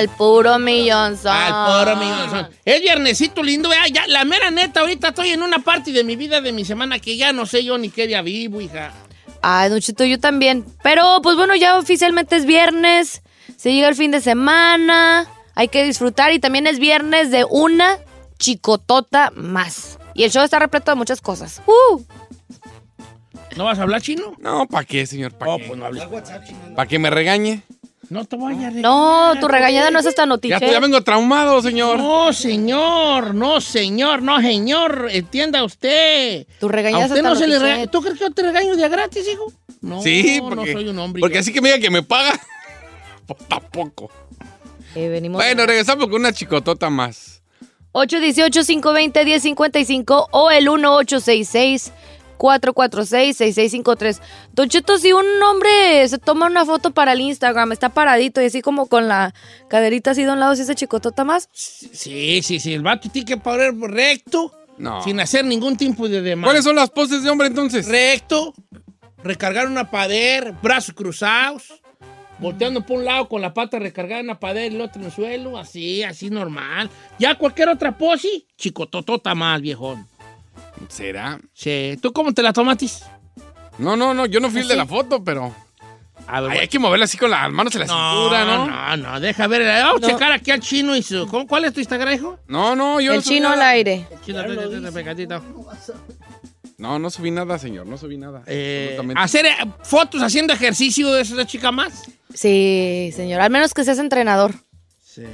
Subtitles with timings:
[0.00, 1.32] Al puro millonzón.
[1.32, 2.48] Al puro millonzón.
[2.64, 6.40] Es viernesito lindo, ya, la mera neta, ahorita estoy en una parte de mi vida,
[6.40, 8.92] de mi semana, que ya no sé yo ni qué día vivo, hija.
[9.42, 10.64] Ay, Don Chito, yo también.
[10.82, 13.22] Pero, pues bueno, ya oficialmente es viernes.
[13.56, 15.26] Se llega el fin de semana.
[15.54, 16.32] Hay que disfrutar.
[16.32, 17.98] Y también es viernes de una
[18.38, 19.98] chicotota más.
[20.14, 21.62] Y el show está repleto de muchas cosas.
[21.66, 22.02] ¡Uh!
[23.56, 24.34] ¿No vas a hablar chino?
[24.38, 25.32] No, ¿para qué, señor?
[25.32, 25.64] ¿Para Oh, qué?
[25.66, 26.04] pues no hables.
[26.76, 27.62] ¿Para que me regañe?
[28.08, 30.56] No te vayas a No, tu regañada no es esta Ya, noticia.
[30.56, 31.98] estoy- ya vengo traumado, señor.
[31.98, 36.46] No, señor, no, señor, no, señor, entienda usted.
[36.58, 38.88] Tu regañada es no se le rega- ¿Tú crees que yo te regaño de a
[38.88, 39.52] gratis, hijo?
[39.80, 41.20] No, sí, no porque, soy un hombre.
[41.20, 41.40] porque yo.
[41.40, 42.32] así que me diga que me paga,
[43.26, 44.10] pues tampoco.
[44.96, 47.42] Eh, venimos Bueno, regresamos con una chicotota más.
[47.92, 50.68] 818-520-1055 o el
[52.40, 54.20] 1866-446-6653.
[54.52, 58.46] Don Cheto, si un hombre se toma una foto para el Instagram, está paradito y
[58.46, 59.34] así como con la
[59.68, 61.48] caderita así de un lado, si ese chicotota más.
[61.52, 65.02] Sí, sí, sí, el vato tiene que poner recto, No.
[65.02, 66.48] sin hacer ningún tipo de demanda.
[66.48, 67.86] ¿Cuáles son las poses de hombre entonces?
[67.88, 68.54] Recto,
[69.22, 71.74] recargar una pader, brazos cruzados,
[72.38, 75.06] volteando por un lado con la pata recargada en la pader y el otro en
[75.06, 76.88] el suelo, así, así normal.
[77.18, 80.06] Ya cualquier otra pose, chicototota más, viejón.
[80.88, 81.40] ¿Será?
[81.52, 83.02] Sí, ¿tú cómo te la tomatis?
[83.78, 85.54] No, no, no, yo no fui el de la foto, pero...
[86.26, 88.66] A ver, Ay, hay que moverla así con las manos en la cintura, ¿no?
[88.68, 89.62] No, no, deja ver.
[89.82, 91.26] Vamos a checar aquí al chino y su.
[91.26, 92.38] ¿cómo- ¿Cuál es tu Instagram, hijo?
[92.46, 94.06] No, no, yo el no chino al aire.
[94.24, 95.42] Chino, te- te- te- pegadito.
[96.78, 98.42] No, no subí nada, señor, no subí nada.
[98.46, 99.22] Eh, Absolutamente.
[99.22, 102.04] hacer eh, fotos haciendo ejercicio es una chica más.
[102.32, 104.54] Sí, señor, al menos que seas entrenador.
[105.02, 105.24] Sí.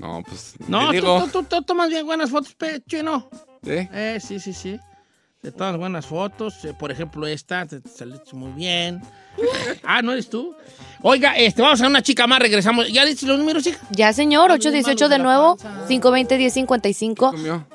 [0.00, 1.22] No, pues, No, digo...
[1.24, 2.56] tú, tú- tú tomas bien buenas fotos,
[2.88, 3.28] chino.
[3.62, 3.88] ¿Sí?
[3.92, 4.78] Eh, sí, sí, sí.
[5.42, 6.64] De todas buenas fotos.
[6.64, 9.00] eh, por ejemplo, esta, te, te saliste muy bien.
[9.84, 10.54] ah, ¿no eres tú?
[11.02, 12.90] Oiga, este, vamos a una chica más, regresamos.
[12.92, 13.78] ¿Ya diste los números, hija?
[13.90, 15.56] Ya, señor, 818 de nuevo,
[15.88, 17.14] 520-1055.
[17.30, 17.66] Comió.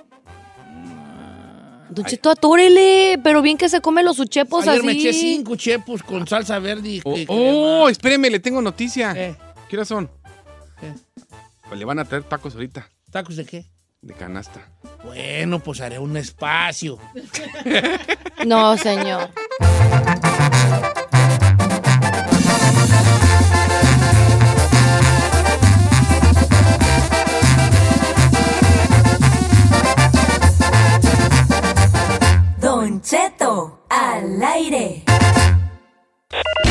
[1.89, 4.85] Don Cheto, atúrele, pero bien que se come los uchepos Ayer así.
[4.85, 7.15] me eché cinco chepos con salsa verde y, Oh,
[7.83, 9.13] oh, espéreme, le tengo noticia.
[9.15, 9.35] Eh,
[9.69, 10.09] ¿Qué horas son?
[11.75, 13.65] Pues le van a traer tacos ahorita, ¿Tacos de qué?
[14.01, 14.61] de canasta.
[15.03, 16.97] Bueno, pues haré un espacio.
[18.45, 19.29] No, señor.
[32.61, 35.03] Don Cheto, al aire.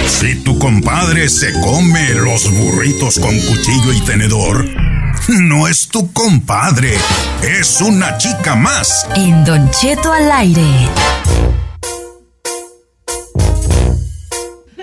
[0.07, 4.65] Si tu compadre se come los burritos con cuchillo y tenedor,
[5.29, 6.97] no es tu compadre,
[7.43, 9.07] es una chica más.
[9.17, 10.63] En Don Cheto al aire.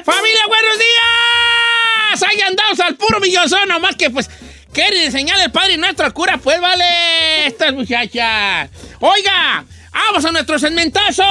[0.03, 2.23] ¡Familia, buenos días!
[2.29, 4.29] Ahí andamos al puro millonzón, nomás que pues
[4.73, 8.69] quiere enseñar el Padre Nuestro cura, pues vale, estas muchachas.
[8.99, 11.23] Oiga, ¡Vamos a nuestro segmentazo!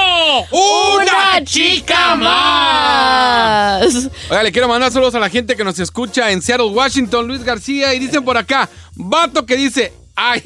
[0.50, 4.08] ¡Una chica más!
[4.30, 7.42] Oiga, le quiero mandar saludos a la gente que nos escucha en Seattle, Washington, Luis
[7.42, 10.42] García, y dicen por acá, vato que dice, ay,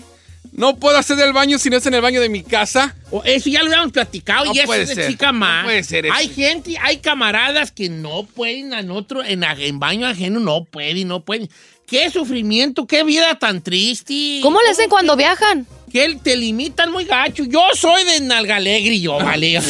[0.52, 2.94] no puedo hacer el baño si no es en el baño de mi casa.
[3.10, 5.38] O Eso ya lo habíamos platicado No y eso puede es de ser, chica no
[5.40, 5.64] más.
[5.64, 6.14] puede ser eso.
[6.14, 11.08] Hay gente, hay camaradas que no pueden en otro, en, en baño ajeno, no pueden,
[11.08, 11.48] no pueden.
[11.94, 14.40] Qué sufrimiento, qué vida tan triste.
[14.42, 15.66] ¿Cómo le hacen cuando viajan?
[15.92, 17.44] Que él te limitan muy gacho.
[17.44, 19.52] Yo soy de Nalgalegre, yo, vale.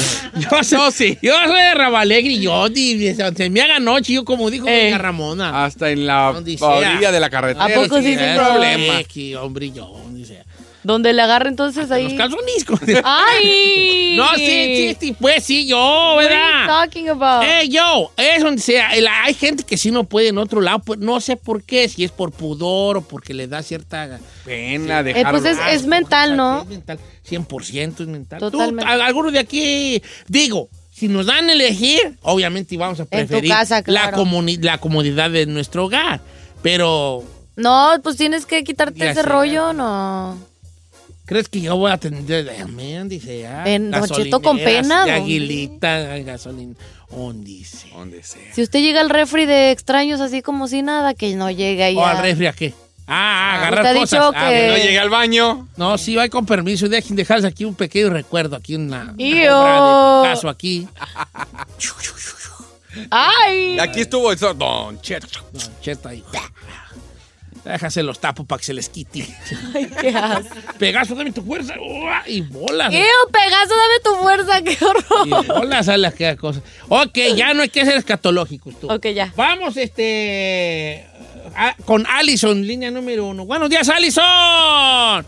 [0.51, 1.19] Yo soy, No, sí.
[1.21, 2.67] yo soy de Rabalegre, yo.
[2.75, 4.85] Se me haga noche, yo como dijo Eh.
[4.87, 5.65] doña Ramona.
[5.67, 7.67] Hasta en la orilla de la carretera.
[7.67, 8.43] ¿A poco sí, sin señor?
[8.43, 9.03] problema?
[9.05, 10.45] Que hombre, yo, donde sea.
[10.85, 12.17] Donde le agarra entonces Los ahí.
[12.17, 12.65] calzones.
[13.05, 14.15] ¡Ay!
[14.17, 16.67] No, sí, sí, sí, pues sí, yo, What are you ¿verdad?
[16.67, 17.43] talking about?
[17.43, 18.91] Eh, yo, es donde sea.
[19.25, 22.05] Hay gente que sí no puede en otro lado, pues no sé por qué, si
[22.05, 24.21] es por pudor o porque le da cierta.
[24.45, 25.31] Pena, Eh, dejar...
[25.33, 26.63] pues es, mental, ¿no?
[26.63, 26.99] Es mental,
[27.29, 28.39] 100% es mental.
[28.39, 28.85] Totalmente.
[29.13, 33.83] Tú, de aquí, digo, si nos dan a elegir, obviamente vamos a preferir casa, la,
[33.83, 34.25] claro.
[34.61, 36.21] la comodidad de nuestro hogar.
[36.63, 37.25] Pero,
[37.57, 40.39] No, pues tienes que quitarte ese rollo, no.
[41.27, 43.65] ¿Crees que yo voy a tener de man, dice ya?
[43.65, 45.13] En Don Cheto, con pena, De ¿dónde?
[45.13, 46.75] aguilita, gasolina.
[47.11, 47.89] ¿Dónde dice?
[47.95, 48.53] Donde sea.
[48.55, 51.97] Si usted llega al refri de extraños así como si nada, que no llegue ahí.
[51.97, 52.75] ¿O al refri a qué?
[53.07, 54.11] Ah, ah, agarrar cosas.
[54.11, 55.69] dicho Ah, que- No llegué al baño.
[55.77, 56.89] No, sí, va con permiso.
[56.89, 60.89] Dejen dejarse aquí un pequeño recuerdo, aquí una, una de Picasso aquí.
[63.11, 63.79] ¡Ay!
[63.79, 65.27] Aquí estuvo el Don Cheto.
[65.53, 66.23] No, cheta ahí.
[67.65, 69.27] Déjase los tapos para que se les quite.
[69.75, 70.55] Ay, qué asco.
[70.79, 71.75] Pegazo, dame tu fuerza.
[71.81, 72.23] ¡Ua!
[72.27, 72.93] Y bolas.
[72.93, 74.63] ¡Ew, Pegaso, dame tu fuerza!
[74.63, 74.85] ¡Qué Y
[75.33, 75.47] horror!
[75.61, 76.61] bolas a las que cosa.
[76.89, 78.93] Ok, ya no hay que ser escatológicos tú.
[78.93, 79.33] Ok, ya.
[79.35, 81.07] Vamos, este.
[81.57, 83.47] a- con Allison, línea número uno.
[83.47, 84.23] Buenos días, Allison.
[84.25, 85.25] Hola,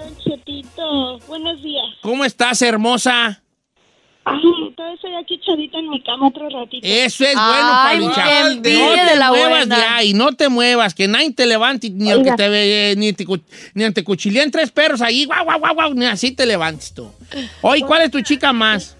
[0.00, 1.18] Don Chetito.
[1.28, 1.86] Buenos días.
[2.02, 3.42] ¿Cómo estás, hermosa?
[4.24, 4.40] Ay,
[4.76, 6.86] todavía estoy aquí echadita en mi cama otro ratito.
[6.86, 8.52] Eso es Ay, bueno para qué luchar.
[8.52, 9.76] envidia No te de la muevas buena.
[9.76, 13.24] de ahí, no te muevas, que nadie te levante, ni aunque te ve, ni te,
[13.74, 17.10] ni te cuchileen tres perros ahí, guau, guau, guau, guau, ni así te levantes tú.
[17.62, 18.94] Oye, ¿cuál es tu chica más?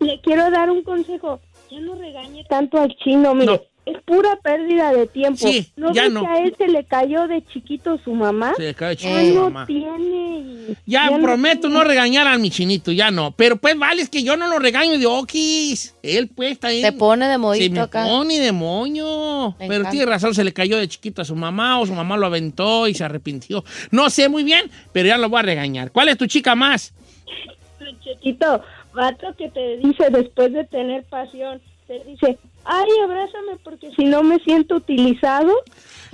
[0.00, 1.38] Le quiero dar un consejo.
[1.70, 3.52] Ya no regañe tanto al chino, mire.
[3.52, 3.60] No.
[3.84, 5.38] Es pura pérdida de tiempo.
[5.48, 6.20] Sí, ¿No ya no.
[6.20, 8.52] que a él se le cayó de chiquito su mamá?
[8.56, 9.66] Se le cae chico Ya a su no mamá.
[9.66, 10.76] tiene.
[10.86, 11.74] Ya, no prometo tiene.
[11.78, 13.32] no regañar a mi chinito, ya no.
[13.32, 15.96] Pero pues vale, es que yo no lo regaño de okis.
[16.00, 16.80] Él pues está ahí.
[16.80, 18.04] Se pone de Se modito me acá.
[18.04, 19.48] pone de moño.
[19.58, 19.90] Me Pero encanta.
[19.90, 22.86] tiene razón, se le cayó de chiquito a su mamá o su mamá lo aventó
[22.86, 23.64] y se arrepintió.
[23.90, 25.90] No sé muy bien, pero ya lo voy a regañar.
[25.90, 26.94] ¿Cuál es tu chica más?
[27.80, 28.62] Don Chetito,
[28.94, 34.22] vato que te dice después de tener pasión, te dice, ay, abrázame porque si no
[34.22, 35.52] me siento utilizado.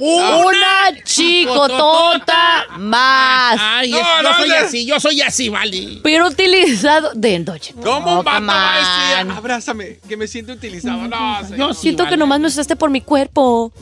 [0.00, 3.58] Una chicotota más.
[3.60, 4.54] Ay, No, es- yo no, soy no.
[4.54, 5.98] así, yo soy así, vale.
[6.04, 7.74] Pero utilizado de Doche.
[7.82, 9.36] ¿Cómo va a decir, on.
[9.36, 11.08] abrázame, que me siento utilizado?
[11.08, 11.58] No, señor.
[11.58, 12.16] Yo sí, Siento que vale.
[12.18, 13.72] nomás me usaste por mi cuerpo.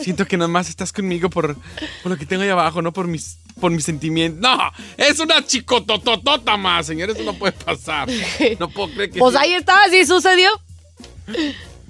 [0.00, 1.56] Siento que nomás estás conmigo por,
[2.02, 4.40] por lo que tengo ahí abajo, no por mis, por mis sentimientos.
[4.40, 4.58] No,
[4.96, 7.10] es una chicotototota más, señor.
[7.10, 8.08] Eso no puede pasar.
[8.60, 9.18] No puedo creer que...
[9.18, 10.50] Pues ahí está, así sucedió.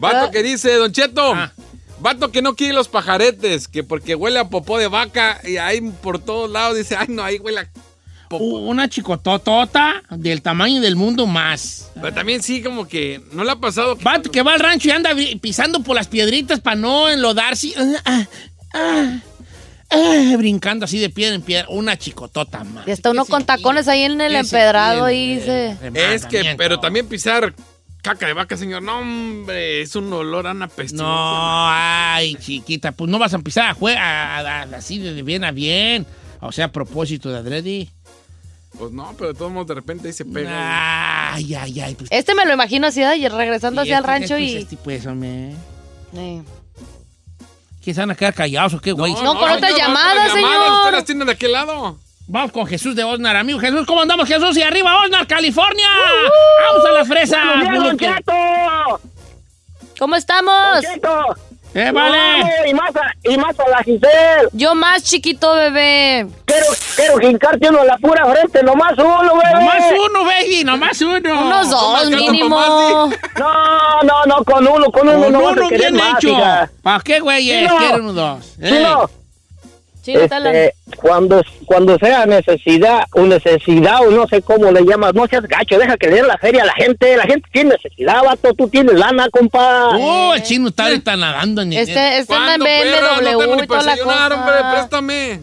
[0.02, 1.32] Vato que dice, Don Cheto.
[1.34, 1.52] Ah.
[2.00, 5.80] Vato que no quiere los pajaretes, que porque huele a popó de vaca y ahí
[5.80, 7.68] por todos lados dice, ay no, ahí huele a
[8.28, 8.44] popó.
[8.44, 11.90] Una chicototota del tamaño del mundo más.
[11.94, 13.96] Pero también sí, como que no le ha pasado.
[13.96, 15.10] que- Vato que va al rancho y anda
[15.40, 17.72] pisando por las piedritas para no enlodarse.
[17.76, 18.26] Ah, ah,
[18.74, 19.18] ah,
[19.90, 21.68] ah, brincando así de piedra en piedra.
[21.68, 22.88] Una chicotota más.
[22.88, 25.76] Y está uno ¿Qué con tacones ahí en el ¿Qué empedrado y dice...
[25.94, 27.54] Es que, pero también pisar
[28.02, 28.82] caca de vaca, señor.
[28.82, 30.68] No, hombre, es un olor a una.
[30.92, 31.04] No,
[31.70, 33.96] ay, chiquita, pues no vas a empezar a jugar
[34.74, 36.06] así de bien a bien.
[36.40, 37.88] O sea, a propósito de adrede.
[38.76, 41.34] Pues no, pero de todos modos de repente ahí se pega.
[41.34, 41.94] Ay, ay, ay.
[41.94, 44.56] Pues, Este me lo imagino así, ay, regresando hacia el este, rancho este, y...
[44.56, 45.54] este, pues, hombre.
[46.12, 46.42] Sí.
[47.82, 49.12] ¿Qué se van a quedar callados o qué, güey?
[49.12, 50.72] No, con otra señor, llamada, otras señor.
[50.78, 51.98] Usted las tiene de aquel lado.
[52.32, 53.60] Vamos con Jesús de Osnar, amigo.
[53.60, 54.56] Jesús, ¿cómo andamos, Jesús?
[54.56, 55.86] Y arriba, Osnar, California.
[56.66, 57.38] Vamos a la fresa.
[57.74, 58.32] ¡Don Cheto!
[59.98, 60.82] ¿Cómo estamos?
[61.74, 62.70] Eh, vale.
[62.70, 64.48] Y más, a, y más a la Giselle.
[64.52, 66.26] Yo más chiquito, bebé.
[66.46, 69.52] Quiero, quiero jincarte uno en la pura frente, nomás uno, bebé.
[69.52, 71.42] Nomás uno, baby, nomás uno.
[71.46, 72.58] Unos dos mínimo.
[73.38, 76.34] No, no, no, con uno, con uno Con no uno a bien más, hecho.
[76.82, 77.42] ¿Para qué, güey?
[77.46, 77.76] Sí, no.
[77.76, 78.44] Quieren unos dos.
[78.44, 78.80] Sí, Eh.
[78.82, 79.21] no.
[80.02, 84.70] Sí, no está la- Este, cuando, cuando sea necesidad, o necesidad, o no sé cómo
[84.72, 87.16] le llamas, no seas gacho, deja que le den la feria a la gente.
[87.16, 89.90] La gente tiene necesidad, vato, tú tienes lana, compa.
[89.96, 91.88] Oh, el chino está ahorita nadando en dinero.
[91.88, 93.00] Este, este en ¿Cuándo, perro?
[93.00, 95.40] No tengo BMW ni y toda para la hombre, préstame.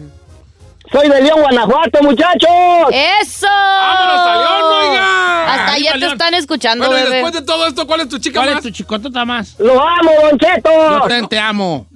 [0.92, 2.50] Soy de León, Guanajuato, muchachos.
[2.90, 3.46] ¡Eso!
[3.46, 5.54] ¡Vámonos a León, oiga!
[5.54, 8.40] Hasta allá te están escuchando, Bueno, y después de todo esto, ¿cuál es tu chica
[8.40, 9.54] ¿Cuál es tu chicotota más?
[9.58, 11.08] Lo amo, Don Cheto.
[11.08, 11.86] Yo te amo.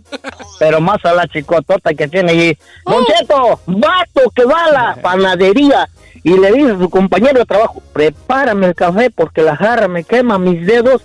[0.59, 2.59] Pero más a la chicotota que tiene allí.
[2.85, 5.89] Don Cheto, vato que va a la panadería
[6.23, 10.05] y le dice a su compañero de trabajo, prepárame el café porque la jarra me
[10.05, 11.03] quema mis dedos.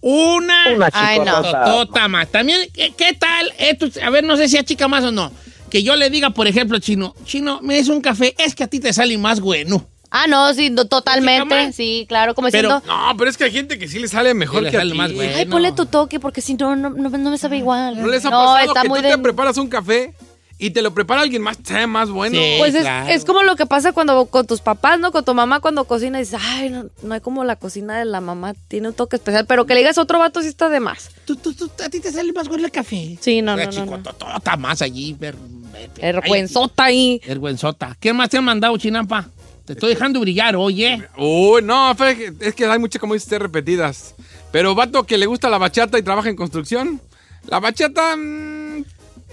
[0.00, 2.08] Una, Una Ay, no.
[2.08, 2.28] más.
[2.28, 3.52] También, ¿qué, qué tal?
[3.58, 5.30] Esto, a ver, no sé si a chica más o no.
[5.70, 8.66] Que yo le diga, por ejemplo, chino, chino, me des un café, es que a
[8.66, 9.86] ti te sale más bueno.
[10.14, 11.72] Ah, no, sí, no, ¿Chica totalmente.
[11.72, 12.86] Sí, claro, como Pero- diciendo.
[12.86, 14.98] No, pero es que hay gente que sí le sale mejor que a sale ti.
[14.98, 15.32] más bueno.
[15.34, 17.98] Ay, ponle tu toque porque si no, no, no, no me sabe igual.
[18.00, 19.12] ¿No les ha pasado está que muy tú de...
[19.12, 20.12] te preparas un café
[20.58, 22.36] y te lo prepara alguien más, sabe más bueno?
[22.36, 22.56] Sí.
[22.58, 23.08] Pues es, claro.
[23.08, 25.12] es como lo que pasa cuando con tus papás, ¿no?
[25.12, 28.04] Con tu mamá cuando cocina y dices, ay, no, no hay como la cocina de
[28.04, 30.68] la mamá, tiene un toque especial, pero que le digas a otro vato sí está
[30.68, 31.10] de más.
[31.24, 33.16] Tú, tú, tú, a ti te sale más bueno el café.
[33.18, 33.84] Sí, no, Una no, no, no.
[33.86, 35.14] chicototota más allí.
[35.18, 35.34] Ver,
[35.72, 37.20] ver- ver- Vergüenzota ahí.
[37.26, 37.96] Vergüenzota.
[37.98, 39.26] ¿Qué más te han mandado, chinampa?
[39.64, 41.06] Te estoy dejando brillar, oye.
[41.16, 44.14] Uy, no, fe- es que hay muchas, como dices, repetidas.
[44.50, 47.00] Pero vato que le gusta la bachata y trabaja en construcción.
[47.48, 48.16] La bachata...
[48.16, 48.84] mm,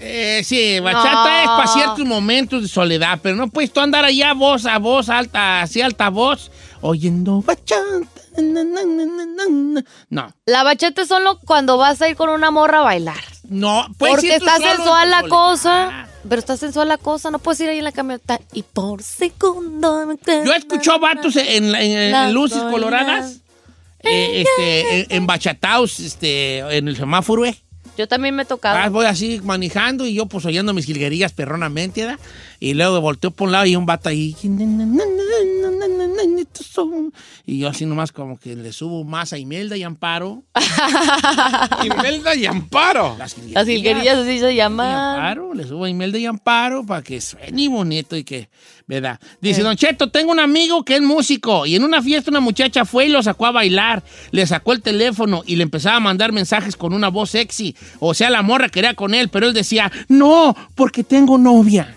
[0.02, 1.40] Eh, sí, bachata No.
[1.42, 5.10] es para ciertos momentos de soledad, pero no puedes tú andar allá voz a voz
[5.10, 8.06] alta, así alta voz, oyendo bachata.
[8.38, 9.84] na, na, na.
[10.08, 13.22] No, La bachata es solo cuando vas a ir con una morra a bailar.
[13.48, 16.06] no, puedes Porque está sensual la cosa.
[16.28, 17.30] Pero está sensual la cosa.
[17.30, 18.38] No puedes ir ahí en la camioneta.
[18.52, 23.40] Y por segundo Yo escucho vatos en, en- luces coloradas,
[24.00, 27.58] eh, este, en, en bachataos, este, en el semáforo, eh.
[27.98, 28.78] Yo también me he tocado.
[28.78, 32.18] Ah, voy así manejando y yo pues oyendo mis jilguerías perronamente, ¿verdad?
[32.58, 34.34] Y luego volteo por un lado y un vato ahí.
[37.46, 40.42] Y yo así nomás como que le subo más a Imelda y Amparo.
[41.84, 43.16] Imelda y Amparo.
[43.18, 44.94] Las jilguerillas así se llaman.
[44.94, 48.48] Amparo, le subo a Imelda y Amparo para que suene bonito y que,
[48.86, 49.18] ¿verdad?
[49.40, 52.84] Dice, Don Cheto, tengo un amigo que es músico y en una fiesta una muchacha
[52.84, 56.32] fue y lo sacó a bailar, le sacó el teléfono y le empezaba a mandar
[56.32, 57.76] mensajes con una voz sexy.
[57.98, 61.96] O sea, la morra quería con él, pero él decía, no, porque tengo novia.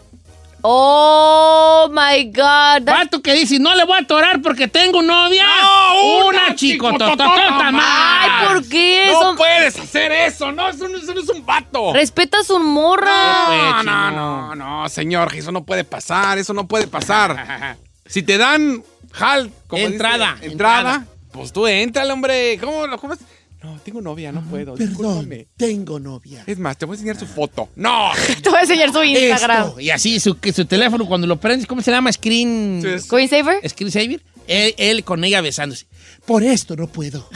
[0.65, 2.83] Oh my God.
[2.83, 5.43] That's- Vato que dice, no le voy a atorar porque tengo novia.
[5.45, 7.83] No, una una chicototota más.
[7.85, 9.09] Ay, ¿por qué?
[9.11, 11.93] No Son- puedes hacer eso, no, eso no, eso no es un vato.
[11.93, 13.83] Respeta a su morra.
[13.83, 17.77] No, no, no, no, señor, eso no puede pasar, eso no puede pasar.
[18.05, 18.83] Si te dan
[19.17, 21.05] hal, como Entrada, dice, entrada, entrada.
[21.31, 22.57] pues tú entrale, hombre.
[22.59, 23.19] ¿Cómo, lo- cómo es?
[23.63, 24.75] No, tengo novia, no puedo.
[24.75, 25.47] discúlpame.
[25.55, 26.43] tengo novia.
[26.45, 27.69] Es más, te voy a enseñar su foto.
[27.77, 28.11] No.
[28.43, 29.67] Te voy a enseñar su Instagram.
[29.69, 29.79] Esto.
[29.79, 32.11] Y así su, teléfono cuando lo prendes, ¿cómo se llama?
[32.11, 32.83] Screen...
[32.99, 33.67] ¿Screensaver?
[33.69, 34.21] Screensaver.
[34.47, 35.87] Él, él con ella besándose.
[36.25, 37.29] Por esto no puedo.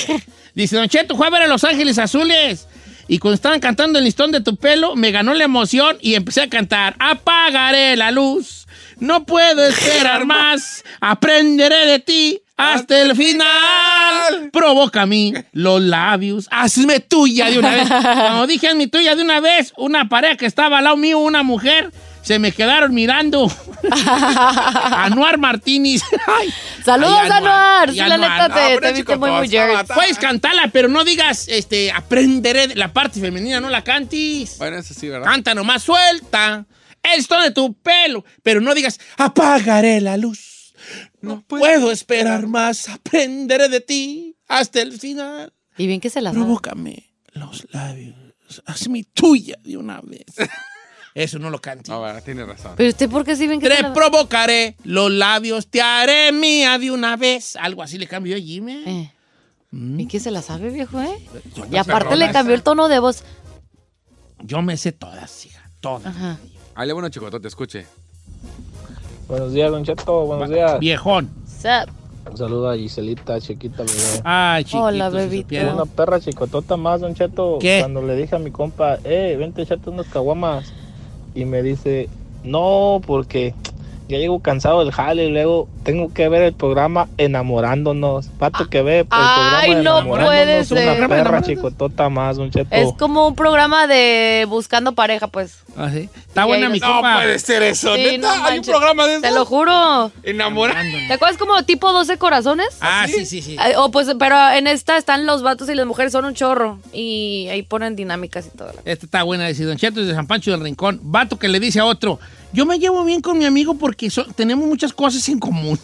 [0.54, 2.66] Dice, Don Cheto, fue a ver a Los Ángeles Azules.
[3.06, 6.40] Y cuando estaban cantando el listón de tu pelo, me ganó la emoción y empecé
[6.40, 6.96] a cantar.
[6.98, 8.66] Apagaré la luz.
[9.00, 10.82] No puedo esperar más.
[11.00, 14.50] Aprenderé de ti hasta el final.
[14.52, 16.46] Provoca a mí los labios.
[16.50, 17.88] Hazme tuya de una vez.
[17.88, 21.42] Cuando dije hazme tuya de una vez, una pareja que estaba al lado mío, una
[21.42, 21.92] mujer,
[22.22, 23.50] se me quedaron mirando.
[24.44, 26.02] Anuar Martínez.
[26.26, 26.52] Ay.
[26.84, 27.90] Saludos, Ay, Anuar.
[27.90, 28.30] Sí, Y la Anuar.
[28.30, 29.48] neta No, te, viste muy, muy
[29.94, 34.56] Puedes cantarla, pero no digas, este, aprenderé de- la parte femenina, no la cantes.
[34.58, 35.26] Bueno, eso sí, ¿verdad?
[35.30, 36.64] Canta nomás, suelta.
[37.02, 40.53] Esto de tu pelo, pero no digas, apagaré la luz.
[41.24, 45.52] No puedo esperar más, aprenderé de ti hasta el final.
[45.76, 46.44] Y bien que se la sabe.
[46.44, 48.14] Provócame los labios,
[48.66, 50.26] hazme tuya de una vez.
[51.14, 51.88] Eso no lo cantes.
[51.90, 52.72] No, verdad, tiene razón.
[52.76, 56.32] Pero usted, ¿por qué sí bien que Te se la provocaré los labios, te haré
[56.32, 57.54] mía de una vez.
[57.54, 58.82] Algo así le cambio yo, Jimmy.
[58.84, 59.12] Eh.
[59.70, 60.00] Mm.
[60.00, 61.24] ¿Y qué se la sabe, viejo, eh?
[61.54, 63.22] Yo Y aparte le cambió el tono de voz.
[64.42, 66.06] Yo me sé todas, hija, todas.
[66.06, 66.38] Ajá.
[66.74, 67.86] Ahí le bueno, chico, te escuche.
[69.28, 70.26] Buenos días, Don Cheto.
[70.26, 70.78] Buenos días.
[70.80, 71.30] Viejón.
[71.46, 71.90] Sup?
[72.30, 74.20] Un saludo a Giselita, chiquita, bebé.
[74.24, 74.84] Ay, chiquito.
[74.84, 75.42] Hola, bebito.
[75.44, 75.74] supiera.
[75.74, 77.58] Una perra chicotota más, Don Cheto.
[77.60, 77.78] ¿Qué?
[77.80, 80.72] Cuando le dije a mi compa, eh, vente, echate unas caguamas.
[81.34, 82.08] Y me dice,
[82.42, 83.54] no, porque
[84.08, 88.26] ya llego cansado del jale y luego tengo que ver el programa Enamorándonos.
[88.38, 90.98] Pato que ve el Ay, programa no Enamorándonos, puede ser.
[90.98, 92.68] Una perra chicotota más, Don Cheto.
[92.70, 95.58] Es como un programa de buscando pareja, pues.
[95.76, 96.08] Ah, sí.
[96.28, 97.14] Está Y buena mi No copa.
[97.16, 98.36] puede ser eso, Sí, neta.
[98.38, 99.22] no Hay un programa de eso.
[99.22, 100.10] Te lo juro.
[100.22, 100.98] Enamorando.
[101.08, 102.66] ¿Te acuerdas como tipo 12 corazones?
[102.80, 103.56] Ah, sí, sí, sí.
[103.56, 106.78] Eh, O pues, pero en esta están los vatos y las mujeres son un chorro.
[106.92, 108.72] Y ahí ponen dinámicas y todo.
[108.84, 111.00] Esta está buena, dice Don Cheto de San Pancho del Rincón.
[111.02, 112.18] Vato que le dice a otro,
[112.54, 115.76] yo me llevo bien con mi amigo porque tenemos muchas cosas en común.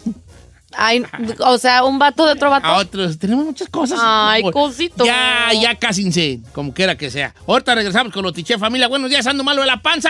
[0.73, 1.03] Ay,
[1.39, 2.65] o sea, un vato de otro vato.
[2.65, 3.99] A otros, tenemos muchas cosas.
[4.01, 5.03] Ay, cosito.
[5.03, 7.35] Ya, ya casi sin, como quiera que sea.
[7.45, 8.87] Ahorita regresamos con los tiché familia.
[8.87, 10.09] Buenos días, ando malo de la panza.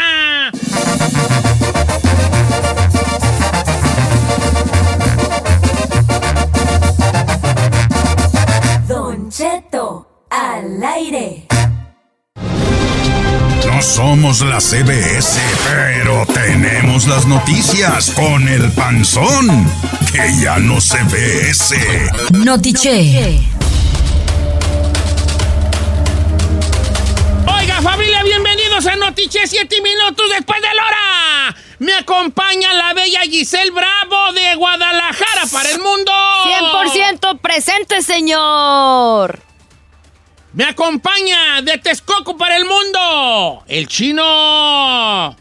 [8.88, 11.48] Don Cheto, al aire
[13.82, 19.70] somos la CBS, pero tenemos las noticias con el panzón,
[20.12, 22.10] que ya no se ve ese.
[22.32, 23.40] Notiche.
[27.48, 31.56] Oiga, familia, bienvenidos a Notiche 7 minutos después de la hora.
[31.80, 36.12] Me acompaña la bella Giselle Bravo de Guadalajara para el mundo.
[36.12, 39.51] 100% presente, señor.
[40.54, 43.64] Me acompaña de Texcoco para el mundo.
[43.68, 45.36] El chino.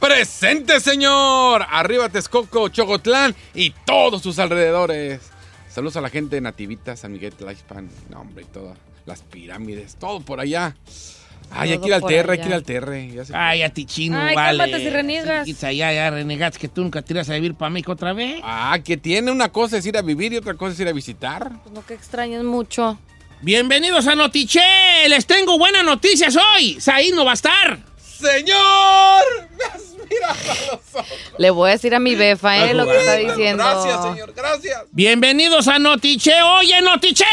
[0.00, 1.64] Presente, señor.
[1.70, 5.20] Arriba Texcoco, Chocotlán y todos sus alrededores.
[5.68, 8.74] Saludos a la gente de Nativita, San Miguel, Tlaxpan, no, hombre, y todo.
[9.04, 10.74] Las pirámides, todo por allá.
[11.50, 14.18] Ay, hay que ir al terre, hay que ir al se- Ay, a ti chino,
[14.18, 14.58] Ay, vale.
[14.58, 15.46] cálmate si reniegas.
[15.46, 18.40] Sí, ya, ya renegas que tú nunca te irás a vivir para México otra vez.
[18.42, 20.92] Ah, que tiene una cosa es ir a vivir y otra cosa es ir a
[20.92, 21.52] visitar.
[21.62, 22.98] Pues no que extrañas mucho.
[23.42, 24.60] Bienvenidos a Notiche.
[25.08, 26.80] Les tengo buenas noticias hoy.
[26.80, 27.78] Saí no va a estar.
[28.00, 29.22] ¡Señor!
[29.56, 31.06] Me has mirado a los ojos.
[31.38, 32.74] Le voy a decir a mi befa, ¿eh?
[32.74, 33.62] Lo que está diciendo.
[33.62, 34.82] Gracias, señor, gracias.
[34.90, 36.32] Bienvenidos a Notiche.
[36.42, 37.24] Oye, Notiche.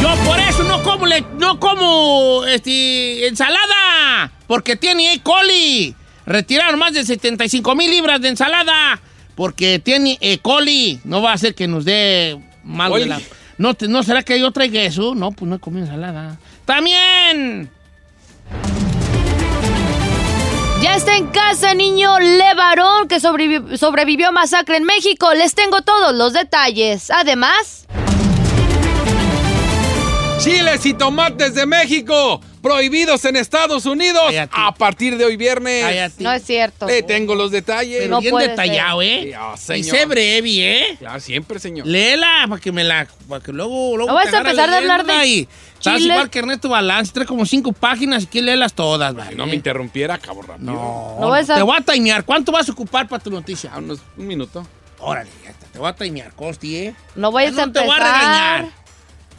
[0.00, 4.30] Yo por eso no como, le- no como este, ensalada.
[4.46, 5.20] Porque tiene E.
[5.20, 5.94] coli.
[6.26, 9.00] Retiraron más de 75 mil libras de ensalada.
[9.34, 10.38] Porque tiene E.
[10.38, 11.00] coli.
[11.04, 13.20] No va a ser que nos dé mal de la...
[13.60, 15.14] ¿No, te- ¿No será que yo traiga eso?
[15.14, 16.38] No, pues no he comido ensalada.
[16.64, 17.70] También.
[20.80, 25.34] Ya está en casa, niño Levarón, que sobrevi- sobrevivió a masacre en México.
[25.34, 27.10] Les tengo todos los detalles.
[27.10, 27.86] Además,
[30.38, 34.52] Chiles y tomates de México, prohibidos en Estados Unidos Cállate.
[34.56, 35.82] a partir de hoy viernes.
[35.84, 36.22] Cállate.
[36.24, 36.86] no es cierto.
[36.86, 37.98] Le tengo los detalles.
[38.00, 39.24] Pero No bien detallado, ¿eh?
[39.26, 39.96] Dios, y señor.
[39.96, 40.50] sé breve,
[40.82, 40.96] ¿eh?
[40.98, 41.86] Claro, siempre, señor.
[41.86, 43.06] Léela para que me la.
[43.28, 43.96] Para que luego.
[43.96, 47.24] luego ¿No vas a empezar a hablar de y Estás igual que Ernesto Balance, trae
[47.26, 49.34] como cinco páginas y que léelas todas, Si ¿vale?
[49.36, 50.72] no me interrumpiera, acabo rápido.
[50.72, 52.24] No, No vas a- Te voy a timear.
[52.24, 53.72] ¿Cuánto vas a ocupar para tu noticia?
[53.72, 54.66] A unos un minuto.
[54.98, 55.66] Órale, ya está.
[55.68, 56.94] Te voy a timear, Costi, ¿eh?
[57.14, 58.79] no vayas Ya a no te voy a empezar regañar.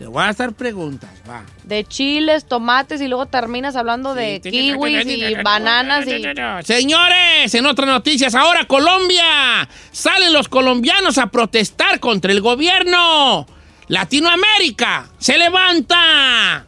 [0.02, 1.46] Te voy a hacer preguntas, va.
[1.64, 6.24] de chiles, tomates y luego terminas hablando de kiwis y bananas y...
[6.66, 9.70] Señores, en otras noticias, ahora Colombia.
[9.92, 13.46] Salen los colombianos a protestar contra el gobierno.
[13.90, 16.66] Latinoamérica se levanta.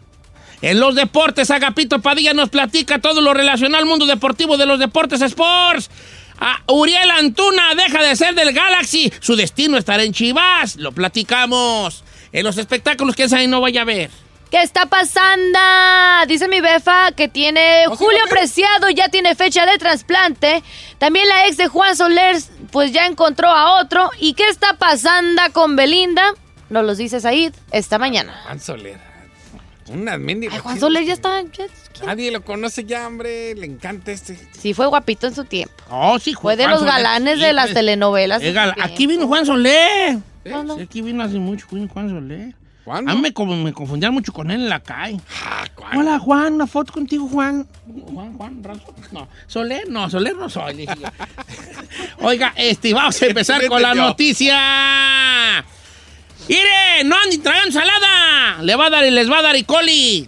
[0.61, 4.77] En los deportes, Agapito Padilla nos platica todo lo relacionado al mundo deportivo de los
[4.77, 5.89] deportes sports.
[6.67, 9.11] Uriel Antuna deja de ser del Galaxy.
[9.21, 10.75] Su destino estará en Chivas.
[10.75, 12.03] Lo platicamos.
[12.33, 14.09] En los espectáculos que esa no vaya a ver.
[14.51, 15.57] ¿Qué está pasando?
[16.27, 18.29] Dice mi befa que tiene ¿Oh, sí, Julio qué?
[18.31, 20.61] Preciado, ya tiene fecha de trasplante.
[20.99, 22.35] También la ex de Juan Soler,
[22.71, 24.11] pues ya encontró a otro.
[24.19, 26.33] ¿Y qué está pasando con Belinda?
[26.69, 28.41] Nos los dice Said esta mañana.
[28.45, 28.97] Juan Soler.
[29.89, 30.53] Una mendiga.
[30.53, 31.41] Ay, Juan Soler ya está...
[31.41, 31.65] ya-
[32.05, 33.53] Nadie lo conoce ya, hombre.
[33.55, 34.37] Le encanta este.
[34.59, 35.75] Sí, fue guapito en su tiempo.
[35.89, 36.93] Oh, sí, Fue de Juan los Soler.
[36.95, 37.73] galanes Sí, de las pues.
[37.75, 38.41] telenovelas.
[38.41, 40.19] Gal- aquí vino Juan Solé.
[40.45, 40.75] No.
[40.75, 42.55] Sí, aquí vino hace mucho vino Juan Solé.
[42.83, 43.11] ¿Cuándo?
[43.11, 45.19] A mí me, como, me confundían mucho con él en la calle.
[45.41, 45.63] Ah.
[45.95, 47.65] Hola, Juan, una foto contigo, Juan.
[48.11, 48.93] Juan, Juan, Razo.
[49.11, 50.73] No, Soler, no, Soler no soy.
[50.73, 51.07] dije yo.
[52.27, 54.01] Oiga, este, vamos a empezar con la yo.
[54.01, 55.63] noticia.
[56.49, 57.03] ¡Mire!
[57.05, 58.61] ¡No anden tragando ensalada!
[58.63, 60.27] Le va a dar y les va a dar y coli.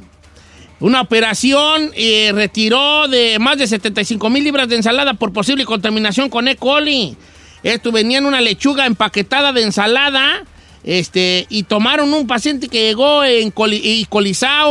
[0.79, 6.29] Una operación eh, retiró de más de 75 mil libras de ensalada por posible contaminación
[6.29, 6.55] con E.
[6.55, 7.17] coli.
[7.65, 10.43] Esto venía en una lechuga empaquetada de ensalada.
[10.83, 14.07] Este, y tomaron un paciente que llegó en coli, y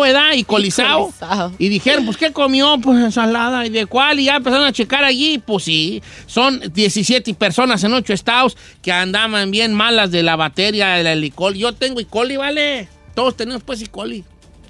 [0.01, 0.35] ¿verdad?
[0.37, 0.45] Y.
[0.45, 1.13] Colizao.
[1.59, 2.79] Y dijeron, pues, ¿qué comió?
[2.81, 3.67] Pues ensalada.
[3.67, 4.21] ¿Y de cuál?
[4.21, 5.39] Y ya empezaron a checar allí.
[5.39, 10.95] Pues sí, son 17 personas en 8 estados que andaban bien malas de la batería,
[10.95, 11.55] del helicol.
[11.55, 12.05] Yo tengo E.
[12.05, 12.89] coli, ¿vale?
[13.17, 13.89] Todos tenemos, pues, E.
[13.89, 14.23] coli.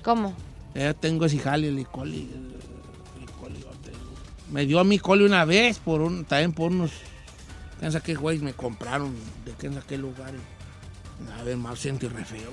[0.02, 0.34] ¿Cómo?
[0.74, 1.84] Yo tengo ese jale, el E.
[1.84, 2.26] coli.
[3.20, 3.98] el coli yo tengo.
[4.50, 6.90] Me dio a mi coli una vez, por un, también por unos...
[7.84, 9.14] ¿Quién sabe qué güeyes me compraron?
[9.44, 10.32] ¿De quién sabe qué lugar?
[11.38, 12.48] A ver, mal siento y re feo.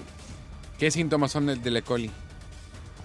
[0.78, 1.82] ¿Qué síntomas son el del E.
[1.84, 2.12] coli?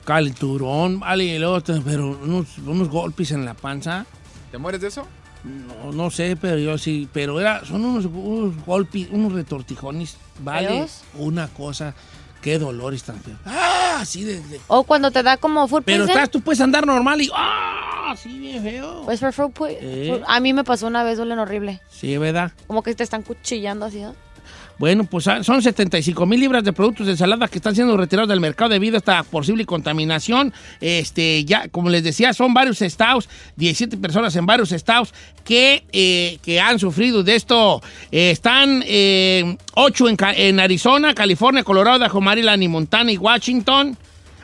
[0.05, 4.07] Calenturón, vale, y luego, te- pero unos, unos golpes en la panza.
[4.51, 5.07] ¿Te mueres de eso?
[5.45, 7.09] No, no sé, pero yo sí.
[7.13, 10.17] Pero era, son unos, unos golpes, unos retortijones.
[10.41, 10.85] Vale,
[11.15, 11.95] una cosa.
[12.43, 13.39] Qué dolores tan feos.
[13.45, 13.99] ¡Ah!
[14.01, 14.41] Así de.
[14.41, 17.31] de- O cuando te da como food Pero estás, tú puedes andar normal y.
[17.33, 17.86] ¡Ah!
[18.07, 19.03] Así bien feo.
[19.05, 20.09] Pues Eh.
[20.11, 21.81] food- A mí me pasó una vez, duelen horrible.
[21.91, 22.53] Sí, ¿verdad?
[22.67, 24.01] Como que te están cuchillando así.
[24.01, 24.15] ¿no?
[24.79, 28.29] Bueno, pues ah, son 75 mil libras de productos de ensalada que están siendo retirados
[28.29, 30.53] del mercado debido a esta posible contaminación.
[30.83, 35.15] Este, ya, como les decía, son varios estados, 17 personas en varios estados
[35.45, 37.81] que, eh, que han sufrido de esto.
[38.13, 43.97] Eh, están eh, 8 en, en Arizona, California, Colorado, Idaho, Maryland y Montana y Washington.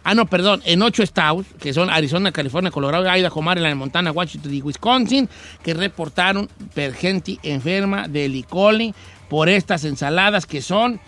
[0.04, 4.52] Ah, no, perdón, en ocho estados, que son Arizona, California, Colorado, Idaho, Maryland, Montana, Washington
[4.54, 5.28] y Wisconsin,
[5.62, 8.44] que reportaron per gente enferma de E.
[8.48, 8.94] coli
[9.28, 11.00] por estas ensaladas que son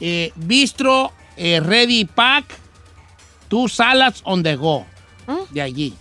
[0.00, 2.44] eh, Bistro eh, Ready Pack,
[3.48, 4.84] Two Salads on the Go,
[5.50, 5.94] de allí.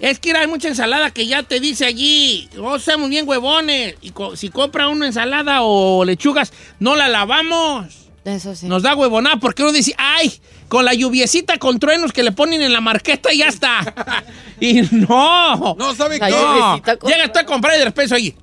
[0.00, 4.10] Es que hay mucha ensalada que ya te dice allí, no seamos bien huevones, y
[4.10, 8.06] co- si compra uno ensalada o lechugas, no la lavamos.
[8.24, 8.66] Eso sí.
[8.66, 10.32] Nos da huevonada porque uno dice, ay,
[10.68, 14.24] con la lluviecita con truenos que le ponen en la marqueta y ya está.
[14.60, 15.74] y no.
[15.78, 16.26] No, ¿sabe qué?
[16.26, 18.36] Llega tú a comprar y de repente allí.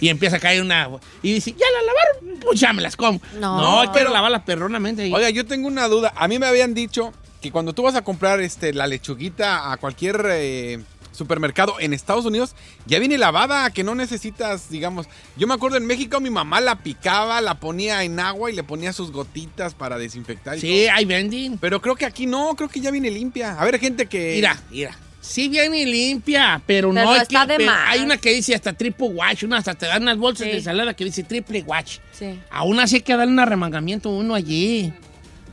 [0.00, 0.90] Y empieza a caer una.
[1.22, 3.20] Y dice, ya la lavaron, pues ya me las como.
[3.40, 3.84] No.
[3.86, 5.02] No, que lavarlas perronamente.
[5.02, 5.12] ahí.
[5.12, 6.12] Oiga, yo tengo una duda.
[6.16, 9.76] A mí me habían dicho que cuando tú vas a comprar este, la lechuguita a
[9.76, 10.80] cualquier eh,
[11.14, 12.54] supermercado en Estados Unidos,
[12.86, 15.06] ya viene lavada, que no necesitas, digamos.
[15.36, 18.64] Yo me acuerdo en México mi mamá la picaba, la ponía en agua y le
[18.64, 20.56] ponía sus gotitas para desinfectar.
[20.58, 20.96] y sí, todo.
[20.96, 21.58] hay vending.
[21.58, 23.58] Pero creo que aquí no, creo que ya viene limpia.
[23.58, 24.32] A ver, gente que.
[24.34, 24.98] Mira, mira.
[25.20, 27.88] Sí viene limpia, pero, Pero no es está que- de pero más.
[27.88, 30.50] Hay una que dice hasta triple watch, una hasta te dan unas bolsas Sí.
[30.50, 31.96] de ensalada que dice triple watch.
[32.12, 32.38] Sí.
[32.50, 34.92] Aún así hay que darle un arremangamiento a uno allí.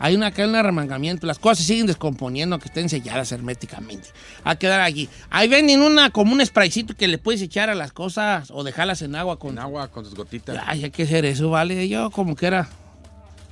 [0.03, 1.27] Hay una que hay un arremangamiento.
[1.27, 4.09] Las cosas se siguen descomponiendo, que estén selladas herméticamente.
[4.43, 5.07] Hay que dar allí.
[5.29, 9.03] Ahí venden una como un spraycito que le puedes echar a las cosas o dejarlas
[9.03, 10.57] en agua con Con agua, con sus gotitas.
[10.65, 11.87] Ay, hay que hacer eso, vale.
[11.87, 12.67] Yo como que era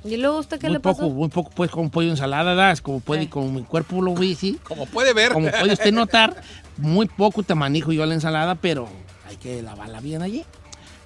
[0.04, 1.10] ¿Y luego usted qué muy le poco, pasó?
[1.10, 3.28] muy poco pues con pollo ensalada, das, como puede, Sí.
[3.28, 4.58] como mi cuerpo lo ve, sí.
[4.64, 5.32] Como puede ver.
[5.32, 6.42] Como puede usted notar,
[6.78, 8.88] muy poco te manejo yo la ensalada, pero
[9.28, 10.44] hay que lavarla bien allí.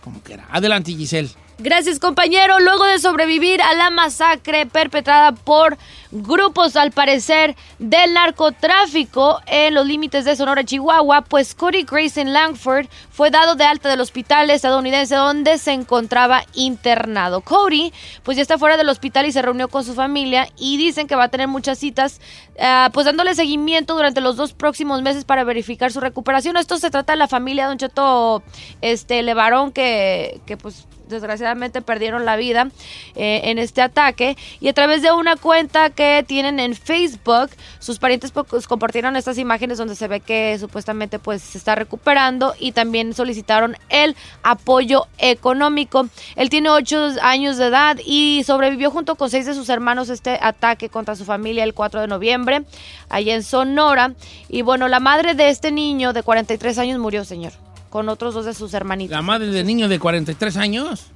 [0.02, 0.46] Como que era.
[0.50, 1.28] Adelante, Giselle.
[1.58, 2.58] Gracias, compañero.
[2.58, 5.78] Luego de sobrevivir a la masacre perpetrada por
[6.10, 12.86] grupos, al parecer, del narcotráfico en los límites de Sonora, Chihuahua, pues Cody Grayson Langford
[13.08, 17.40] fue dado de alta del hospital estadounidense donde se encontraba internado.
[17.40, 17.92] Cody,
[18.24, 21.14] pues ya está fuera del hospital y se reunió con su familia y dicen que
[21.14, 22.20] va a tener muchas citas,
[22.58, 26.56] ah, pues dándole seguimiento durante los dos próximos meses para verificar su recuperación.
[26.56, 28.42] Esto se trata de la familia Don Cheto,
[28.80, 32.68] este, Levarón, que, que pues desgraciadamente perdieron la vida
[33.14, 34.36] eh, en este ataque.
[34.60, 39.38] Y a través de una cuenta que tienen en Facebook sus parientes pues, compartieron estas
[39.38, 45.06] imágenes donde se ve que supuestamente pues se está recuperando y también solicitaron el apoyo
[45.18, 46.08] económico.
[46.36, 50.38] Él tiene 8 años de edad y sobrevivió junto con seis de sus hermanos este
[50.40, 52.64] ataque contra su familia el 4 de noviembre
[53.08, 54.14] allá en Sonora.
[54.48, 57.52] Y bueno la madre de este niño de 43 años murió señor
[57.94, 61.06] con otros dos de sus hermanitos La madre del niño de 43 años.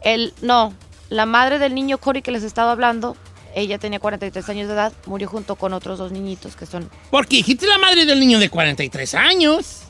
[0.00, 0.72] el, no,
[1.10, 3.18] la madre del niño Cory que les estaba hablando,
[3.54, 6.88] ella tenía 43 años de edad, murió junto con otros dos niñitos que son...
[7.10, 9.82] Porque dijiste la madre del niño de 43 años.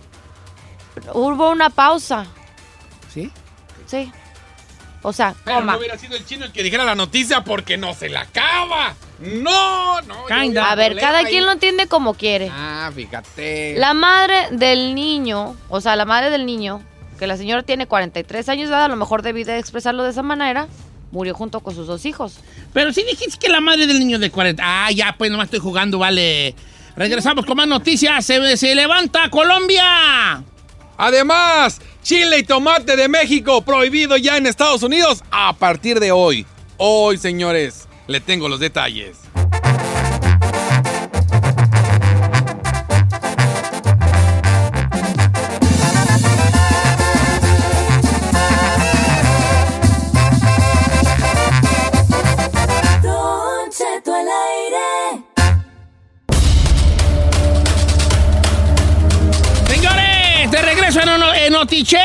[1.15, 2.27] Hubo una pausa,
[3.15, 3.31] ¿Sí?
[3.87, 4.11] sí.
[5.03, 5.73] O sea, Pero coma.
[5.73, 8.95] no hubiera sido el chino el que dijera la noticia porque no se la acaba.
[9.21, 10.27] No, no.
[10.27, 10.71] Kinda.
[10.71, 11.27] A ver, cada ahí.
[11.27, 12.51] quien lo entiende como quiere.
[12.53, 13.75] Ah, fíjate.
[13.79, 16.83] La madre del niño, o sea, la madre del niño,
[17.19, 20.11] que la señora tiene 43 años de edad, a lo mejor debí de expresarlo de
[20.11, 20.67] esa manera,
[21.11, 22.39] murió junto con sus dos hijos.
[22.73, 24.63] Pero sí dijiste que la madre del niño de 40.
[24.65, 26.55] Ah, ya, pues nomás estoy jugando, vale.
[26.97, 28.25] Regresamos con más noticias.
[28.25, 30.43] Se, se levanta Colombia.
[30.97, 36.47] Además, chile y tomate de México prohibido ya en Estados Unidos a partir de hoy.
[36.77, 39.19] Hoy, señores, le tengo los detalles.
[61.63, 61.97] Notiche.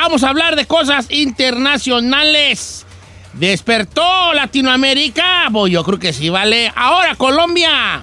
[0.00, 2.86] Vamos a hablar de cosas internacionales.
[3.34, 5.50] ¿Despertó Latinoamérica?
[5.52, 6.72] Pues yo creo que sí, vale.
[6.74, 8.02] Ahora Colombia.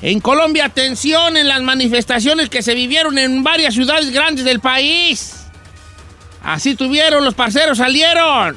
[0.00, 5.44] En Colombia, tensión en las manifestaciones que se vivieron en varias ciudades grandes del país.
[6.42, 8.56] Así tuvieron, los parceros salieron.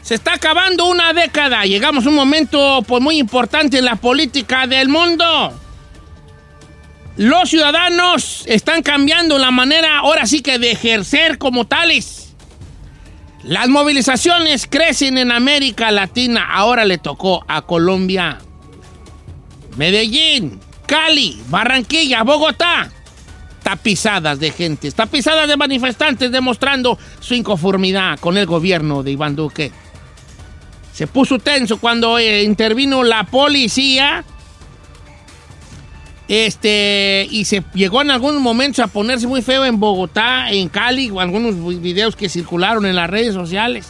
[0.00, 1.64] Se está acabando una década.
[1.66, 5.60] Llegamos a un momento pues, muy importante en la política del mundo.
[7.16, 12.34] Los ciudadanos están cambiando la manera, ahora sí que de ejercer como tales.
[13.44, 16.48] Las movilizaciones crecen en América Latina.
[16.50, 18.38] Ahora le tocó a Colombia.
[19.76, 22.90] Medellín, Cali, Barranquilla, Bogotá.
[23.62, 29.72] Tapizadas de gente, tapizadas de manifestantes demostrando su inconformidad con el gobierno de Iván Duque.
[30.92, 34.24] Se puso tenso cuando eh, intervino la policía
[36.28, 41.10] este, y se llegó en algunos momentos a ponerse muy feo en Bogotá, en Cali,
[41.18, 43.86] algunos videos que circularon en las redes sociales.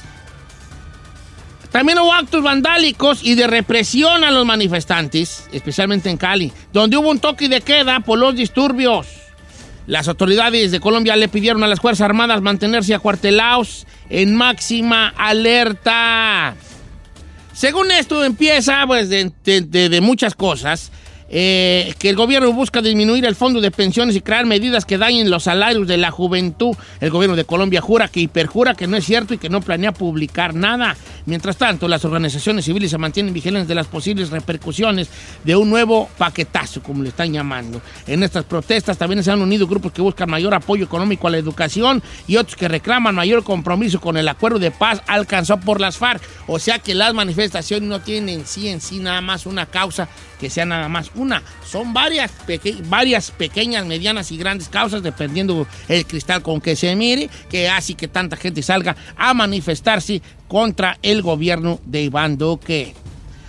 [1.71, 7.11] También hubo actos vandálicos y de represión a los manifestantes, especialmente en Cali, donde hubo
[7.11, 9.09] un toque de queda por los disturbios.
[9.87, 16.55] Las autoridades de Colombia le pidieron a las Fuerzas Armadas mantenerse acuartelados en máxima alerta.
[17.53, 20.91] Según esto empieza pues de- de- de muchas cosas.
[21.37, 25.31] Eh, que el gobierno busca disminuir el fondo de pensiones y crear medidas que dañen
[25.31, 26.77] los salarios de la juventud.
[27.01, 29.91] El gobierno de Colombia jura que hiperjura que no es cierto y que no planea
[29.91, 30.97] publicar nada.
[31.27, 35.09] Mientras tanto, las organizaciones civiles se mantienen vigilantes de las posibles repercusiones
[35.43, 37.83] de un nuevo paquetazo, como le están llamando.
[38.07, 41.39] En estas protestas también se han unido grupos que buscan mayor apoyo económico a la
[41.39, 45.97] educación y otros que reclaman mayor compromiso con el acuerdo de paz alcanzado por las
[45.97, 46.23] FARC.
[46.47, 50.09] O sea que las manifestaciones no tienen en sí en sí nada más una causa
[50.39, 51.43] que sea nada más una.
[51.67, 56.95] Son varias, peque- varias pequeñas, medianas y grandes causas, dependiendo el cristal con que se
[56.97, 62.95] mire, que hace que tanta gente salga a manifestarse contra el gobierno de Iván Duque.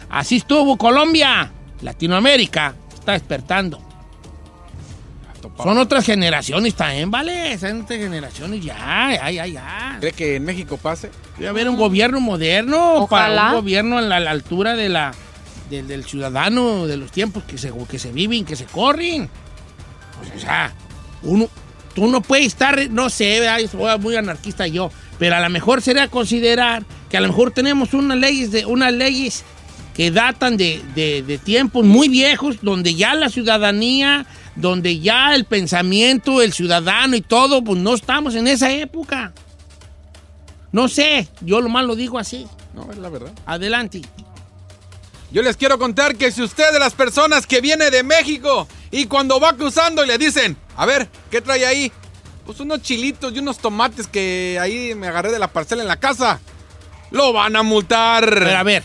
[0.10, 1.52] Así estuvo Colombia.
[1.82, 3.82] Latinoamérica está despertando.
[5.62, 7.58] Son otras generaciones también, ¿vale?
[7.60, 9.98] Son otras generaciones ya, ya, ya, ya.
[10.00, 11.12] ¿Cree que en México pase?
[11.38, 13.36] Debe haber un gobierno moderno Ojalá.
[13.36, 15.14] para un gobierno a la, a la altura de la,
[15.70, 19.30] del, del ciudadano, de los tiempos que se, que se viven, que se corren.
[20.20, 20.74] Pues, o sea,
[21.24, 21.48] uno,
[21.94, 26.08] tú no puedes estar, no sé, soy muy anarquista yo, pero a lo mejor sería
[26.08, 29.44] considerar que a lo mejor tenemos unas leyes, de, unas leyes
[29.94, 34.26] que datan de, de- de tiempos muy viejos, donde ya la ciudadanía,
[34.58, 39.32] donde ya el pensamiento, el ciudadano y todo, pues no estamos en esa época.
[40.74, 42.46] No sé, yo lo más lo digo así.
[42.74, 43.32] No, es la verdad.
[43.46, 44.02] Adelante.
[45.32, 49.06] Yo les quiero contar que si usted de las personas que viene de México y
[49.06, 51.92] cuando va cruzando y le dicen, a ver, ¿qué trae ahí?
[52.46, 56.00] Pues unos chilitos y unos tomates que ahí me agarré de la parcela en la
[56.00, 56.40] casa.
[57.12, 58.48] Lo van a multar.
[58.48, 58.84] A ver.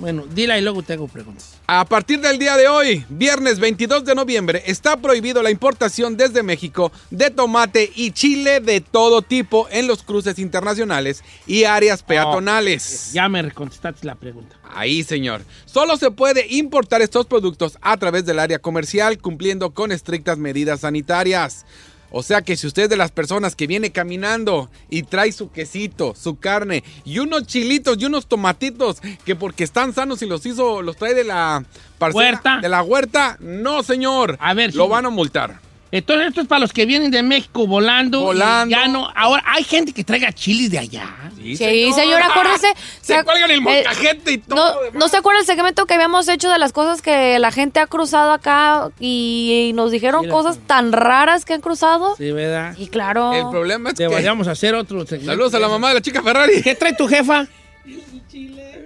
[0.00, 1.58] Bueno, dila y luego te hago preguntas.
[1.66, 6.42] A partir del día de hoy, viernes 22 de noviembre, está prohibido la importación desde
[6.42, 13.12] México de tomate y chile de todo tipo en los cruces internacionales y áreas peatonales.
[13.12, 14.56] Ya me contestaste la pregunta.
[14.72, 15.42] Ahí, señor.
[15.66, 20.80] Solo se puede importar estos productos a través del área comercial cumpliendo con estrictas medidas
[20.80, 21.66] sanitarias.
[22.10, 25.50] O sea que si usted es de las personas que viene caminando y trae su
[25.50, 30.44] quesito, su carne y unos chilitos y unos tomatitos que porque están sanos y los
[30.46, 31.64] hizo, los trae de la
[31.98, 32.58] parcela, Huerta.
[32.60, 34.36] de la huerta, no, señor.
[34.40, 35.60] A ver, lo van a multar.
[35.92, 38.20] Entonces esto es para los que vienen de México volando.
[38.20, 38.70] y Volando.
[38.70, 41.08] Ya no, ahora hay gente que traiga chiles de allá.
[41.36, 42.68] Sí, señor, acuérdese.
[43.00, 44.56] Se cuelgan el eh, molcajete y todo.
[44.92, 47.80] No, ¿No se acuerda el segmento que habíamos hecho de las cosas que la gente
[47.80, 52.14] ha cruzado acá y, nos dijeron Sí, la- cosas tan raras que han cruzado?
[52.16, 52.76] Sí, ¿verdad?
[52.78, 53.32] Y claro.
[53.32, 54.04] El problema es que...
[54.04, 55.04] Deberíamos hacer otro.
[55.06, 56.62] segmento Saludos a la mamá de la chica Ferrari.
[56.62, 57.46] ¿Qué trae tu jefa?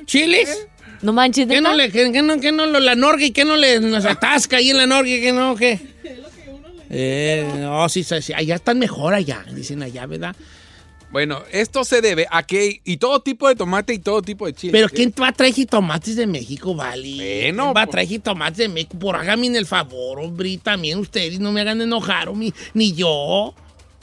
[0.06, 0.68] ¿Chiles?
[1.02, 3.56] No manches, ¿Qué no le, qué, qué no, qué no lo, la norgue, qué no
[3.56, 5.78] le nos atasca ahí en la norgue, qué no, qué?
[6.96, 10.34] Eh, no, sí, sí, sí, allá están mejor allá, dicen allá, ¿verdad?
[11.10, 12.80] Bueno, esto se debe a que...
[12.84, 14.72] Y todo tipo de tomate y todo tipo de chile.
[14.72, 17.14] Pero ¿quién va a traer jitomates de México, vale?
[17.14, 18.98] Bueno, ¿Quién va a pues- traer jitomates de México?
[18.98, 23.54] Por háganme el favor, hombre, también ustedes no me hagan enojar, o mi- ni yo.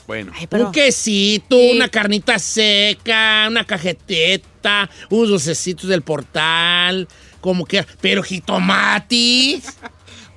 [0.06, 0.32] Bueno.
[0.34, 1.72] Ay, pero- Un quesito, Sí.
[1.76, 7.06] una carnita seca, una cajeteta, unos dulcecitos del portal,
[7.42, 7.84] como que...
[8.00, 9.64] Pero jitomates...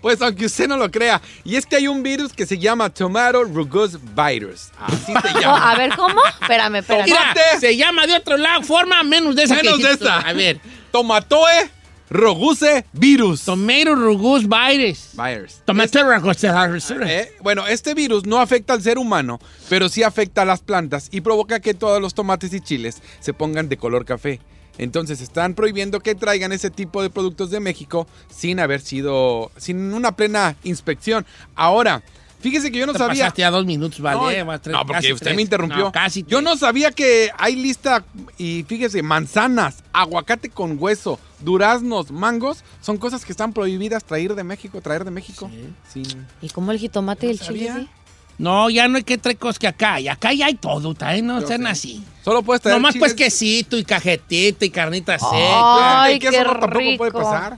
[0.06, 2.92] Pues aunque usted no lo crea, y es que hay un virus que se llama
[2.92, 4.70] Tomato Rugose Virus.
[4.78, 5.72] Así se No, llama.
[5.72, 6.22] a ver, ¿cómo?
[6.42, 7.06] Espérame, espérame.
[7.06, 7.60] Mira, Tomate.
[7.60, 10.20] se llama de otro lado, forma menos de esa que Menos de esta.
[10.20, 10.60] A ver,
[10.92, 11.72] Tomatoe
[12.12, 13.46] Roguse Virus.
[13.46, 15.10] tomato rugus virus.
[15.18, 15.54] Virus.
[15.66, 16.92] Tomato rugus virus.
[17.02, 19.40] Eh, bueno, este virus no afecta al ser humano,
[19.70, 23.34] pero sí afecta a las plantas y provoca que todos los tomates y chiles se
[23.34, 24.40] pongan de color café.
[24.78, 29.94] Entonces están prohibiendo que traigan ese tipo de productos de México sin haber sido, sin
[29.94, 31.26] una plena inspección.
[31.56, 32.04] Ahora,
[32.42, 33.24] fíjese que yo no Te sabía...
[33.24, 34.40] pasaste a dos minutos, vale.
[34.40, 35.36] No, más tres, no, porque casi usted tres.
[35.36, 35.78] me interrumpió.
[35.86, 38.04] No, casi Yo no sabía que hay lista
[38.38, 44.44] y fíjese, manzanas, aguacate con hueso, duraznos, mangos, son cosas que están prohibidas traer de
[44.44, 45.50] México, traer de México.
[45.92, 47.72] Sin- ¿Y cómo el jitomate y el chile?
[47.80, 47.90] sí?
[48.38, 50.00] No, ya no hay que traer cosas que acá.
[50.00, 51.68] Y acá ya hay todo, también no Yo sean sé.
[51.70, 52.04] así.
[52.24, 56.04] Solo puedes traer Nomás pues chiles- quesito y cajetita y carnita seca.
[56.04, 57.12] Ay, que eso qué no tampoco puede rico.
[57.24, 57.58] pasar.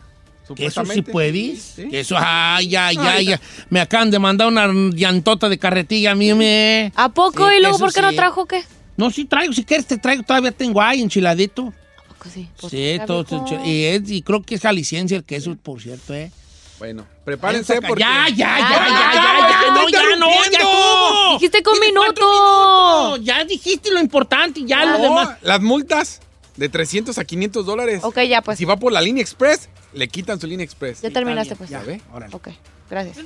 [0.55, 1.61] Que eso sí puedes.
[1.61, 1.89] Sí.
[1.89, 3.41] Que eso, ay, ya, ya.
[3.69, 6.33] Me acaban de mandar una llantota de carretilla a mí.
[6.33, 6.91] Me...
[6.95, 7.49] ¿A poco?
[7.49, 8.63] Sí, ¿Y luego por qué no trajo qué?
[8.95, 9.51] No, sí traigo.
[9.53, 10.23] Si quieres te traigo.
[10.23, 11.73] Todavía tengo ahí enchiladito.
[11.97, 12.47] ¿A poco sí?
[12.61, 13.23] Pues, Sí, todo.
[13.23, 13.61] rico.
[13.65, 16.31] y, es- y creo que es jalisciense el queso, por cierto, ¿eh?
[16.79, 18.01] Bueno, prepárense porque...
[18.01, 21.33] Ya, ya, ya, ya, Ya, ya, ya, ya, ya, no, ya, no, ya estuvo.
[21.33, 22.21] Dijiste con minuto.
[22.21, 23.25] minutos.
[23.25, 25.37] Ya dijiste lo importante, ya lo demás.
[25.41, 26.21] las multas.
[26.55, 27.99] De 300 a 500 dólares.
[28.03, 28.57] Ok, ya pues.
[28.57, 31.01] Si va por la línea express, le quitan su línea express.
[31.01, 31.69] Ya terminaste pues.
[31.69, 32.01] Ya ve.
[32.31, 32.49] Ok,
[32.89, 33.17] gracias.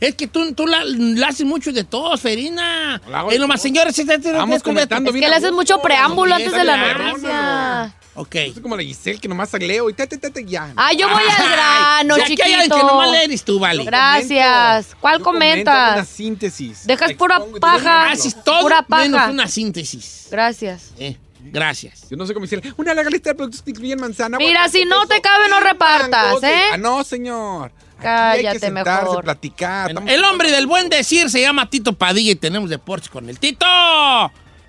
[0.00, 3.00] Es que tú, tú la, la haces mucho de todo, Ferina.
[3.30, 3.96] De nomás, señores,
[4.34, 7.94] Vamos comentando Es bien que le haces mucho preámbulo antes de la noticia.
[8.14, 8.34] Ok.
[8.34, 10.72] Es como la Giselle que nomás leo y te, te, te, te, ya.
[10.76, 12.76] Ah, yo voy al grano, Ya que hay alguien chiquito.
[12.76, 13.84] que nomás le eres tú, vale.
[13.84, 14.96] Gracias.
[15.00, 16.08] ¿Cuál hago Una comentas?
[16.08, 16.84] síntesis.
[16.84, 18.10] Dejas pura y paja.
[18.10, 19.02] Haces todo Pura paja.
[19.04, 20.26] menos una síntesis.
[20.32, 20.90] Gracias.
[20.98, 22.08] Eh, gracias.
[22.10, 22.62] Yo no sé cómo decir.
[22.76, 24.38] Una larga lista de productos que incluyen manzana.
[24.38, 26.54] Mira, si no queso, te cabe, no repartas, ¿eh?
[26.72, 27.72] Ah, no, señor.
[27.98, 29.24] Aquí hay que Cállate sentarse, mejor.
[29.24, 29.88] platicar.
[29.90, 33.38] Estamos- El hombre del buen decir se llama Tito Padilla y tenemos deportes con el
[33.38, 33.66] Tito.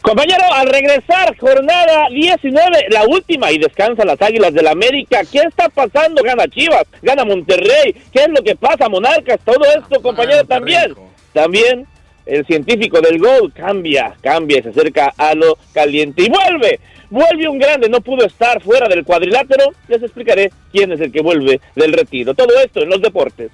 [0.02, 5.20] Compañero, al regresar, jornada 19, la última, y descansan las Águilas del América.
[5.30, 6.24] ¿Qué está pasando?
[6.24, 7.94] Gana Chivas, gana Monterrey.
[8.12, 9.40] ¿Qué es lo que pasa, Monarcas?
[9.44, 10.92] Todo esto, compañero, Monterrey, también.
[10.92, 11.10] hijo.
[11.34, 11.88] También
[12.30, 16.24] el científico del gol cambia, cambia y se acerca a lo caliente.
[16.24, 19.72] Y vuelve, vuelve un grande, no pudo estar fuera del cuadrilátero.
[19.88, 22.34] Les explicaré quién es el que vuelve del retiro.
[22.34, 23.52] Todo esto en los deportes.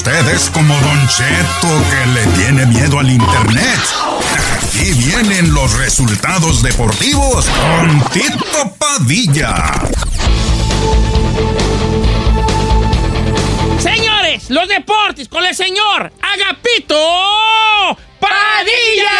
[0.00, 3.80] Usted es como Don Cheto que le tiene miedo al internet.
[4.56, 9.74] Aquí vienen los resultados deportivos con Tito Padilla.
[13.78, 16.96] Señores, los deportes con el señor Agapito
[18.18, 19.10] Padilla.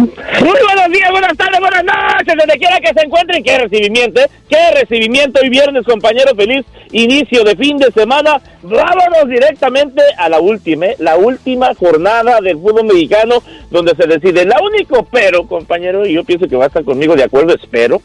[0.00, 0.08] Muy
[0.40, 3.44] buenos días, buenas tardes, buenas noches, donde quiera que se encuentren.
[3.44, 4.30] Qué recibimiento, ¿eh?
[4.48, 6.34] qué recibimiento hoy viernes, compañero.
[6.34, 8.40] Feliz inicio de fin de semana.
[8.62, 10.96] Vámonos directamente a la última, ¿eh?
[11.00, 14.46] la última jornada del fútbol mexicano, donde se decide.
[14.46, 18.00] La único pero, compañero, y yo pienso que va a estar conmigo de acuerdo, espero,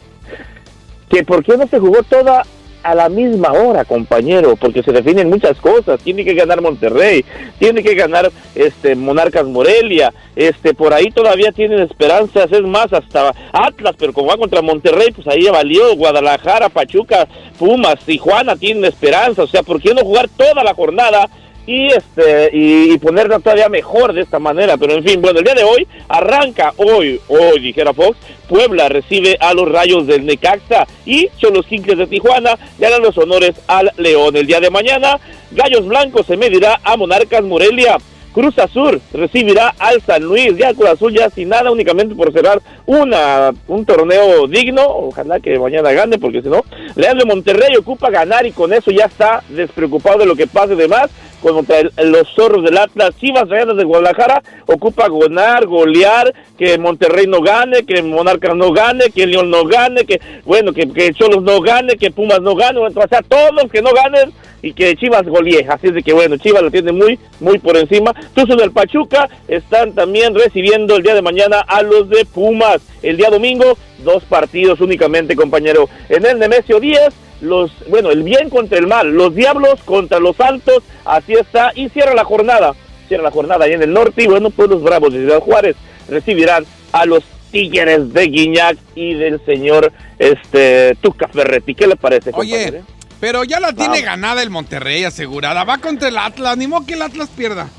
[1.10, 2.44] que por qué no se jugó toda
[2.86, 6.00] a la misma hora, compañero, porque se definen muchas cosas.
[6.02, 7.26] Tiene que ganar Monterrey,
[7.58, 13.34] tiene que ganar este Monarcas Morelia, este por ahí todavía tienen esperanzas, es más hasta
[13.52, 18.86] Atlas, pero como va contra Monterrey, pues ahí ya valió Guadalajara, Pachuca, Pumas, Tijuana tienen
[18.86, 21.28] esperanza, o sea, ¿por qué no jugar toda la jornada?
[21.66, 24.78] Y este y, y ponerla todavía mejor de esta manera.
[24.78, 29.38] Pero en fin, bueno, el día de hoy arranca hoy, hoy dijera Fox, Puebla recibe
[29.40, 33.92] a los Rayos del Necaxa y Cholos Quincles de Tijuana le harán los honores al
[33.98, 34.36] León.
[34.36, 35.20] El día de mañana,
[35.52, 37.98] Gallos Blancos se medirá a Monarcas Morelia.
[38.36, 42.62] Cruz Azul recibirá al San Luis, ya Cruz Azul ya sin nada, únicamente por cerrar
[42.86, 46.66] una, un torneo digno, ojalá que mañana gane, porque si no,
[46.98, 50.76] León de Monterrey ocupa ganar y con eso ya está despreocupado de lo que pase
[50.76, 51.10] de más,
[51.54, 57.28] contra el- los zorros del Atlas, Chivas Rayadas de Guadalajara ocupa ganar, golear, que Monterrey
[57.28, 61.44] no gane, que Monarcas no gane, que León no gane, que bueno, que, que Cholos
[61.44, 64.32] no gane, que Pumas no gane, o sea, todos que no ganen
[64.62, 65.66] y que Chivas golee.
[65.70, 68.14] Así es de que bueno, Chivas lo tiene muy, muy por encima.
[68.34, 72.82] Tuzos del Pachuca están también recibiendo el día de mañana a los de Pumas.
[73.04, 75.88] El día domingo, dos partidos únicamente, compañero.
[76.10, 77.10] En el Nemesio 10,
[77.46, 81.90] los, bueno, el bien contra el mal, los diablos contra los altos, así está, y
[81.90, 82.74] cierra la jornada.
[83.08, 85.76] Cierra la jornada ahí en el norte, y bueno, pues los bravos de Ciudad Juárez
[86.10, 91.74] recibirán a los Tigres de Guiñac y del señor este Tuca Ferretti.
[91.76, 92.80] ¿Qué le parece, compañero?
[92.80, 92.84] Oye,
[93.20, 94.02] pero ya la tiene Vamos.
[94.04, 95.64] ganada el Monterrey, asegurada.
[95.64, 97.70] Va contra el Atlas, ni modo que el Atlas pierda.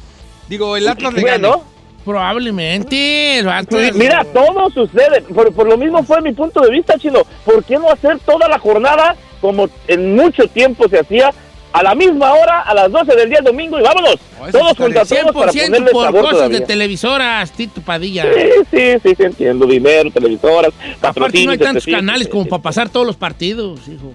[0.48, 1.62] Digo, el Atlas le Bueno, gane.
[2.04, 3.40] Probablemente.
[3.40, 5.22] Atlas- mira, todo sucede.
[5.22, 7.22] Por, por lo mismo fue mi punto de vista, Chino.
[7.44, 11.32] ¿Por qué no hacer toda la jornada como en mucho tiempo se hacía?
[11.72, 14.16] A la misma hora, a las 12 del día domingo y vámonos.
[14.40, 16.60] Oh, todos contra todos para 100% ponerle por sabor cosas todavía.
[16.60, 18.24] de televisoras, Tito Padilla.
[18.32, 19.66] Sí, sí, sí, sí, entiendo.
[19.66, 21.52] Dinero, televisoras, Aparte no patrocinios.
[21.52, 24.14] hay tantos este, canales como para pasar todos los partidos, hijo.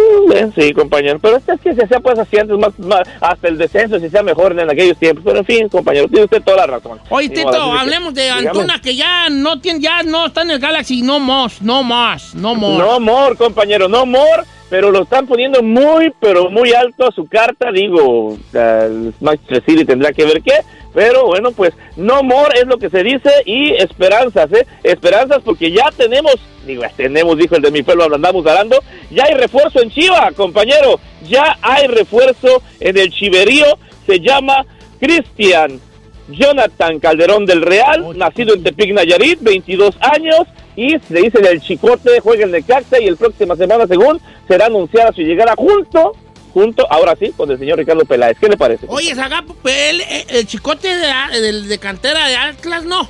[0.00, 1.18] Sí, eh, Sí, compañero.
[1.20, 4.22] Pero es que- se hacía pues así antes, más, más- hasta el descenso se hacía
[4.22, 5.22] mejor en aquellos tiempos.
[5.24, 6.98] Pero en fin, compañero, tiene usted toda la razón.
[7.08, 8.30] Oye, Tito, hablemos de.
[8.30, 12.34] Antuna que ya no tiene, ya no está en el Galaxy, no más, no más,
[12.34, 12.70] no más.
[12.78, 17.26] No more, compañero, no more, pero lo están poniendo muy, pero muy alto a su
[17.26, 17.72] carta.
[17.72, 20.54] Digo, el Manchester City tendrá que ver qué,
[20.94, 24.66] pero bueno, pues no more es lo que se dice y esperanzas, ¿eh?
[24.84, 28.78] Esperanzas porque ya tenemos, digo, tenemos, dijo el de mi pueblo, andamos hablando,
[29.10, 33.66] ya hay refuerzo en Chiva, compañero, ya hay refuerzo en el Chiverío,
[34.06, 34.64] se llama
[35.00, 35.80] Cristian.
[36.28, 40.42] Jonathan Calderón del Real, nacido en Tepic Nayarit, 22 años,
[40.82, 45.12] y se dice del Chicote, juega en Necaxa y el próxima semana, según, será anunciada
[45.12, 46.12] su llegada junto,
[46.54, 48.36] junto, ahora sí, con el señor Ricardo Peláez.
[48.40, 48.86] ¿Qué le parece?
[48.88, 53.08] Oye, Zagapo, el, el chicote de, de- de cantera de Atlas, no.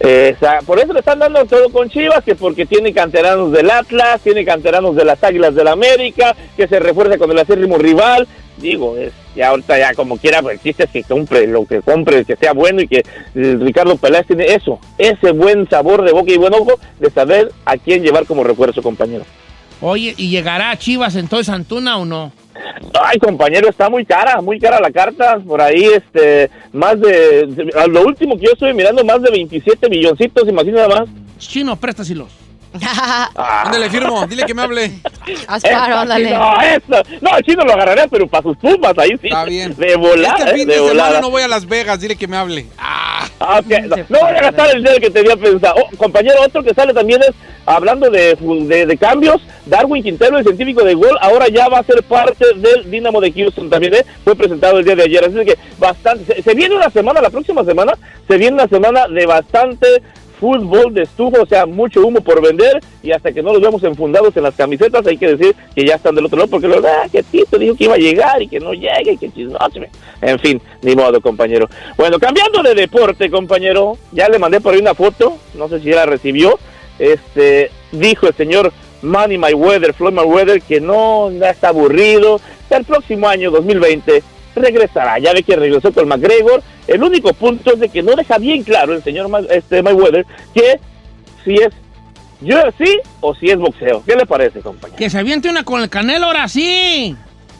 [0.00, 4.20] Esa- por eso le están dando todo con Chivas, que porque tiene canteranos del Atlas,
[4.22, 8.26] tiene canteranos de las Águilas del América, que se refuerza con el acérrimo rival.
[8.56, 12.36] Digo, es, ya ahorita ya como quiera, pues existe que compre lo que compre, que
[12.36, 16.36] sea bueno y que eh, Ricardo Peláez tiene eso, ese buen sabor de boca y
[16.36, 19.24] buen ojo de saber a quién llevar como refuerzo, compañero.
[19.80, 22.32] Oye, ¿y llegará a Chivas entonces Antuna o no?
[23.02, 25.38] Ay, compañero, está muy cara, muy cara la carta.
[25.38, 29.90] Por ahí, este, más de, a lo último que yo estoy mirando, más de 27
[29.90, 31.08] milloncitos, imagínate nada más.
[31.38, 32.43] Chino, préstaselos.
[33.64, 34.26] ¿Dónde le firmo?
[34.26, 34.92] Dile que me hable.
[35.46, 36.30] Asparo, ándale.
[36.30, 37.02] No, eso.
[37.20, 39.28] No, el chino lo agarraría, pero para sus pumas, ahí sí.
[39.28, 39.74] Está bien.
[39.76, 42.00] De volada, Es que el eh, fin de de semana no voy a Las Vegas.
[42.00, 42.66] Dile que me hable.
[42.78, 43.04] Ah,
[43.40, 43.66] Ah, ok.
[43.88, 45.74] No, no voy a gastar el dinero que tenía pensado.
[45.76, 47.32] Oh, compañero, otro que sale también es,
[47.66, 51.84] hablando de, de, de cambios, Darwin Quintero, el científico de gol, ahora ya va a
[51.84, 54.06] ser parte del Dinamo de Houston también, ¿eh?
[54.24, 55.24] Fue presentado el día de ayer.
[55.24, 56.36] Así que bastante.
[56.36, 57.92] Se, se viene una semana, la próxima semana,
[58.28, 59.86] se viene una semana de bastante
[60.44, 63.82] fútbol de estufa, o sea, mucho humo por vender y hasta que no los vemos
[63.82, 66.86] enfundados en las camisetas hay que decir que ya están del otro lado porque lo
[66.86, 69.80] ah, que Tito dijo que iba a llegar y que no llega y que chismoso.
[70.20, 71.66] En fin, ni modo, compañero.
[71.96, 75.86] Bueno, cambiando de deporte, compañero, ya le mandé por ahí una foto, no sé si
[75.86, 76.58] ya la recibió.
[76.98, 78.70] Este, dijo el señor
[79.00, 82.38] Money My Weather, Floyd Mayweather, que no, está aburrido.
[82.68, 84.22] El próximo año, 2020,
[84.54, 85.18] regresará.
[85.18, 86.62] Ya ve que regresó con McGregor.
[86.86, 90.26] El único punto es de que no deja bien claro el señor Ma- este, Mayweather
[90.54, 90.78] que
[91.44, 91.70] si es
[92.42, 94.02] UFC o si es boxeo.
[94.06, 94.98] ¿Qué le parece, compañero?
[94.98, 97.16] Que se aviente una con el Canelo ahora sí.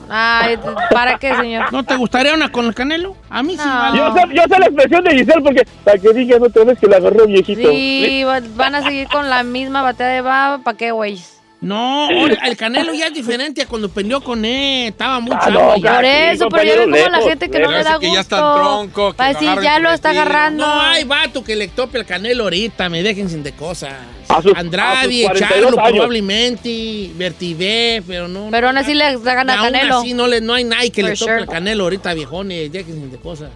[0.06, 0.58] Ay,
[0.90, 1.72] ¿para qué, señor?
[1.72, 3.16] ¿No te gustaría una con el Canelo?
[3.30, 3.62] A mí sí.
[3.66, 3.96] vale.
[3.96, 6.86] Yo sé, yo sé la expresión de Giselle porque para que digas otra vez que
[6.86, 7.70] la agarró viejito.
[7.70, 10.58] Sí, va- van a seguir con la misma batea de baba.
[10.62, 11.18] ¿Para qué, güey?
[11.64, 14.88] No, el Canelo ya es diferente a cuando peleó con él.
[14.88, 15.94] Estaba muy Ah, no, ya.
[15.96, 18.14] Por eso, pero ya ve como la gente que no le da Parece que gusto.
[18.14, 20.66] ya está tronco, que Va a lo decir, ya lo está agarrando.
[20.66, 22.88] No hay vato que le tope el Canelo ahorita.
[22.88, 23.94] Me dejen sin de cosas.
[24.28, 25.90] A sus- a Andrade, sus 42 Charlo años.
[25.90, 28.48] probablemente, Vertibé, pero no.
[28.50, 29.98] Pero aún así le gana aún Canelo.
[30.00, 31.40] así no, le, no hay nadie que le tope sure.
[31.42, 32.70] el Canelo ahorita, viejones.
[32.72, 33.50] Dejen sin de cosas.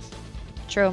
[0.73, 0.93] True.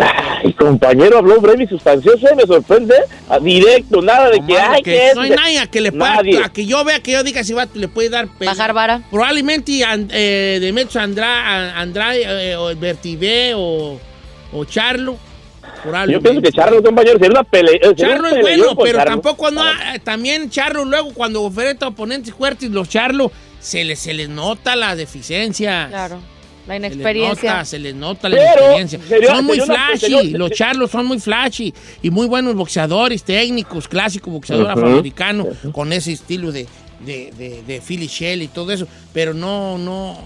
[0.00, 2.94] Ay, compañero, habló breve y sustancioso, me sorprende.
[3.28, 5.14] A directo, nada de No que hay que es.
[5.14, 6.42] No hay nadie a que le pueda, Nadie.
[6.44, 8.52] a que yo vea que yo diga si vato le puede dar pena.
[8.52, 9.02] Bajar vara.
[9.10, 13.98] Probablemente and- eh, Demetrio Andra, Andrade, eh, o Bertibé o,
[14.52, 15.16] o Charlo.
[16.08, 17.78] Yo pienso que Charlo, compañero, sería una pelea.
[17.80, 19.10] sería Charlo es bueno, pero Charlo.
[19.12, 19.62] tampoco no.
[19.68, 23.30] eh, También Charlo luego cuando enfrenta a oponentes fuertes, los Charlo,
[23.60, 25.86] se les, se les nota la deficiencia.
[25.88, 26.18] Claro.
[26.66, 27.52] La Se les inexperiencia.
[27.52, 29.00] nota, se les nota la inexperiencia.
[29.28, 34.64] son muy flashy, los charlos son muy flashy y muy buenos boxeadores técnicos, clásico boxeador
[34.64, 34.72] Ujú.
[34.72, 36.66] afroamericano con ese estilo de,
[37.04, 38.86] de, de, de Philly Shell y todo eso.
[39.12, 40.16] Pero no, no,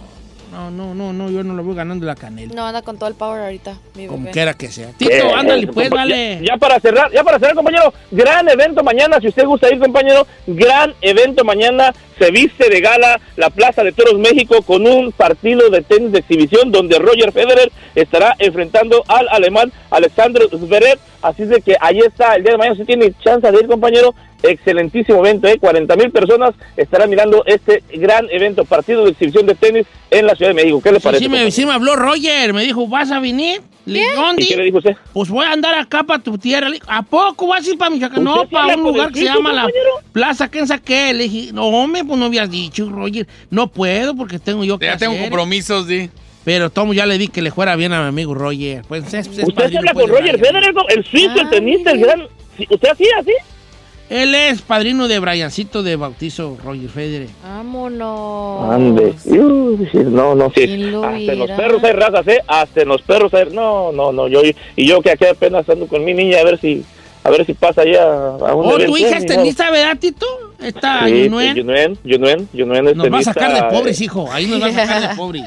[0.51, 2.55] no, no, no, no, yo no lo veo ganando la canela.
[2.55, 4.30] No, anda con todo el power ahorita, mi Como bebé.
[4.32, 4.88] quiera que sea.
[4.96, 6.38] Tito, ándale, pues, vale.
[6.40, 9.78] Ya, ya para cerrar, ya para cerrar, compañero, gran evento mañana, si usted gusta ir,
[9.78, 15.12] compañero, gran evento mañana, se viste de gala la Plaza de Toros México con un
[15.12, 21.42] partido de tenis de exhibición donde Roger Federer estará enfrentando al alemán Alexander Zverev, así
[21.42, 24.14] es de que ahí está, el día de mañana si tiene chance de ir, compañero,
[24.43, 25.59] excelentísimo evento, ¿eh?
[25.59, 30.34] 40 mil personas estarán mirando este gran evento, partido de exhibición de tenis en la
[30.34, 31.24] Ciudad de México, ¿qué le Sí, parece?
[31.24, 33.61] sí, me, sí me habló Roger, me dijo, ¿vas a venir?
[33.84, 34.43] Le dije, ¿dónde?
[34.43, 34.97] ¿Y qué le dijo usted?
[35.14, 36.68] Pues voy a andar acá para tu tierra.
[36.68, 38.22] Le dije, ¿A poco vas a ir para Michoacán?
[38.22, 39.66] No, ¿Usted sí para un lugar que se llama la?
[40.12, 41.14] Plaza ¿Quién saqué?
[41.14, 43.26] Le dije, no, hombre, pues no habías dicho, Roger.
[43.51, 45.24] No puedo porque tengo yo que Ya tengo hacer.
[45.24, 46.11] compromisos, di.
[46.45, 48.82] Pero Tomo ya le di que le fuera bien a mi amigo Roger.
[48.86, 50.39] Pues es, es ¿Usted padrino, habla pues, con Roger.
[50.39, 52.26] Federer, el suizo, el tenista, el gran...
[52.59, 52.66] ¿Sí?
[52.68, 53.32] ¿Usted así, así?
[54.11, 57.28] Él es padrino de Briancito de bautizo, Roger Federer.
[57.42, 58.70] Vámonos.
[58.70, 59.14] Ande.
[59.26, 60.66] Uy, No, no, sí.
[60.66, 62.38] ¿Quién lo Hasta en los perros hay razas, ¿eh?
[62.46, 63.46] Hasta en los perros hay...
[63.52, 64.28] No, no, no.
[64.28, 64.40] Yo,
[64.76, 66.82] y yo que aquí apenas ando con mi niña a ver si...
[67.24, 69.36] A ver si pasa ya a un Oh, tu hija es ni modo.
[69.36, 70.24] tenista, ¿verdad, Tito?
[70.61, 71.54] Está Sí, Yunuen.
[71.54, 74.28] Yunuen, Yunuen, Yunuen Nos va a sacar de pobres, hijo.
[74.32, 75.44] Ahí nos va a sacar de pobres.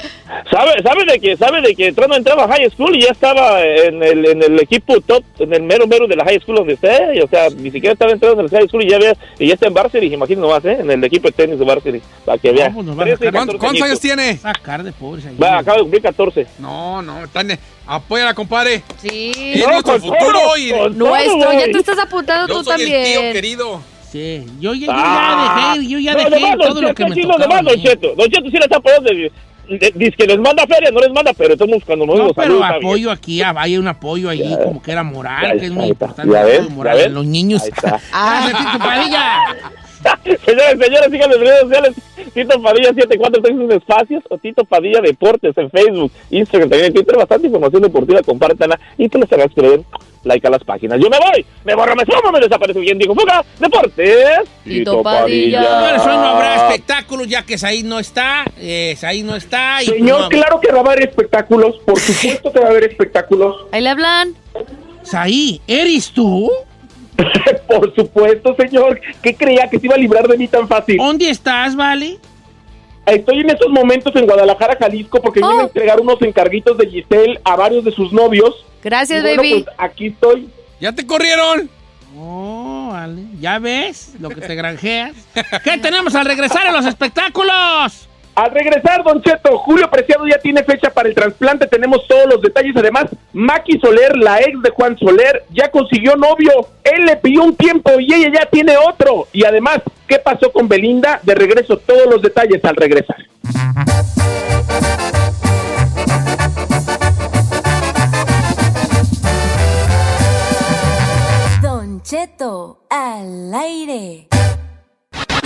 [0.49, 3.61] ¿Sabe, sabe de que sabe de que entrando entraba a high school y ya estaba
[3.61, 6.73] en el, en el equipo top, en el mero mero de la high school donde
[6.73, 9.17] esté, y, o sea, ni siquiera estaba entrando en el high school y ya ve,
[9.37, 10.77] y ya está en varsity, imagínate nomás, ¿eh?
[10.79, 12.69] En el equipo de tenis de varsity, para que vea.
[12.69, 13.33] No, pues nos van a 13 y sacar.
[13.33, 14.37] 14 ¿Cuántos, cuántos años tiene?
[14.37, 15.35] Sacar de pobres ahí.
[15.37, 16.47] Va, acaba de cumplir 14.
[16.59, 18.81] No, no, están, apóyala, compadre.
[19.01, 19.31] Sí.
[19.55, 22.95] Es nuestro futuro todo, y Nuestro, ya te estás apuntando yo tú soy el tío
[22.95, 23.33] también.
[23.33, 23.81] querido.
[24.59, 25.73] Yo, ya- yo Ah.
[25.75, 27.57] ya dejé, yo ya No, dejé todo lo que me sí, no, tocaba.
[27.59, 27.81] a Don mí.
[27.83, 28.13] Cheto.
[28.15, 29.09] Don Cheto sí le está apoyando.
[29.09, 29.31] de-
[29.77, 32.59] de- Dice que les manda feria, no les manda, pero estamos cuando nos No, pero
[32.59, 35.71] saludos, apoyo aquí, ah, hay un apoyo allí Ya, como que era moral, que es
[35.71, 36.33] muy importante.
[37.09, 37.61] Los niños.
[37.63, 37.99] Ahí está.
[40.45, 41.93] Señores, señores, síganme en redes sociales.
[42.33, 47.17] Tito Padilla 7436 espacios o Tito Padilla Deportes en Facebook, Instagram, también en Twitter.
[47.17, 49.81] Bastante información deportiva, compártanla y que les hagas creer
[50.23, 50.99] like a las páginas.
[50.99, 52.97] Yo me voy, me borro, me sumo, me desaparece bien.
[52.97, 54.39] Digo, fuga, Deportes.
[54.63, 55.79] Tito Padilla.
[55.81, 58.45] Bueno, eso no habrá espectáculos ya que Said no está.
[58.59, 59.81] Eh, Said no está.
[59.83, 62.83] Y Señor, no- claro que va a haber espectáculos, por supuesto que va a haber
[62.85, 63.65] espectáculos.
[63.71, 64.35] Ahí le hablan.
[65.03, 66.49] Said, ¿eres tú?
[67.67, 68.99] por supuesto, señor.
[69.21, 70.97] ¿Qué creía que se iba a librar de mí tan fácil?
[70.97, 72.17] ¿Dónde estás, Vale?
[73.05, 77.39] Estoy en estos momentos en Guadalajara, Jalisco, porque vine a entregar unos encarguitos de Giselle
[77.43, 78.63] a varios de sus novios.
[78.83, 79.63] Gracias, bueno, baby.
[79.63, 80.49] pues, aquí estoy.
[80.79, 81.69] ¡Ya te corrieron!
[82.17, 83.23] Oh, vale.
[83.39, 85.13] ¿Ya ves lo que te granjeas?
[85.63, 88.07] ¿Qué tenemos al regresar a los espectáculos?
[88.33, 92.41] Al regresar, Don Cheto, Julio Preciado ya tiene fecha para el trasplante, tenemos todos los
[92.41, 92.75] detalles.
[92.77, 96.67] Además, Maki Soler, la ex de Juan Soler, ya consiguió novio.
[96.83, 99.27] Él le pidió un tiempo y ella ya tiene otro.
[99.33, 101.19] Y además, ¿qué pasó con Belinda?
[101.23, 103.17] De regreso, todos los detalles al regresar.
[111.61, 114.27] Don Cheto al aire.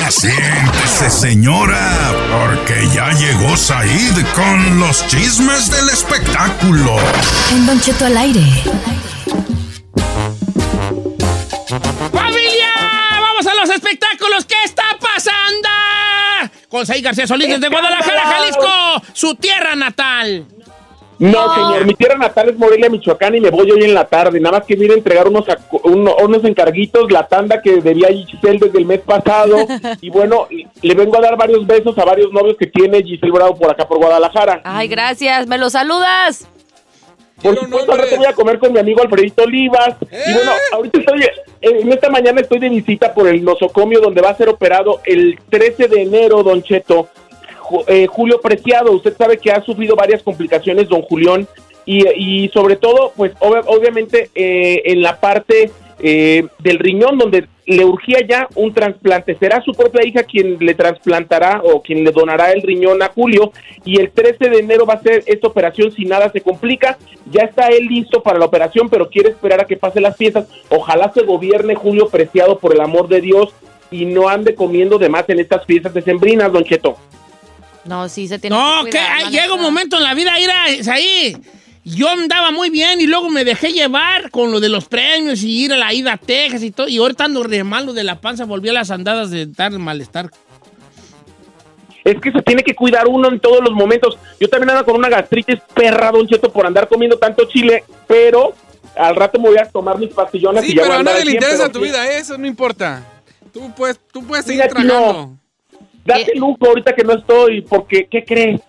[0.09, 6.97] Siéntese, señora, porque ya llegó Said con los chismes del espectáculo.
[7.51, 8.41] En Don Cheto al aire.
[12.13, 12.71] ¡Familia!
[13.19, 14.45] ¡Vamos a los espectáculos!
[14.45, 15.69] ¿Qué está pasando?
[16.69, 20.45] Con Said García Solís desde Guadalajara, Jalisco, su tierra natal.
[21.17, 24.39] No, señor, mi tierra natal es Morelia, Michoacán y me voy hoy en la tarde.
[24.39, 25.45] Nada más que vine a entregar unos,
[25.83, 29.65] unos encarguitos, la tanda que debía Giselle desde el mes pasado.
[30.01, 30.47] y bueno,
[30.81, 33.87] le vengo a dar varios besos a varios novios que tiene Giselle Bravo por acá
[33.87, 34.61] por Guadalajara.
[34.63, 35.47] Ay, gracias.
[35.47, 36.47] ¿Me lo saludas?
[37.41, 39.95] Por supuesto, rato voy a comer con mi amigo Alfredito Olivas.
[40.01, 44.21] Y bueno, ahorita estoy, eh, en esta mañana estoy de visita por el nosocomio donde
[44.21, 47.09] va a ser operado el 13 de enero, Don Cheto.
[47.87, 51.47] Eh, Julio Preciado, usted sabe que ha sufrido varias complicaciones, Don Julián,
[51.87, 57.85] y, sobre todo, pues obvia- obviamente eh, en la parte eh, del riñón donde le
[57.85, 59.35] urgía ya un trasplante.
[59.39, 63.51] Será su propia hija quien le trasplantará o quien le donará el riñón a Julio
[63.85, 66.97] y el 13 de enero va a ser esta operación si nada se complica.
[67.31, 70.47] Ya está él listo para la operación, pero quiere esperar a que pase las fiestas.
[70.69, 73.53] Ojalá se gobierne Julio Preciado por el amor de Dios
[73.91, 76.97] y no ande comiendo de más en estas fiestas decembrinas, Don Cheto.
[77.85, 79.11] No, sí, se tiene No, que que cuidar.
[79.17, 80.49] ay, la llega un momento en la vida, ir
[80.89, 81.37] ahí.
[81.83, 85.65] Yo andaba muy bien y luego me dejé llevar con lo de los premios y
[85.65, 86.87] ir a la ida a Texas y todo.
[86.87, 90.31] Y ahorita ando re malo de la panza, volví a las andadas de dar malestar.
[92.03, 94.17] Es que se tiene que cuidar uno en todos los momentos.
[94.39, 98.53] Yo también ando con una gastritis perra, Don Cheto, por andar comiendo tanto chile, pero
[98.95, 101.03] al rato me voy a tomar mis pastillonas Sí, y ya voy pero a a
[101.03, 103.03] nadie le 100, interesa tu vida, eso no importa.
[103.51, 105.37] Tú puedes, tú puedes seguir Mira, tragando.
[106.05, 108.61] Date lujo ahorita que no estoy, porque, ¿qué crees?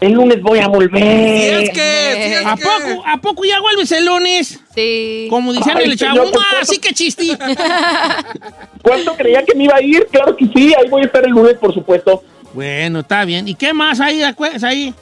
[0.00, 1.02] El lunes voy a volver.
[1.02, 2.62] Si es que, si es ¿A que.
[2.62, 4.58] poco, ¿A poco ya vuelves el lunes?
[4.74, 5.26] Sí.
[5.28, 7.24] Como dicen el chavo, "Ah, ¿cuánto- así que chiste.
[8.82, 10.06] ¿Cuánto creía que me iba a ir?
[10.10, 12.22] Claro que sí, ahí voy a estar el lunes, por supuesto.
[12.54, 13.46] bueno, está bien.
[13.46, 14.94] ¿Y qué más hay ahí?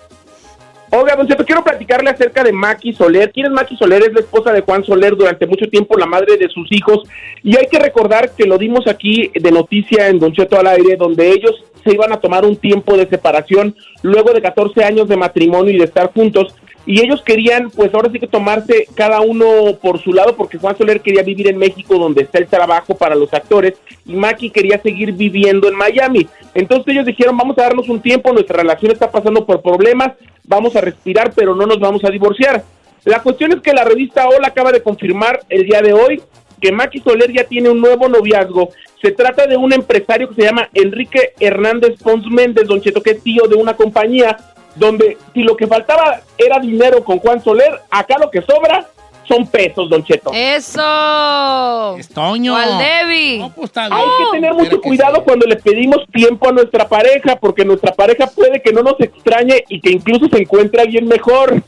[0.90, 3.30] Oiga, Don Cheto, quiero platicarle acerca de Maki Soler.
[3.30, 4.04] ¿Quién es Maki Soler?
[4.04, 7.02] Es la esposa de Juan Soler, durante mucho tiempo la madre de sus hijos.
[7.42, 10.96] Y hay que recordar que lo dimos aquí de noticia en Don Cheto al aire,
[10.96, 15.18] donde ellos se iban a tomar un tiempo de separación luego de 14 años de
[15.18, 16.54] matrimonio y de estar juntos.
[16.88, 20.74] Y ellos querían, pues ahora sí que tomarse cada uno por su lado, porque Juan
[20.78, 23.74] Soler quería vivir en México, donde está el trabajo para los actores,
[24.06, 26.26] y Maki quería seguir viviendo en Miami.
[26.54, 30.12] Entonces ellos dijeron, vamos a darnos un tiempo, nuestra relación está pasando por problemas,
[30.44, 32.64] vamos a respirar, pero no nos vamos a divorciar.
[33.04, 36.22] La cuestión es que la revista Hola acaba de confirmar el día de hoy
[36.58, 38.70] que Maki Soler ya tiene un nuevo noviazgo.
[39.02, 43.10] Se trata de un empresario que se llama Enrique Hernández Pons Méndez, Don Cheto, que
[43.10, 44.38] es tío de una compañía
[44.74, 48.88] donde si lo que faltaba era dinero con Juan Soler, acá lo que sobra
[49.28, 50.30] son pesos, Don Cheto.
[50.32, 51.96] ¡Eso!
[51.98, 52.54] Estoño.
[52.54, 53.38] ¿Cuál Debbie?
[53.38, 56.88] No, pues está Hay que tener mucho que cuidado cuando le pedimos tiempo a nuestra
[56.88, 61.06] pareja, porque nuestra pareja puede que no nos extrañe y que incluso se encuentre alguien
[61.06, 61.62] mejor.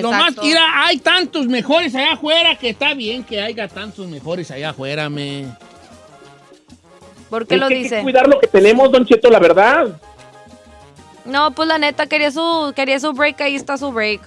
[0.00, 4.50] Lo más, mira, hay tantos mejores allá afuera que está bien que haya tantos mejores
[4.50, 5.46] allá afuera, me.
[7.30, 8.02] ¿Por qué Es lo que hay que dice?
[8.02, 9.98] cuidar lo que tenemos, Don Cheto, la verdad.
[11.26, 14.20] No, pues la neta, quería su, quería su break, ahí está su break.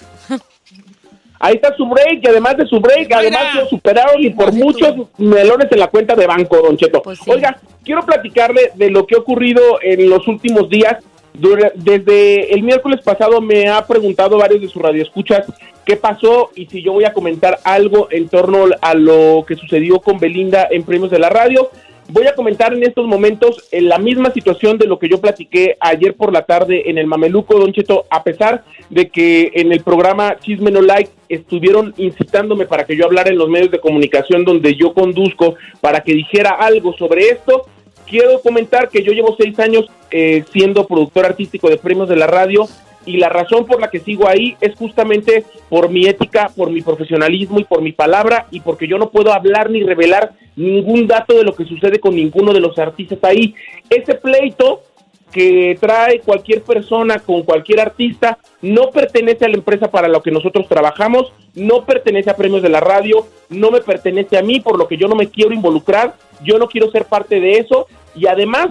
[1.41, 4.93] Ahí está su break y además de su break, además lo superaron y por muchos
[5.18, 7.02] melones en la cuenta de banco, Don Cheto.
[7.02, 7.32] Pues sí.
[7.32, 10.97] Oiga, quiero platicarle de lo que ha ocurrido en los últimos días.
[11.34, 15.45] Dura- Desde el miércoles pasado me ha preguntado varios de sus radioescuchas
[15.86, 20.00] qué pasó y si yo voy a comentar algo en torno a lo que sucedió
[20.02, 21.72] con Belinda en Premios de la Radio.
[22.10, 25.78] Voy a comentar en estos momentos en la misma situación de lo que yo platiqué
[25.80, 29.84] ayer por la tarde en el Mameluco, Don Cheto, a pesar de que en el
[29.84, 34.43] programa Chisme No Like estuvieron incitándome para que yo hablara en los medios de comunicación
[34.43, 37.68] donde yo conduzco, para que dijera algo sobre esto.
[38.07, 42.26] Quiero comentar que yo llevo seis años eh, siendo productor artístico de premios de la
[42.26, 42.68] radio
[43.10, 46.82] y la razón por la que sigo ahí es justamente por mi ética, por mi
[46.82, 51.36] profesionalismo y por mi palabra y porque yo no puedo hablar ni revelar ningún dato
[51.36, 53.55] de lo que sucede con ninguno de los artistas ahí.
[53.89, 54.84] Ese pleito
[55.32, 60.30] que trae cualquier persona con cualquier artista no pertenece a la empresa para lo que
[60.30, 64.78] nosotros trabajamos, no pertenece a premios de la radio, no me pertenece a mí, por
[64.78, 68.28] lo que yo no me quiero involucrar, yo no quiero ser parte de eso y
[68.28, 68.68] además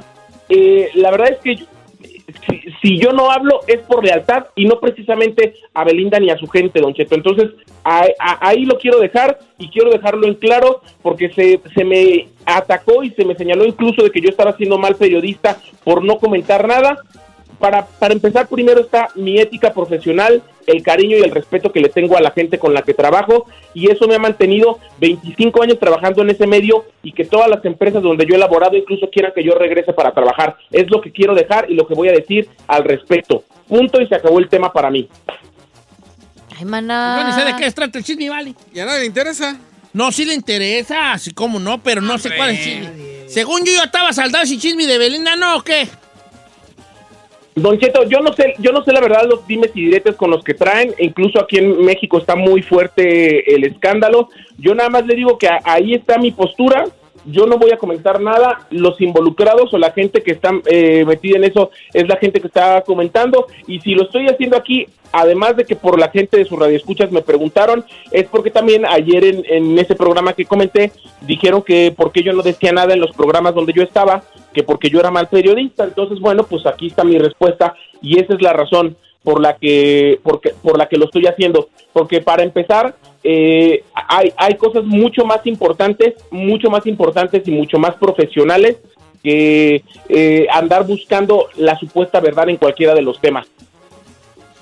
[0.48, 1.66] eh, la verdad es que
[2.48, 6.36] si, si yo no hablo es por lealtad y no precisamente a Belinda ni a
[6.38, 7.14] su gente, Don Cheto.
[7.14, 7.50] Entonces,
[7.84, 12.28] a- a- ahí lo quiero dejar y quiero dejarlo en claro porque se, se me
[12.44, 16.18] atacó y se me señaló incluso de que yo estaba siendo mal periodista por no
[16.18, 16.98] comentar nada.
[17.58, 21.88] Para, para empezar, primero está mi ética profesional, el cariño y el respeto que le
[21.88, 25.78] tengo a la gente con la que trabajo y eso me ha mantenido 25 años
[25.78, 29.32] trabajando en ese medio y que todas las empresas donde yo he elaborado incluso quieran
[29.34, 30.56] que yo regrese para trabajar.
[30.70, 33.44] Es lo que quiero dejar y lo que voy a decir al respecto.
[33.66, 35.08] Punto y se acabó el tema para mí.
[36.58, 37.18] Ay, maná.
[37.20, 38.54] Yo ni sé de qué trata el chisme, vale.
[38.72, 39.58] ¿Y a nadie le interesa?
[39.92, 43.08] No, sí le interesa, así como no, pero no sé cuál es el chisme.
[43.28, 45.56] Según yo, yo estaba saldado ese chisme de Belinda, ¿no?
[45.56, 45.88] ¿O qué?
[47.62, 50.30] Don Cheto, yo no sé, yo no sé la verdad los dimes y diretes con
[50.30, 54.28] los que traen, incluso aquí en México está muy fuerte el escándalo.
[54.58, 56.84] Yo nada más le digo que ahí está mi postura.
[57.30, 58.66] Yo no voy a comentar nada.
[58.70, 62.46] Los involucrados o la gente que está eh, metida en eso es la gente que
[62.46, 63.46] está comentando.
[63.66, 67.12] Y si lo estoy haciendo aquí, además de que por la gente de sus radioescuchas
[67.12, 72.12] me preguntaron, es porque también ayer en, en ese programa que comenté dijeron que por
[72.12, 74.22] qué yo no decía nada en los programas donde yo estaba,
[74.52, 75.84] que porque yo era mal periodista.
[75.84, 80.18] Entonces, bueno, pues aquí está mi respuesta y esa es la razón por la que
[80.22, 81.68] porque, por la que lo estoy haciendo.
[81.92, 82.94] Porque para empezar,
[83.24, 88.78] eh, hay, hay cosas mucho más importantes, mucho más importantes y mucho más profesionales
[89.22, 93.46] que eh, andar buscando la supuesta verdad en cualquiera de los temas.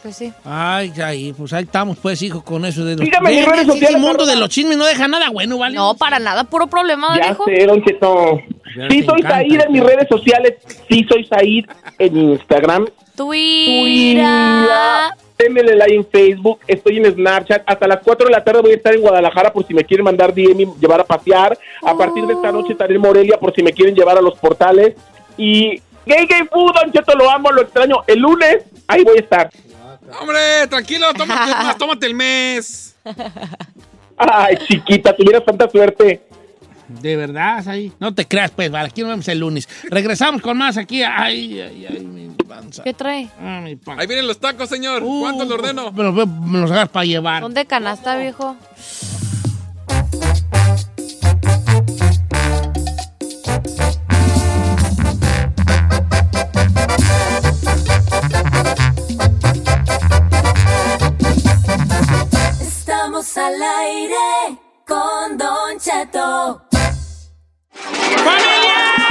[0.06, 0.32] Pues sí.
[0.44, 3.04] Ay, ahí, pues ahí estamos, pues, hijo, con eso de los...
[3.04, 5.58] Sígame en mis redes sí, sociales, El mundo de los chismes no deja nada bueno,
[5.58, 5.74] ¿vale?
[5.74, 7.42] No, para nada, puro problema, Ya dijo.
[7.44, 8.40] sé, Don Cheto.
[8.76, 10.54] Ya Sí soy encanta, Said en mis redes sociales,
[10.88, 11.64] sí soy Said
[11.98, 12.86] en Instagram.
[13.16, 14.22] Twitter.
[15.36, 17.64] Denle like en Facebook, estoy en Snapchat.
[17.66, 20.04] Hasta las 4 de la tarde voy a estar en Guadalajara por si me quieren
[20.04, 21.58] mandar DM y llevar a pasear.
[21.82, 24.38] A partir de esta noche estaré en Morelia por si me quieren llevar a los
[24.38, 24.94] portales.
[25.36, 28.04] Y Gay Gay Food, Don Cheto, lo amo, lo extraño.
[28.06, 29.50] El lunes, ahí voy a estar.
[30.20, 32.96] Hombre, tranquilo, tómate, más, tómate el mes.
[34.16, 36.22] Ay, chiquita, tuvieras tanta suerte.
[36.88, 37.92] De verdad, ahí.
[37.98, 39.68] No te creas, pues, vale, aquí nos vemos el lunes.
[39.90, 41.02] Regresamos con más aquí.
[41.02, 42.84] Ay, ay, ay, mi panza.
[42.84, 43.28] ¿Qué trae?
[43.40, 44.02] Ah, mi panza.
[44.02, 45.02] Ahí vienen los tacos, señor.
[45.02, 45.90] ¿Cuántos le ordeno?
[45.90, 47.42] Me los, me los hagas para llevar.
[47.42, 48.56] ¿Dónde canasta, viejo?
[63.06, 66.60] Estamos al aire con Don Cheto.
[67.70, 69.06] ¡Familia!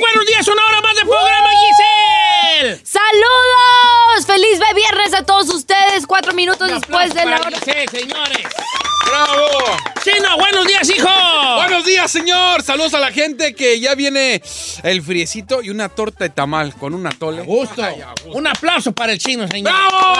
[0.00, 0.48] ¡Buenos días!
[0.48, 2.82] ¡Una hora más de programa, Giselle!
[2.82, 4.26] ¡Saludos!
[4.26, 6.06] ¡Feliz viernes a todos ustedes!
[6.06, 7.50] Cuatro minutos Un después de la hora.
[7.58, 8.46] Giselle, señores.
[9.10, 9.48] ¡Bravo!
[10.04, 11.08] ¡Chino, buenos días, hijo!
[11.56, 12.62] Buenos días, señor.
[12.62, 14.40] Saludos a la gente que ya viene
[14.82, 17.42] el friecito y una torta de tamal con un atole.
[17.42, 17.82] Gusto.
[17.82, 18.30] Ay, a gusto.
[18.38, 19.72] Un aplauso para el chino, señor.
[19.72, 20.14] ¡Bravo!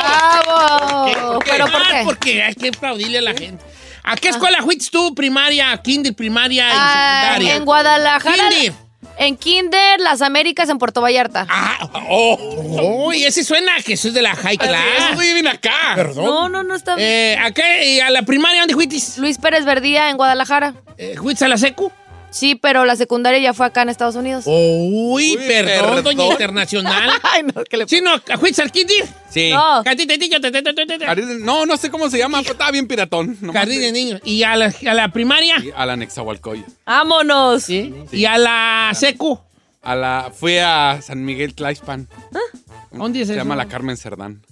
[1.13, 1.39] ¡Bravo!
[1.45, 2.03] ¿Pero por Ah, qué?
[2.05, 3.65] porque hay que aplaudirle a la gente.
[4.03, 5.15] ¿A qué escuela fuiste tú?
[5.15, 7.55] Primaria, kinder, primaria y Ah, secundaria.
[7.57, 8.49] en Guadalajara.
[8.51, 8.73] Kinder.
[9.21, 11.47] En Kinder, Las Américas, en Puerto Vallarta.
[11.51, 15.11] Ah, oh, uy, ese suena a que eso es de la high class.
[15.13, 15.93] Eso bien acá.
[15.95, 16.25] Perdón.
[16.25, 16.97] No, no, no está.
[16.99, 17.97] Eh, ¿A qué?
[17.97, 19.21] ¿Y a la primaria dónde fuiste?
[19.21, 20.73] Luis Pérez Verdía, en Guadalajara.
[20.97, 21.93] Eh, ¿Fuiste a la secu?
[22.31, 24.45] Sí, pero la secundaria ya fue acá en Estados Unidos.
[24.47, 26.05] Uy, Uy, perdón, perdón.
[26.05, 27.11] doña internacional.
[27.23, 27.87] Ay, no, que le.
[29.31, 29.51] Sí.
[29.51, 29.83] No.
[29.83, 33.37] Te- te- te- Jardín- No, no sé cómo se llama, pero estaba bien piratón.
[33.53, 34.21] Jardín de niños.
[34.25, 35.57] ¿Y a la, a la primaria?
[35.77, 36.65] A la Nexahualcoya.
[36.87, 37.65] ¡Vámonos!
[37.65, 37.95] ¿Sí?
[38.13, 39.41] ¿Y a la secu?
[39.83, 42.09] A la, fui a San Miguel Tlaixpan.
[42.93, 43.41] ¿Dónde es Se eso?
[43.43, 44.43] llama La Carmen Cerdán.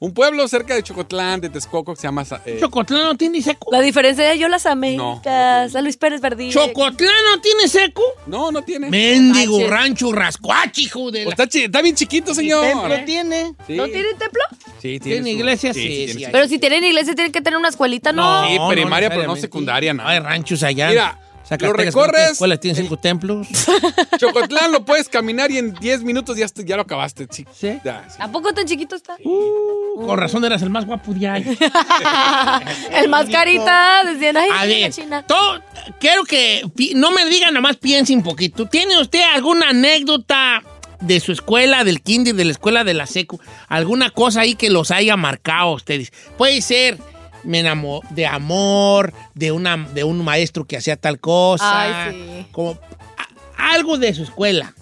[0.00, 2.24] Un pueblo cerca de Chocotlán, de Texcoco, que se llama...
[2.46, 3.70] eh, ¿Chocotlán no tiene secu?
[3.70, 6.50] La diferencia de yo las Américas, a Luis Pérez Verdía.
[6.52, 8.02] ¿Chocotlán no tiene secu?
[8.26, 8.90] no, no tiene.
[8.90, 9.70] Mendigo Manches.
[9.70, 11.44] rancho rascuachi, hijo de Pues la...
[11.44, 12.64] está, chi- está bien chiquito, señor.
[13.06, 13.54] tiene?
[13.66, 13.74] Sí.
[13.76, 14.42] ¿No tiene templo?
[14.80, 15.72] Sí, ¿Tiene su- iglesia?
[15.74, 16.32] Sí, tiene sí su-.
[16.32, 18.46] Pero si tienen iglesia, tienen que tener una escuelita, ¿no?
[18.48, 19.40] Sí, primaria, pero no necesariamente.
[19.40, 20.06] secundaria, no.
[20.06, 20.88] Hay ranchos allá.
[20.88, 21.94] Mira, Zacatecas, Lo recorres.
[22.14, 23.46] ¿cuántas escuelas tiene cinco templos?
[24.18, 27.26] Chocotlán lo puedes caminar y en 10 minutos ya, ya lo acabaste.
[27.30, 27.44] Sí.
[27.54, 27.78] ¿Sí?
[27.84, 28.16] Ya, sí.
[28.18, 29.16] ¿A poco tan chiquito está?
[29.22, 31.58] Con razón eras el más guapo de ahí.
[32.92, 35.22] El más carita, decían, ay, A ver, china.
[35.26, 35.60] todo-
[36.00, 36.62] quiero que
[36.94, 38.66] no me digan, nada más piensen un poquito.
[38.66, 40.62] ¿Tiene usted alguna anécdota
[41.00, 43.38] de su escuela, del kinder, de la escuela de la secu?
[43.68, 46.12] ¿Alguna cosa ahí que los haya marcado a ustedes?
[46.38, 46.98] Puede ser
[47.44, 52.06] me enamo- de amor, de, una, de un maestro que hacía tal cosa.
[52.06, 52.46] Ay, sí.
[52.52, 52.78] Como
[53.16, 54.74] a- algo de su escuela.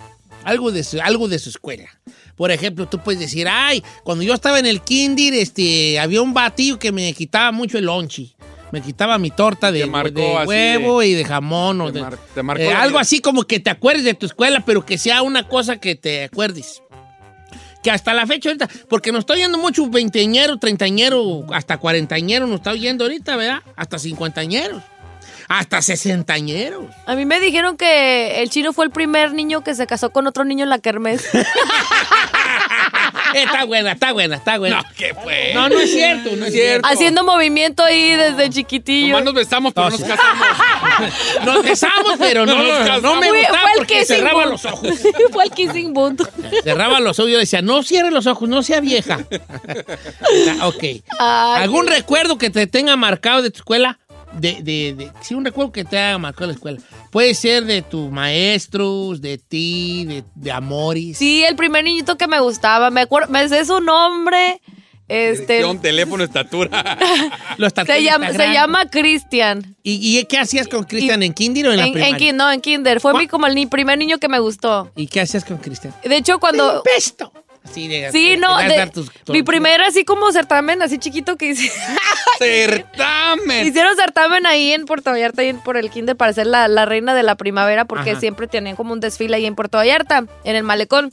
[0.45, 1.89] Algo de su, algo de su escuela.
[2.37, 6.35] Por ejemplo, tú puedes decir, ay, cuando yo estaba en el kinder, este, había un
[6.35, 8.35] batillo que me quitaba mucho el lonchi.
[8.73, 9.81] Me quitaba mi torta de,
[10.15, 11.81] de huevo y de jamón.
[11.83, 14.65] o de- mar- te marcó eh, algo así como que te acuerdes de tu escuela,
[14.65, 16.83] pero que sea una cosa que te acuerdes.
[17.83, 22.57] Que hasta la fecha ahorita, porque nos está oyendo mucho veinteañero, treintañero, hasta cuarentañero nos
[22.57, 23.63] está oyendo ahorita, ¿verdad?
[23.75, 24.83] Hasta cincuentañeros,
[25.59, 26.85] hasta sesentañeros.
[27.07, 30.27] A mí me dijeron que el chino fue el primer niño que se casó con
[30.27, 31.29] otro niño en la kermés.
[33.35, 34.83] Está buena, está buena, está buena.
[34.83, 35.53] No, ¿qué fue?
[35.55, 36.87] No, no es cierto, no es cierto.
[36.87, 39.09] Haciendo movimiento ahí desde chiquitillo.
[39.09, 40.07] Nomás nos besamos, pero No, nos sí.
[40.07, 40.47] casamos.
[41.47, 44.45] Nos besamos, pero no, No, nos- no, no me Fue- gustaba fue el porque cerraba
[44.47, 44.89] los ojos.
[45.33, 46.21] fue el kissing booth.
[46.63, 49.19] Cerraba los ojos y yo decía, no cierre los ojos, no sea vieja.
[50.63, 50.83] ok.
[51.19, 53.99] Ay, ¿Algún recuerdo que te tenga marcado de tu escuela?
[54.39, 56.79] De, de, de- sí, un recuerdo que te haya marcado la escuela.
[57.11, 61.19] Puede ser de tus maestros, de ti, de, de Amoris.
[61.19, 62.91] Sí, el primer niñito que me gustaba.
[62.91, 64.61] Me acuerdo, me sé su nombre.
[65.09, 66.71] Este, Dirección, teléfono, estatura.
[67.59, 69.77] Tatuajes se llama, se llama Cristian.
[69.83, 72.19] ¿Y, y qué hacías con Cristian en kinder o en la En, en primaria?
[72.19, 73.01] kin- no, en kinder.
[73.01, 74.91] Fue mi, como el ni- primer niño que me gustó.
[74.97, 75.93] ¿Y qué hacías con Cristian?
[76.03, 76.83] De hecho, cuando...
[76.83, 77.31] ¡Pesto!
[77.65, 81.37] Así de, Sí, no, de dar tus- tus- mi primer así como certamen, así chiquito
[81.37, 81.71] que hice.
[82.39, 83.67] Certamen.
[83.67, 86.85] Hicieron certamen ahí en Puerto Vallarta, ahí en- por el kinder, para ser la, la
[86.87, 88.21] reina de la primavera, porque Ajá.
[88.21, 91.13] siempre tenían como un desfile ahí en Puerto Vallarta, en el malecón.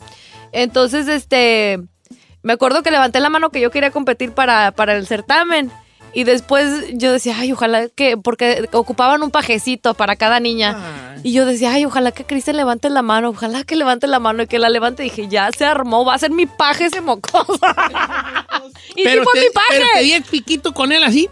[0.52, 1.80] Entonces, este,
[2.42, 5.72] me acuerdo que levanté la mano que yo quería competir para, para el certamen.
[6.14, 10.78] Y después yo decía, ay, ojalá que, porque ocupaban un pajecito para cada niña.
[11.24, 14.44] Y yo decía, ay, ojalá que Cristian levante la mano, ojalá que levante la mano
[14.44, 15.04] y que la levante.
[15.04, 17.54] Y dije, ya se armó, va a ser mi paje ese mocoso.
[18.96, 19.68] y pero, sí fue te, mi paje.
[19.70, 21.30] pero te di el piquito con él así.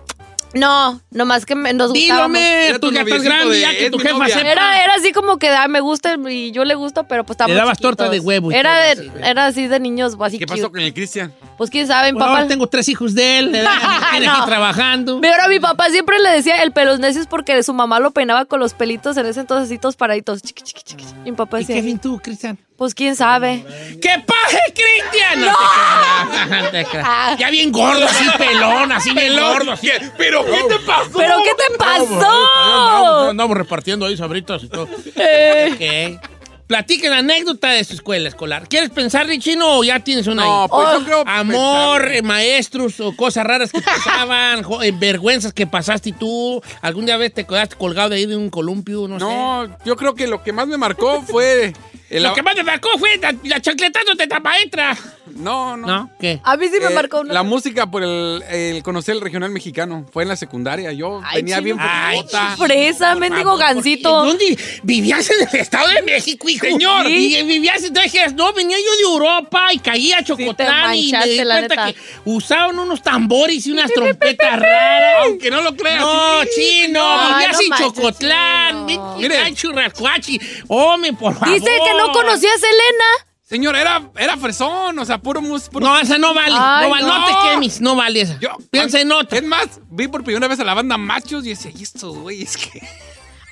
[0.57, 2.37] No, nomás que me- nos gustábamos.
[2.37, 4.33] Dígame, tu noviecito grande, de, ya que "Es tu jefa novia".
[4.35, 4.51] sepa.
[4.51, 7.51] Era, era así como que ah, me gusta y yo le gusto, pero pues estamos
[7.51, 10.39] Le dabas torta de huevo y Era, todo de- así, era así de niños así
[10.39, 11.33] ¿Qué pasó con el Cristian?
[11.57, 12.37] Pues quién sabe, mi Bueno, papá.
[12.39, 13.59] ahora tengo tres hijos de él, le
[14.11, 14.33] tiene No.
[14.33, 15.19] aquí trabajando.
[15.21, 18.45] Pero a mi papá siempre le decía el pelos necios porque su mamá lo peinaba
[18.45, 20.41] con los pelitos en ese entonces así todos paraditos.
[20.41, 21.05] Chiqui, chiqui, chiqui.
[21.25, 22.57] Y mi papá ¿Y decía, qué fin tú, Cristian?
[22.77, 23.65] Pues quién sabe.
[24.01, 25.41] ¡Qué paje, Cristian!
[25.41, 27.37] No, creas.
[27.39, 29.71] Ya bien gordo, así pelón, así bien gordo.
[29.73, 29.89] Así.
[30.17, 31.11] ¿Pero qué te pasó?
[31.17, 33.29] ¿Pero qué te Andamos, pasó?
[33.29, 34.87] andamos repartiendo ahí sabritos y todo.
[35.15, 36.19] Eh.
[36.19, 36.36] Ok.
[36.67, 38.67] Platiquen anécdota de su escuela escolar.
[38.67, 40.67] ¿Quieres pensar, Richino, o ya tienes una No, ahí?
[40.69, 40.99] pues Oh.
[40.99, 41.23] yo creo.
[41.25, 46.61] Amor, pensar- maestros o cosas raras que pasaban, jo- eh, vergüenzas que pasaste tú.
[46.81, 49.07] ¿Algún día vez te quedaste colgado de ahí de un columpio?
[49.07, 49.25] No, sé.
[49.25, 51.73] No, yo creo que lo que más me marcó fue.
[52.09, 54.97] el- Lo que más me marcó fue la, la chancletando de maestra.
[55.35, 55.85] No, no.
[55.87, 56.09] ¿No?
[56.19, 56.39] ¿Qué?
[56.43, 57.33] A mí sí me Eh, marcó una.
[57.33, 60.05] La música por el, el conocer el regional mexicano.
[60.11, 60.91] Fue en la secundaria.
[60.93, 62.21] Yo Ay, venía chino, bien Ay.
[62.57, 64.09] Fresa, mendigo gancito.
[64.25, 66.65] ¿Dónde vivías en el Estado de México, hijo?
[66.65, 67.09] Señor.
[67.09, 71.37] Y vivías, entonces, no, venía yo de Europa y caía a Chocotlán y me di
[71.37, 71.85] cuenta neta.
[71.87, 71.95] que
[72.25, 75.25] usaban unos tambores y unas trompetas raras.
[75.25, 76.01] Aunque no lo creas.
[76.01, 76.83] No, sí.
[76.85, 78.85] chino, Ay, vivías no en manches, Chocotlán.
[79.17, 80.39] Mire, churrascuachi.
[80.67, 81.53] Hombre, por favor.
[81.53, 83.27] Dice que no conocías a Elena.
[83.47, 84.99] Señor, era, era fresón.
[84.99, 85.69] O sea, puro mus.
[85.69, 85.85] Puro...
[85.85, 86.53] No, esa no vale.
[86.57, 87.07] Ay, no, vale.
[87.07, 87.19] no.
[87.19, 87.25] no.
[87.25, 88.37] te quemes, no vale esa.
[88.39, 89.37] Yo, Piensa en otra.
[89.37, 92.57] Es más, vi por primera vez a la banda Machos y decía, ¿y estos güeyes
[92.57, 92.81] qué?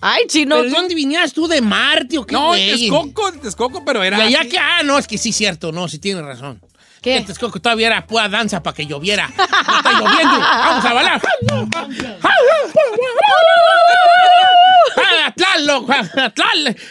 [0.02, 0.56] Ay, chino.
[0.56, 1.48] ¿Pero de tú- dónde vinías tú?
[1.48, 2.34] ¿De Marte o qué?
[2.34, 2.72] No, güey?
[2.72, 4.20] Texcoco, Texcoco, pero era.
[4.20, 4.50] Y allá así.
[4.50, 6.62] que, ah, no, es que sí, cierto, no, sí tiene razón.
[7.02, 7.18] ¿Qué?
[7.18, 9.28] En Texcoco todavía era pura danza para que lloviera.
[9.38, 9.44] No
[9.78, 11.22] está lloviendo, vamos a bailar.
[12.18, 12.32] Ah,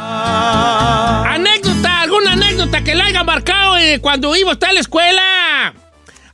[0.00, 5.74] Anécdota, alguna anécdota que la haya marcado eh, cuando iba a la escuela.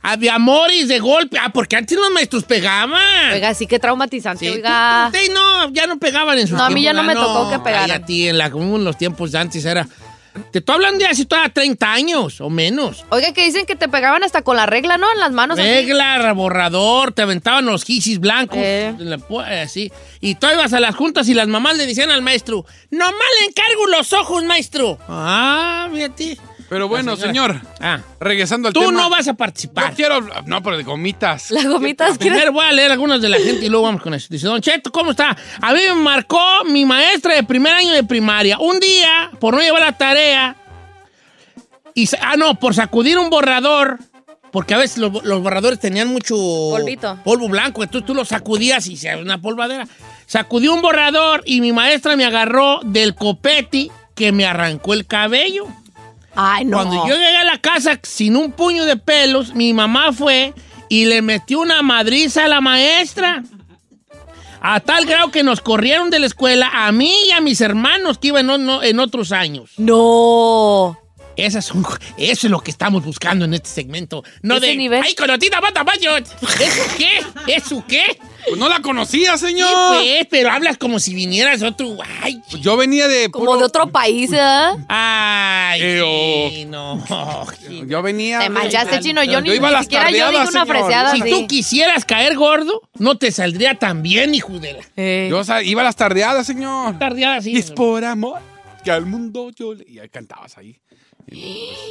[0.01, 1.37] Había amores de golpe.
[1.37, 3.33] Ah, porque antes los maestros pegaban.
[3.33, 5.11] Oiga, sí que traumatizante, Sí, oiga.
[5.13, 7.55] Sí, no, ya no pegaban en sus No, a mí ya no me tocó que
[7.55, 8.03] Ay, pegaran.
[8.03, 9.85] a ti, en, la, en los tiempos de antes era...
[10.51, 13.05] Te estoy hablando de hace todavía 30 años o menos.
[13.09, 15.11] Oiga, que dicen que te pegaban hasta con la regla, ¿no?
[15.11, 15.59] En las manos.
[15.59, 15.67] así.
[15.67, 18.57] Regla, borrador, te aventaban los gisis blancos.
[18.59, 18.93] Eh.
[18.99, 19.91] eh, así.
[20.21, 23.47] Y tú ibas a las juntas y las mamás le decían al maestro, nomás le
[23.47, 24.97] encargo los ojos, maestro.
[25.07, 26.37] Ah, fíjate.
[26.69, 27.61] Pero bueno, señor.
[27.79, 27.99] Ah.
[28.19, 28.91] Regresando al Tú tema.
[29.03, 29.91] no vas a participar.
[29.91, 30.19] Yo quiero.
[30.45, 31.49] No, pero de gomitas.
[31.51, 32.17] Las gomitas.
[32.17, 32.39] ¿quieres?
[32.39, 34.27] Primero voy a leer algunas de la gente y luego vamos con eso.
[34.29, 35.35] Dice, Don Cheto, ¿cómo está?
[35.61, 38.59] A mí me marcó mi maestra de primer año de primaria.
[38.59, 40.55] Un día, por no llevar la tarea,
[41.93, 43.97] y, sa- ah, no, por sacudir un borrador,
[44.51, 47.17] porque a veces los, los borradores tenían mucho Polvito.
[47.23, 49.87] polvo blanco, entonces tú lo sacudías y se una polvadera.
[50.25, 55.65] Sacudí un borrador y mi maestra me agarró del copeti que me arrancó el cabello.
[56.39, 56.77] Ay, no.
[56.77, 60.53] Cuando yo llegué a la casa sin un puño de pelos, mi mamá fue
[60.87, 63.43] y le metió una madriza a la maestra.
[64.61, 68.19] A tal grado que nos corrieron de la escuela a mí y a mis hermanos
[68.19, 69.71] que iban en, en otros años.
[69.77, 70.99] No.
[71.37, 71.85] Esas son,
[72.17, 74.23] eso es lo que estamos buscando en este segmento.
[74.41, 74.75] No Ese de.
[74.75, 75.03] nivel.
[75.03, 76.17] ¡Ay, conotita, mata, mayo!
[76.17, 76.33] ¿Eso
[76.97, 77.09] qué?
[77.55, 78.19] ¿Eso qué?
[78.47, 79.69] Pues no la conocía, señor.
[79.99, 81.95] Sí, pues, pero hablas como si vinieras de otro.
[82.23, 82.41] ¡Ay!
[82.61, 83.29] Yo venía de.
[83.29, 84.39] Como de otro país, ¿eh?
[84.87, 85.81] ¡Ay!
[86.51, 87.03] Sí, no.
[87.87, 88.39] Yo venía.
[88.39, 89.23] Te manchaste, chino.
[89.23, 91.29] Yo ni, Yo iba a ni las siquiera yo tardeadas, una freseada Si así.
[91.29, 94.79] tú quisieras caer gordo, no te saldría tan bien, hijo de la.
[94.95, 95.27] Eh.
[95.29, 96.97] Yo iba a las tardeadas, señor.
[96.97, 97.51] Tardeada, sí.
[97.51, 98.39] Y es por amor
[98.87, 99.85] que al mundo yo le.
[99.87, 100.79] Y ahí cantabas ahí.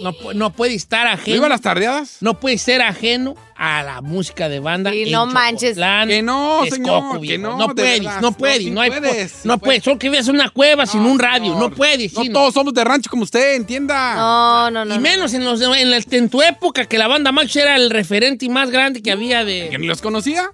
[0.02, 1.36] No, pu- no puede estar ¿No ajeno.
[1.36, 2.16] iba a las tardeadas?
[2.22, 4.94] No puede ser ajeno a la música de banda.
[4.94, 5.72] En no manches.
[5.76, 8.58] Chocotlán, Que no, señor, que no, No de puedes, no No, puedes.
[8.58, 9.84] sí No, hay, puedes, sí no puedes.
[9.84, 11.52] Solo que vives en una cueva sin un radio.
[11.52, 11.58] señor.
[11.58, 12.14] No puedes.
[12.14, 14.14] No sí, todos somos de rancho como usted, entienda.
[14.14, 14.94] No, no, no.
[14.94, 15.02] Y no.
[15.02, 18.48] menos en, los, en, el- en tu época, que la banda Max era el referente
[18.48, 19.78] más grande que había ¿Que de...
[19.78, 20.50] ni los conocía?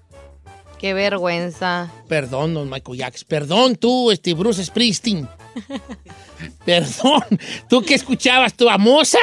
[0.83, 1.93] Qué vergüenza.
[2.09, 3.29] Perdón, don Michael Jackson.
[3.29, 5.29] Perdón, tú, este, Bruce Springsteen.
[6.67, 7.23] Perdón.
[7.71, 8.69] ¿Tú qué escuchabas tú?
[8.69, 9.23] ¿A Mozart?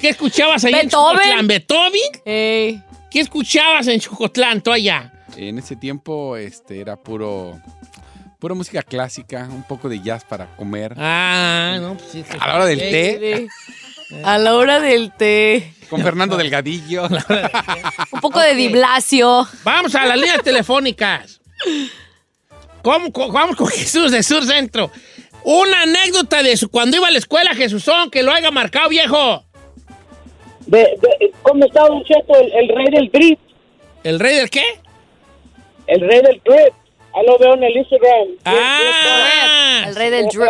[0.00, 1.16] ¿Qué escuchabas ahí en Beethoven.
[1.20, 1.46] Chocotlán?
[1.46, 2.22] ¿Beethoven?
[2.24, 2.82] Ey.
[3.08, 5.12] ¿Qué escuchabas en Chocotlán, tú allá?
[5.36, 7.60] En ese tiempo este, era puro.
[8.40, 10.92] Pura música clásica, un poco de jazz para comer.
[10.98, 12.24] Ah, no, pues sí.
[12.28, 12.36] sí.
[12.40, 13.48] A la hora del Sí, té,
[14.24, 15.72] A la hora del té.
[15.90, 17.04] con Fernando Delgadillo.
[18.12, 19.46] Un poco de diblacio.
[19.64, 21.40] Vamos a las líneas telefónicas.
[22.82, 24.90] ¿Cómo, co- vamos con Jesús de Sur Centro.
[25.42, 29.44] Una anécdota de su, cuando iba a la escuela, Jesúsón, que lo haya marcado, viejo.
[30.66, 33.38] De, de- ¿Cómo está, Don Cheto, el, el rey del drip?
[34.02, 34.64] ¿El rey del qué?
[35.86, 36.74] El rey del drip.
[37.16, 38.28] Ahí lo veo en el Instagram.
[38.44, 40.48] Ah, El rey del drip.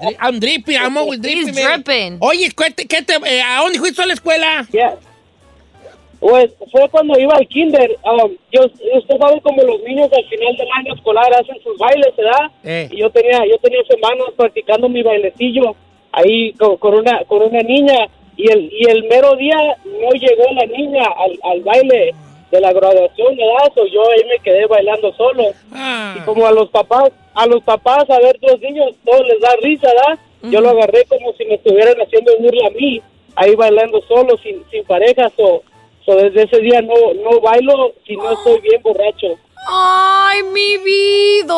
[0.00, 1.48] Dri- I'm dripping, I'm always dripping.
[1.48, 2.18] He's dripping.
[2.20, 4.66] Oye, ¿qué te- qué te- eh, ¿a dónde fuiste a la escuela?
[4.70, 4.96] Yeah.
[6.20, 7.98] Pues fue cuando iba al kinder.
[8.04, 8.62] Um, yo,
[8.98, 12.50] usted sabe como los niños al final del año escolar hacen sus bailes, ¿verdad?
[12.64, 12.88] Eh.
[12.90, 15.74] Y yo tenía, yo tenía semanas practicando mi bailecillo
[16.12, 20.44] ahí con, con una, con una niña y el, y el mero día no llegó
[20.54, 22.14] la niña al, al baile
[22.56, 23.72] de la graduación, ¿verdad?
[23.74, 25.44] So yo ahí me quedé bailando solo.
[25.72, 26.16] Ah.
[26.18, 29.50] Y como a los papás, a los papás a ver dos niños, todos les da
[29.62, 30.18] risa, ¿verdad?
[30.42, 33.00] Yo lo agarré como si me estuvieran haciendo burla a mí,
[33.36, 35.62] ahí bailando solo, sin, sin parejas, o
[36.04, 36.94] so desde ese día no,
[37.24, 39.26] no bailo si no estoy bien borracho.
[39.68, 41.54] ¡Ay, mi vida!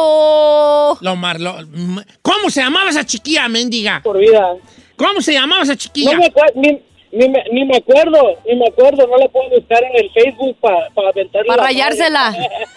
[1.01, 4.01] Lo mar- lo- m- ¿Cómo se llamaba esa chiquilla, mendiga?
[4.03, 4.55] Por vida.
[4.97, 6.13] ¿Cómo se llamaba esa chiquilla?
[6.15, 6.81] No me acuerdo, ni,
[7.13, 10.57] ni, me, ni me acuerdo, ni me acuerdo, no la puedo buscar en el Facebook
[10.61, 12.37] para pa aventarle Para la rayársela.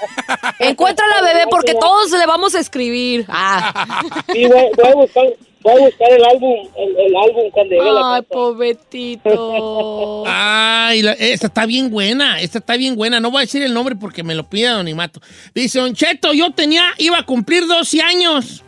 [0.59, 3.25] Encuentra la bebé porque todos le vamos a escribir.
[3.27, 4.01] Ah.
[4.31, 5.25] Sí, voy, voy a buscar,
[5.61, 8.33] voy a buscar el álbum, el, el álbum cuando llegue a la Ay, casa.
[8.33, 10.23] pobretito.
[10.27, 13.19] Ay, la- esta está bien buena, esta está bien buena.
[13.19, 15.19] No voy a decir el nombre porque me lo pide Anonimato.
[15.53, 18.63] Dice, Don Cheto, yo tenía, iba a cumplir 12 años.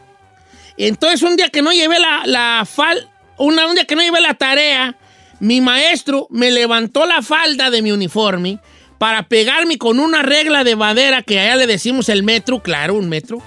[0.78, 3.08] Entonces un día que no llevé la, la fal,
[3.38, 4.96] una, un día que no llevé la tarea,
[5.44, 8.60] mi maestro me levantó la falda de mi uniforme
[8.98, 13.10] para pegarme con una regla de madera que allá le decimos el metro, claro, un
[13.10, 13.44] metro,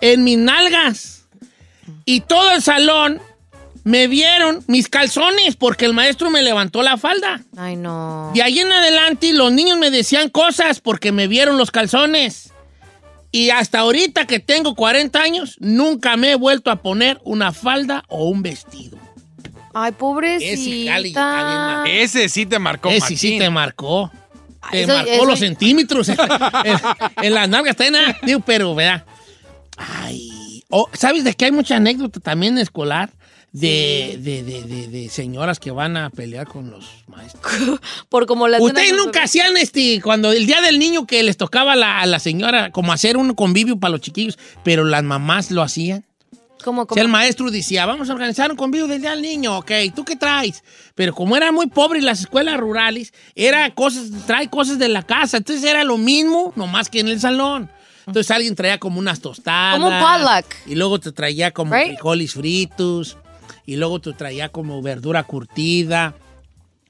[0.00, 1.28] en mis nalgas.
[2.06, 3.20] Y todo el salón
[3.84, 7.42] me vieron mis calzones porque el maestro me levantó la falda.
[7.54, 8.32] Ay, no.
[8.34, 12.54] De ahí en adelante los niños me decían cosas porque me vieron los calzones.
[13.30, 18.04] Y hasta ahorita que tengo 40 años, nunca me he vuelto a poner una falda
[18.08, 19.05] o un vestido.
[19.78, 21.84] Ay, pobrecita.
[21.86, 24.10] Ese sí te marcó, Ese sí te marcó.
[24.70, 26.08] Te eso- marcó eso- los centímetros
[27.22, 27.72] en, las nalgas.
[27.72, 29.04] Está en la- digo, pero, vea.
[29.76, 30.62] Ay.
[30.70, 33.10] oh, ¿Sabes de qué hay mucha anécdota también escolar?
[33.52, 37.78] De, de, de, de- de señoras que van a pelear con los maestros.
[38.08, 41.74] Por como las Ustedes nunca hacían este, cuando el día del niño que les tocaba
[41.74, 45.50] a la, a la señora, como hacer un convivio para los chiquillos, pero las mamás
[45.50, 46.04] lo hacían.
[46.66, 49.58] ¿Cómo, O sea, el maestro decía, vamos a organizar un convivio del día del niño,
[49.58, 50.64] ok, ¿tú qué traes?
[50.96, 55.36] Pero como eran muy pobres las escuelas rurales, era cosas, trae cosas de la casa,
[55.36, 57.70] entonces era lo mismo, nomás que en el salón.
[58.06, 59.78] Entonces alguien traía como unas tostadas.
[59.80, 60.46] Como un potluck.
[60.66, 61.88] Y luego te traía como Right?
[61.88, 63.16] frijoles fritos.
[63.64, 66.14] Y luego te traía como verdura curtida,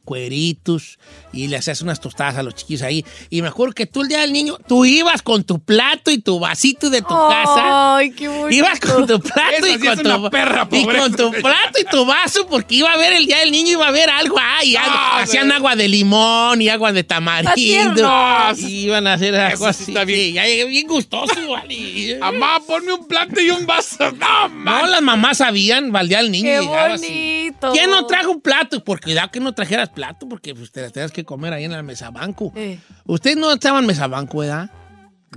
[0.06, 0.98] cueritos.
[1.34, 3.04] Y le hacías unas tostadas a los chiquillos ahí.
[3.28, 6.18] Y me acuerdo que tú el día del niño, tú ibas con tu plato y
[6.18, 7.96] tu vasito de tu casa.
[7.96, 8.48] Ay, qué bonito.
[8.48, 12.06] Ibas con tu plato y sí con, tu, perra, y con tu plato y tu
[12.06, 14.36] vaso, porque iba a ver el día del niño, iba a ver algo.
[14.40, 14.94] Ay, algo.
[14.96, 18.08] Ah, hacían agua de limón y agua de tamarindo.
[18.56, 19.90] Y iban a hacer algo sí así.
[19.90, 20.20] está bien.
[20.20, 22.16] Sí, ya llegué bien gustoso, vale.
[22.18, 23.96] Mamá, ponme un plato y un vaso.
[24.16, 24.64] No, man.
[24.64, 27.06] No, las mamás sabían baldear al niño Qué y llegaba así.
[27.06, 27.72] bonito.
[27.72, 28.82] ¿Quién no trajo un plato?
[28.82, 31.72] Por cuidado que no trajeras plato, porque pues, te las tenías que comer ahí en
[31.72, 32.52] el mesabanco.
[32.54, 34.70] Eh, Ustedes no estaban en mesabanco, ¿verdad?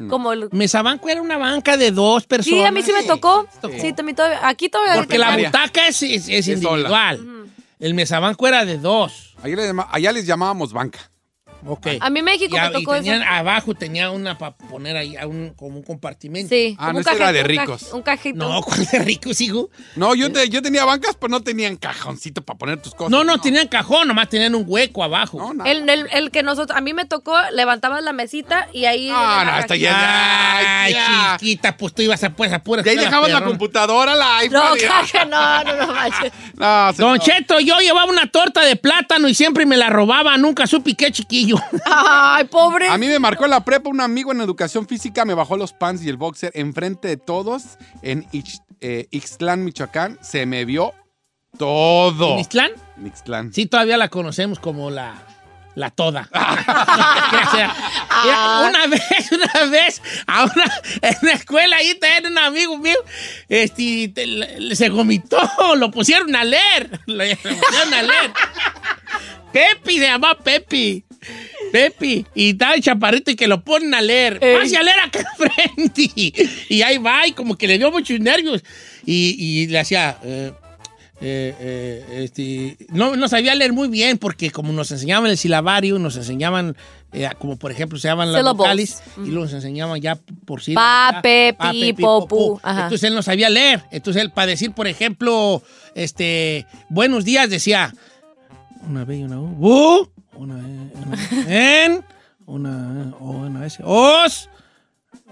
[0.09, 2.59] como el- Mesabanco era una banca de dos personas.
[2.59, 3.47] Sí, a mí sí me tocó.
[3.81, 4.93] Sí, también todavía- aquí todavía.
[4.95, 6.77] Porque la butaca es, es- es Es sola.
[6.77, 7.47] individual.
[7.79, 9.35] El mesabanco era de dos.
[9.91, 10.99] Allá les llamábamos banca.
[11.65, 11.87] Ok.
[11.99, 13.03] A mí México Y, me y tocó eso.
[13.03, 16.49] tenían, abajo tenía una para poner ahí a un, como un compartimento.
[16.49, 16.75] Sí.
[16.79, 17.93] Ah, no, ese era de cajito, un ca- ricos.
[17.93, 18.37] Un cajito.
[18.37, 19.69] No, ¿cuál de ricos, hijo?
[19.95, 23.11] No, yo, te- yo tenía bancas, pero no tenían cajoncito para poner tus cosas.
[23.11, 25.37] No, no, tenían cajón, nomás tenían un hueco abajo.
[25.37, 25.69] No, nada.
[25.69, 29.09] El, el, el que nosotros, a mí me tocó, levantabas la mesita y ahí.
[29.11, 30.79] Ah, no, hasta ya.
[30.83, 31.37] Ay, ya.
[31.39, 34.57] chiquita, pues tú ibas a, pues, a puras Y ahí dejabas la computadora, la iPad.
[34.57, 36.31] No, y- caja, no, no, no manches.
[36.59, 40.67] No, Don Cheto, yo llevaba una torta de plátano y siempre me la robaba, nunca
[40.67, 41.48] supe qué chiquillo.
[41.85, 42.87] Ay, pobre.
[42.87, 45.73] A mí me marcó en la prepa un amigo en educación física, me bajó los
[45.73, 50.17] pants y el boxer enfrente de todos en Ix- eh, Ixtlán, Michoacán.
[50.21, 50.93] Se me vio
[51.57, 52.33] todo.
[52.33, 52.71] ¿En Ixtlán?
[52.97, 53.53] En Ixtlán.
[53.53, 55.15] Sí, todavía la conocemos como la,
[55.75, 56.29] la toda.
[57.39, 57.75] O sea,
[58.25, 60.65] mira, una vez, una vez, a una,
[61.01, 62.97] en una escuela ahí también un amigo mío,
[63.47, 65.39] este, te- le- se vomitó,
[65.75, 68.31] lo pusieron a leer, lo pusieron a leer.
[69.51, 71.03] Pepi se llama Pepi.
[71.71, 74.39] Pepi, y estaba el chaparrito y que lo ponen a leer.
[74.39, 76.11] Pase a leer acá enfrente.
[76.69, 78.63] Y ahí va, y como que le dio muchos nervios.
[79.05, 80.17] Y, y le hacía.
[80.23, 80.51] eh,
[81.21, 85.99] eh, eh, este, no, no sabía leer muy bien porque como nos enseñaban el silabario,
[85.99, 86.77] nos enseñaban,
[87.11, 90.73] eh, como por ejemplo se llaman las vocales y nos enseñaban ya por sí.
[90.73, 92.61] Pa, pe, pi, po, pu.
[92.63, 93.83] Entonces él no sabía leer.
[93.91, 95.61] Entonces él para decir, por ejemplo,
[95.93, 97.93] este, buenos días decía
[98.87, 102.05] una B y una U, bu, una, E, una en,
[102.45, 104.49] una O, una S, os,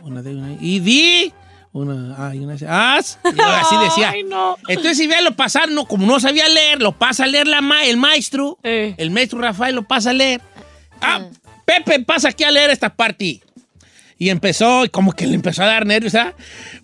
[0.03, 1.33] una D y una I, y di,
[1.77, 4.09] una A y una S, as, y luego así decía.
[4.11, 4.57] Ay, no.
[4.67, 7.85] Entonces, si lo pasar, no, como no sabía leer, lo pasa a leer la ma-
[7.85, 8.57] el maestro.
[8.63, 8.95] Eh.
[8.97, 10.41] El maestro Rafael lo pasa a leer.
[11.01, 11.21] Ah,
[11.65, 13.41] Pepe, pasa aquí a leer esta parte.
[14.19, 16.33] Y empezó, y como que le empezó a dar nervios, ¿ah?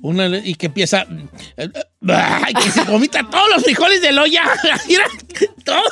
[0.01, 1.05] Una, y que empieza.
[2.07, 4.43] ay, que se vomita todos los frijoles del olla.
[4.87, 5.05] Mira,
[5.65, 5.83] todos,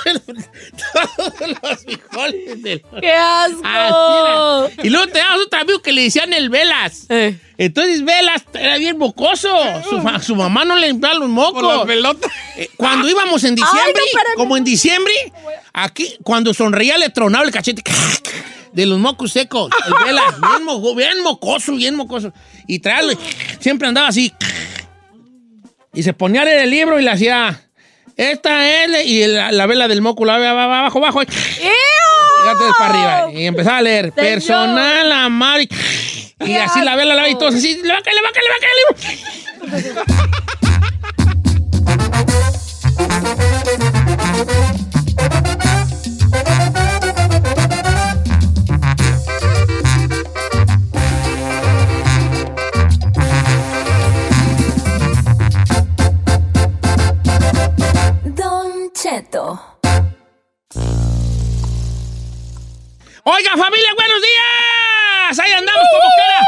[0.93, 3.01] todos los frijoles del olla.
[3.01, 3.61] ¡Qué asco!
[3.63, 4.83] Así era.
[4.87, 7.05] Y luego teníamos otro amigo que le decían el Velas.
[7.09, 7.37] Eh.
[7.57, 9.49] Entonces Velas era bien mocoso.
[9.89, 11.61] Su, ma- su mamá no le limpiaba los mocos.
[11.63, 12.31] Por las pelotas.
[12.57, 14.35] Eh, Cuando íbamos en diciembre, Ay, no, espérame.
[14.37, 15.13] como en diciembre,
[15.73, 17.81] aquí, cuando sonreía le tronaba el cachete
[18.73, 19.69] de los mocos secos.
[19.87, 22.33] El Vela, bien, mo- bien mocoso, bien mocoso.
[22.67, 23.17] Y traía,
[23.59, 24.33] siempre andaba así.
[25.93, 27.61] Y se ponía a leer el libro y le hacía,
[28.15, 31.19] esta es, y la, la vela del moco la va abajo, abajo.
[31.21, 32.89] Fíjate para
[33.25, 33.39] arriba.
[33.39, 35.61] Y empezaba a leer, personal, amar.
[35.61, 35.69] Y,
[36.45, 38.31] y así la vela, la y todos así, le va a caer, le va a
[38.31, 40.31] caer, le va a caer
[59.01, 59.59] Cheto.
[63.23, 65.39] Oiga, familia, buenos días.
[65.39, 66.45] Ahí andamos como quiera.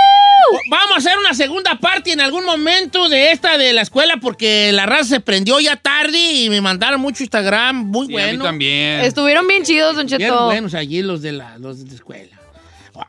[0.70, 4.72] Vamos a hacer una segunda parte en algún momento de esta de la escuela porque
[4.72, 7.88] la raza se prendió ya tarde y me mandaron mucho Instagram.
[7.88, 8.44] Muy Sí, a mí bueno.
[8.44, 9.00] también.
[9.00, 12.40] Estuvieron bien chidos, Don Bien buenos allí los de la, los de la escuela.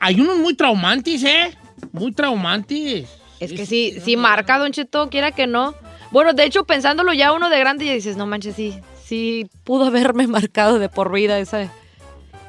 [0.00, 1.54] Hay unos muy traumantes, ¿eh?
[1.92, 3.10] Muy traumantes.
[3.40, 5.74] Es que sí, sí marca, Don Cheto, quiera que no.
[6.12, 9.86] Bueno, de hecho, pensándolo ya uno de grande ya dices, no manches, sí, sí pudo
[9.86, 11.70] haberme marcado de por vida esa,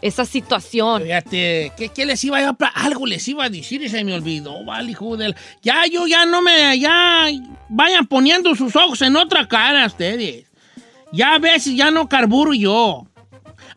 [0.01, 1.03] esa situación.
[1.03, 4.63] Fíjate, ¿qué, qué les iba a Algo les iba a decir y se me olvidó,
[4.65, 5.35] vale, hijo del...
[5.61, 6.77] Ya, yo ya no me...
[6.79, 7.27] Ya
[7.69, 10.45] vayan poniendo sus ojos en otra cara ustedes.
[11.11, 13.07] Ya a veces ya no carburo yo.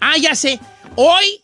[0.01, 0.59] Ah, ya sé.
[0.97, 1.41] Hoy,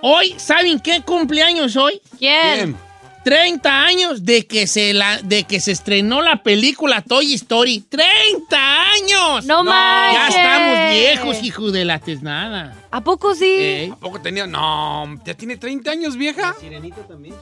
[0.00, 2.00] hoy, ¿saben qué cumpleaños hoy?
[2.18, 2.76] ¿Quién?
[3.24, 7.84] 30 años de que se la de que se estrenó la película Toy Story.
[7.90, 9.44] ¡30 años!
[9.46, 10.36] ¡No Ya manches!
[10.36, 12.76] estamos viejos, hijo de la tesnada.
[12.90, 13.44] ¿A poco sí?
[13.44, 13.90] Ey.
[13.90, 14.46] ¿A poco tenía?
[14.46, 16.54] No, ¿ya tiene 30 años, vieja?
[16.54, 17.34] La sirenita también,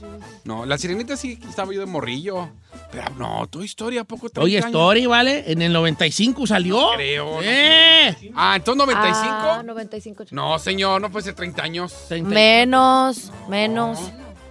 [0.44, 2.50] No, la sirenita sí estaba yo de morrillo.
[2.90, 4.66] Pero no, tu historia, ¿a poco 30 Toy años?
[4.66, 5.44] Story, ¿vale?
[5.50, 6.90] En el 95 salió.
[6.96, 7.36] Creo.
[7.36, 8.16] no ¡Eh!
[8.18, 8.30] sé.
[8.34, 9.26] Ah, entonces 95.
[9.30, 10.24] Ah, 95.
[10.32, 11.94] No, señor, no puede ser 30 años.
[12.24, 13.98] Menos, menos.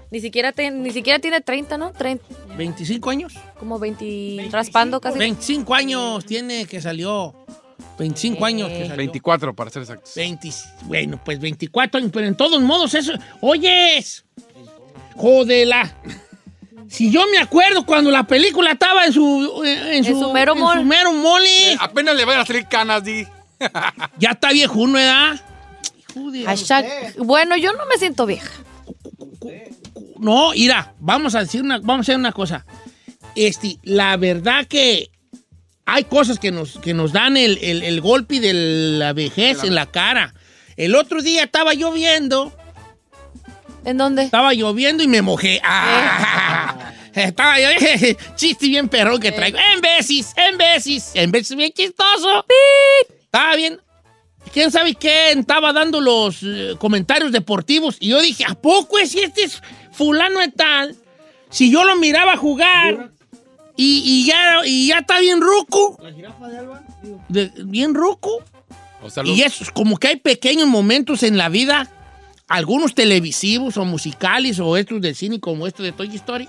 [0.10, 1.92] Ni siquiera, te- ni siquiera tiene 30, ¿no?
[1.92, 2.24] 30,
[2.58, 3.34] ¿25 años?
[3.60, 5.18] como 20, raspando casi.
[5.20, 7.36] 25 años tiene que salió.
[8.00, 8.96] 25 años que salió.
[8.96, 10.14] 24, para ser exactos.
[10.16, 10.50] 20,
[10.84, 13.12] bueno, pues 24 años, pero en todos modos eso...
[13.42, 14.24] Oyes,
[15.16, 15.94] jodela.
[16.88, 19.62] Si yo me acuerdo cuando la película estaba en su...
[19.66, 21.74] En su, su mero en su mero mole.
[21.74, 23.26] Eh, apenas le van a salir canas, di.
[24.20, 25.42] Ya está viejo, ¿no, edad?
[26.16, 28.52] Hijo de- Hashtag- bueno, yo no me siento vieja.
[30.20, 32.66] No, mira, vamos a decir una, vamos a hacer una cosa.
[33.36, 35.10] Este, la verdad que
[35.86, 39.76] hay cosas que nos, que nos dan el, el- el golpe de la vejez en
[39.76, 40.34] la cara.
[40.76, 42.54] El otro día estaba lloviendo.
[43.86, 44.24] ¿En dónde?
[44.24, 45.62] Estaba lloviendo y me mojé.
[45.64, 48.20] Ah, estaba lloviendo.
[48.36, 49.58] Chiste bien perrón que traigo.
[49.74, 52.46] En veces, en veces, en veces bien chistoso.
[53.22, 53.80] Estaba bien.
[54.54, 57.98] ¿Quién sabe quién estaba dando los eh, comentarios deportivos?
[58.00, 59.62] Y yo dije, ¿a poco es este es
[59.98, 60.96] fulano de tal?
[61.50, 63.12] Si yo lo miraba jugar
[63.76, 65.98] y, y ya, y ya está bien ruco.
[66.02, 66.84] ¿La jirafa de Alba?
[67.66, 68.44] bien ruco.
[69.02, 71.90] O sea, Y eso es como que hay pequeños momentos en la vida,
[72.48, 76.48] algunos televisivos o musicales o estos del cine como esto de Toy Story,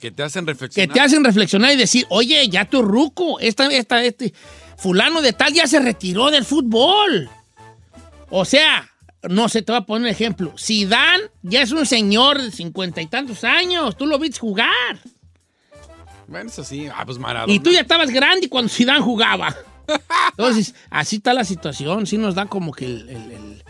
[0.00, 0.94] que te hacen que reflexionar.
[0.94, 4.32] te hacen reflexionar y decir, oye, ya tu ruco, esta, esta, este
[4.76, 7.28] fulano de tal ya se retiró del fútbol.
[8.30, 8.88] O sea,
[9.22, 10.52] no sé, te voy a poner un ejemplo.
[10.58, 14.98] Zidane ya es un señor de cincuenta y tantos años, tú lo viste jugar.
[16.26, 16.88] Bueno, eso sí.
[16.94, 17.52] Ah, pues Maradona.
[17.52, 19.54] Y tú ya estabas grande cuando Zidane jugaba.
[20.32, 22.06] Entonces, así está la situación.
[22.06, 23.64] Sí nos da como que el, el- el-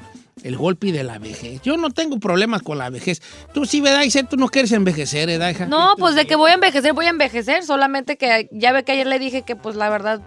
[0.44, 1.61] el golpe de la vejez.
[1.62, 3.20] Yo no tengo problemas con la vejez.
[3.55, 4.03] Tú sí, ¿verdad?
[4.03, 4.28] Isel?
[4.28, 5.66] tú no quieres envejecer, ¿verdad, hija?
[5.66, 7.64] No, pues de que voy a envejecer, voy a envejecer.
[7.64, 10.20] Solamente que ya ve que ayer le dije que, pues la verdad,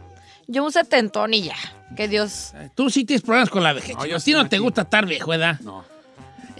[0.47, 1.55] yo un setentón y ya.
[1.95, 2.53] Que Dios.
[2.75, 3.95] Tú sí tienes problemas con la vejez.
[3.95, 5.59] No, yo a ti sí, no te gusta estar viejo, ¿verdad?
[5.61, 5.83] No.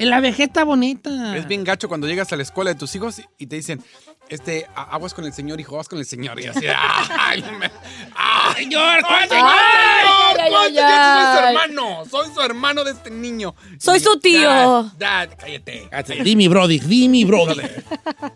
[0.02, 1.38] En la vejez está bonita.
[1.38, 3.84] Es bien gacho cuando llegas a la escuela de tus hijos y te dicen,
[4.30, 6.39] este, aguas con el señor, hijo, aguas con el señor.
[6.39, 6.66] Y así,
[7.20, 7.70] ¡ay, no me-
[8.16, 9.02] ¡ay, señor!
[9.08, 10.39] ¿cuál señor, Ay, señor!
[10.41, 10.89] ay, ¿cuál ay, señor?
[10.89, 11.47] Soy su ay.
[11.49, 13.54] hermano, soy su hermano de este niño.
[13.78, 14.49] Soy su tío.
[14.49, 15.90] Dad, dad, cállate.
[16.23, 17.84] Dime, brother, dime, brother.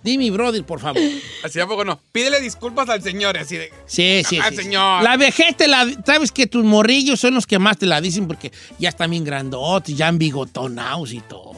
[0.03, 1.01] dime, brother, por favor.
[1.43, 1.99] Así a poco no.
[2.11, 3.71] Pídele disculpas al señor, así de.
[3.85, 5.01] Sí, sí, Ah, sí, señor.
[5.03, 5.87] La vejez te la...
[6.05, 9.23] Sabes que tus morrillos son los que más te la dicen porque ya están bien
[9.23, 11.54] grandotes, ya bigotonados y todo.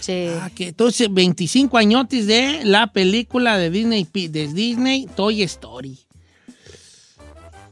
[0.00, 0.28] Sí.
[0.40, 5.98] Ah, que entonces 25 añotes de la película de Disney, de Disney Toy Story.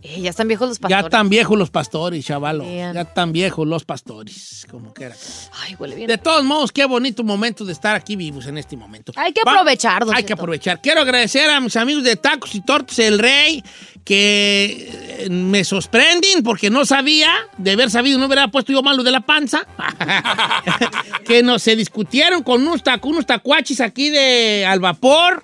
[0.09, 1.05] Eh, ya están viejos los Ya pastores.
[1.07, 2.63] están viejos los pastores, chavalo.
[2.65, 5.17] Ya están viejos los pastores, como quiera.
[5.65, 6.07] Ay, huele bien.
[6.07, 9.13] De todos modos, qué bonito momento de estar aquí vivos en este momento.
[9.17, 10.81] Hay que aprovechar, don Hay que aprovechar.
[10.81, 13.65] Quiero agradecer a mis amigos de Tacos y Tortas El Rey
[14.05, 17.29] que eh, me sorprenden porque no sabía,
[17.59, 19.67] de haber sabido no hubiera puesto yo malo de la panza,
[21.27, 25.43] que no se discutieron con unos, tacu- unos tacuachis aquí de al vapor,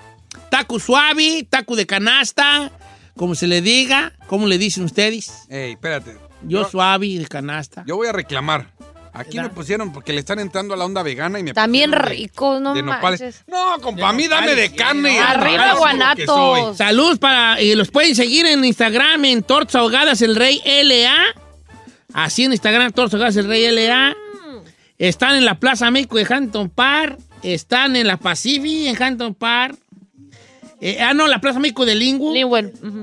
[0.50, 2.70] taco suave, taco de canasta,
[3.16, 5.30] como se le diga, ¿cómo le dicen ustedes?
[5.48, 6.16] Ey, espérate.
[6.42, 7.84] Yo suave de canasta.
[7.86, 8.72] Yo voy a reclamar.
[9.14, 12.62] Aquí me pusieron porque le están entrando a la onda vegana y me También ricos,
[12.62, 13.20] no de nopales.
[13.20, 13.44] manches.
[13.46, 15.14] No, compa, a mí dame de carne.
[15.14, 16.78] y Arriba, guanatos.
[16.78, 17.60] Salud para.
[17.60, 21.14] Y los pueden seguir en Instagram en Tortas Ahogadas el Rey LA.
[22.14, 24.16] Así en Instagram, Tortas Ahogadas el Rey LA.
[24.96, 27.18] Están en la Plaza México de Hampton Park.
[27.42, 29.78] Están en la Pacific en Hampton Park.
[30.84, 32.34] Eh, ah, no, la Plaza México de Linwood.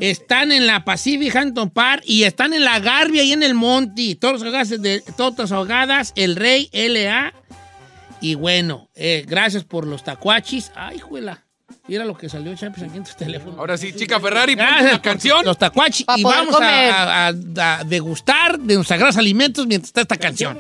[0.02, 2.04] Están en la Pacific Hampton Park.
[2.06, 4.16] Y están en la Garbia y en el Monte.
[4.16, 7.34] Tortas Ahogadas, de, Tortas Ahogadas el Rey LA.
[8.20, 10.74] Y bueno, eh, gracias por los tacuachis.
[10.76, 11.46] Ay, juela.
[11.88, 13.56] Mira lo que salió, Champions, aquí en tu teléfono.
[13.58, 15.46] Ahora sí, chica Ferrari, ponte Gracias por canción.
[15.46, 16.06] Los tacuachis.
[16.06, 20.58] Pa' Y vamos a, a- a degustar de nuestros sagrados alimentos mientras está esta canción.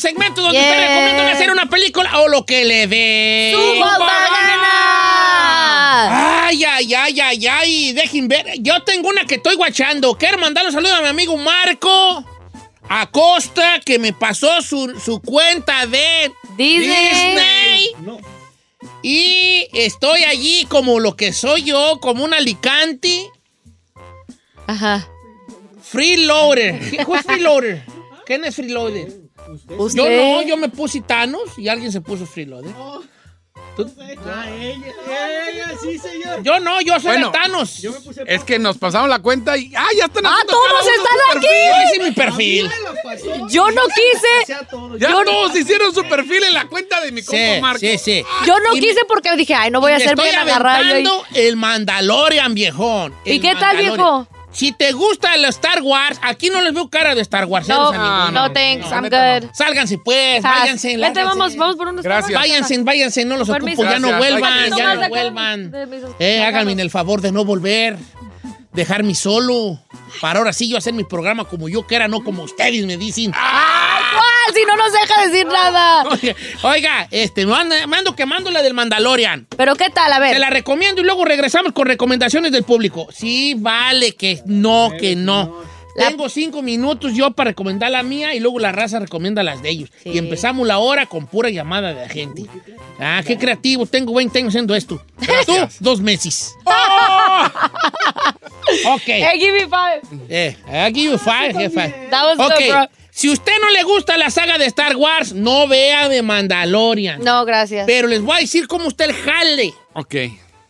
[0.00, 0.72] El segmento donde Yeah.
[0.74, 3.52] te recomiendan hacer una película o lo que le dé.
[3.54, 3.98] ¡Su gana!
[6.46, 7.92] Ay, ay, ay, ay, ay.
[7.92, 8.46] Dejen ver.
[8.60, 10.16] Yo tengo una que estoy guachando.
[10.16, 12.24] Quiero mandar un saludo a mi amigo Marco
[12.88, 17.92] Acosta, que me pasó su, su cuenta de Disney.
[17.92, 17.94] Disney.
[19.02, 23.28] Y estoy allí como lo que soy yo, como un alicante.
[24.66, 25.06] Ajá.
[25.82, 26.80] Freeloader.
[27.06, 27.84] ¿Who's freeloader?
[28.24, 29.19] ¿Quién es freeloader?
[29.52, 29.76] ¿Usted?
[29.96, 32.72] Yo no, yo me puse Thanos y alguien se puso freeloader.
[33.76, 33.88] ¿Tú?
[35.82, 36.42] sí, señor.
[36.42, 37.82] Yo no, yo soy Bueno, el Thanos.
[38.26, 39.72] Es que nos pasamos la cuenta y.
[39.76, 41.50] ¡Ah, ya están ¡Ah, todos están perfil!
[41.50, 42.70] Yo hice mi perfil.
[43.50, 44.52] Yo no quise.
[44.98, 47.78] Ya Yo- todos hicieron su perfil en la cuenta de mi compa Sí, Marco.
[47.80, 48.24] sí, sí.
[48.46, 50.98] Yo no Y me- quise porque dije, ay, no voy a Me estoy bien agarrado.
[50.98, 53.14] yo el Mandalorian, viejón.
[53.24, 54.26] ¿Y El qué tal, viejo?
[54.52, 57.68] Si te gusta el Star Wars, aquí no les veo cara de Star Wars.
[57.68, 58.48] No, a ninguno.
[58.48, 59.50] no, thanks, I'm good.
[59.52, 60.96] Sálganse pues, váyanse.
[60.96, 62.38] Vete, vamos, vamos por unos Gracias.
[62.38, 63.82] Váyanse, váyanse, no los Permiso.
[63.82, 65.72] ocupo, ya no vuelvan, ya no vuelvan.
[66.18, 67.96] Eh, háganme el favor de no volver,
[68.72, 69.78] dejarme solo,
[70.20, 73.32] para ahora sí yo hacer mi programa como yo quiera, no como ustedes me dicen.
[73.34, 73.89] ¡Ay, cuál!
[74.54, 76.04] Si no nos deja decir nada.
[76.04, 79.46] Oiga, Oiga, este, me ando, me ando quemando la del Mandalorian.
[79.56, 80.12] Pero ¿qué tal?
[80.12, 80.38] A Te ver.
[80.40, 83.08] la recomiendo y luego regresamos con recomendaciones del público.
[83.12, 85.62] Sí, vale, que no, que no.
[85.96, 89.60] La- Tengo cinco minutos yo para recomendar la mía y luego la raza recomienda las
[89.62, 89.90] de ellos.
[90.02, 90.10] Sí.
[90.10, 92.44] Y empezamos la hora con pura llamada de la gente.
[93.00, 93.86] Ah, qué creativo.
[93.86, 95.02] Tengo 20 años haciendo esto.
[95.46, 96.54] Tú, dos meses.
[98.86, 99.02] ok.
[99.06, 100.00] Hey, give me five.
[100.28, 101.52] Eh, I give you five.
[102.10, 102.54] That was Ok.
[102.58, 102.86] good, bro.
[103.20, 107.22] Si usted no le gusta la saga de Star Wars, no vea de Mandalorian.
[107.22, 107.84] No, gracias.
[107.86, 109.74] Pero les voy a decir cómo está el jale.
[109.92, 110.14] Ok.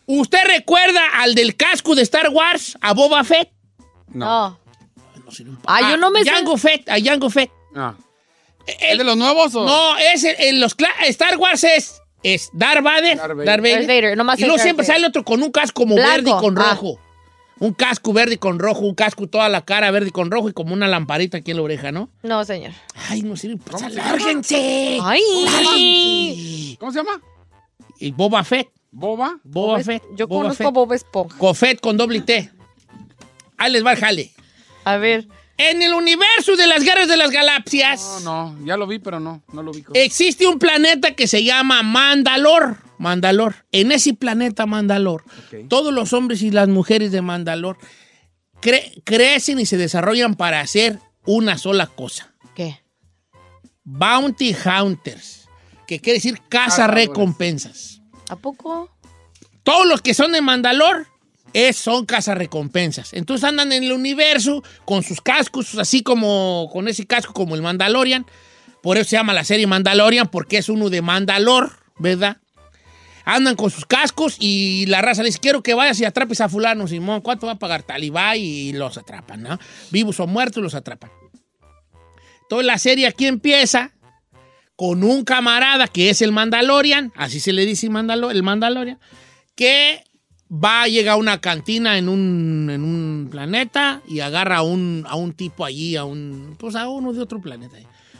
[0.05, 3.49] ¿Usted recuerda al del casco de Star Wars, a Boba Fett?
[4.09, 4.59] No.
[5.65, 6.29] Ay, yo no me sé.
[6.29, 7.49] Jango Fett, a Jango Fett.
[7.73, 7.93] Ah.
[8.67, 9.63] El- ¿Es de los nuevos o...?
[9.63, 10.75] No, es el- en los
[11.07, 13.15] Star Wars es, es Darth Vader.
[13.15, 13.45] Darth Vader.
[13.45, 13.77] Darth Vader.
[13.77, 14.95] Darth Vader, nomás y luego siempre Vader.
[14.97, 16.75] sale otro con un casco como Blanco, verde y con ah.
[17.61, 20.49] Un casco verde y con rojo, un casco toda la cara verde y con rojo
[20.49, 22.09] y como una lamparita aquí en la oreja, ¿no?
[22.23, 22.71] No, señor.
[23.07, 23.57] Ay, no sirve.
[23.57, 24.97] Pues alárguense.
[25.01, 26.75] Ay.
[26.79, 27.21] ¿Cómo se llama?
[27.99, 28.67] Y Boba Fett.
[28.91, 29.37] ¿Boba?
[29.43, 30.03] Boba Bob- Fett.
[30.15, 30.73] Yo Boba conozco a Fett.
[30.73, 31.37] Bob Esponja.
[31.37, 32.49] Cofet con doble T.
[33.57, 34.31] Ahí les va el jale.
[34.83, 35.27] A ver.
[35.69, 39.19] En el universo de las guerras de las galaxias No, no, ya lo vi, pero
[39.19, 39.83] no, no lo vi.
[39.93, 42.77] existe un planeta que se llama Mandalor.
[42.97, 43.55] Mandalor.
[43.71, 45.23] En ese planeta Mandalor,
[45.69, 47.77] todos los hombres y las mujeres de Mandalor
[48.61, 52.33] cre- crecen y se desarrollan para hacer una sola cosa.
[52.55, 52.79] ¿Qué?
[53.83, 55.47] Bounty Hunters,
[55.87, 58.01] que quiere decir caza recompensas.
[58.29, 58.89] ¿A poco?
[59.63, 61.07] Todos los que son de Mandalor
[61.53, 63.13] es, son cazarrecompensas.
[63.13, 67.61] Entonces andan en el universo con sus cascos, así como con ese casco como el
[67.61, 68.25] Mandalorian.
[68.81, 72.37] Por eso se llama la serie Mandalorian, porque es uno de Mandalor, ¿verdad?
[73.23, 76.87] Andan con sus cascos y la raza les quiero que vayas y atrapes a fulano,
[76.87, 78.03] Simón, ¿cuánto va a pagar tal?
[78.03, 79.59] Y los atrapan, ¿no?
[79.91, 81.11] Vivos o muertos los atrapan.
[82.43, 83.91] Entonces la serie aquí empieza
[84.75, 88.99] con un camarada que es el Mandalorian, así se le dice Mandalo- el Mandalorian,
[89.55, 90.03] que
[90.51, 95.05] va a llegar a una cantina en un, en un planeta y agarra a un,
[95.07, 97.77] a un tipo allí, a un, pues a uno de otro planeta.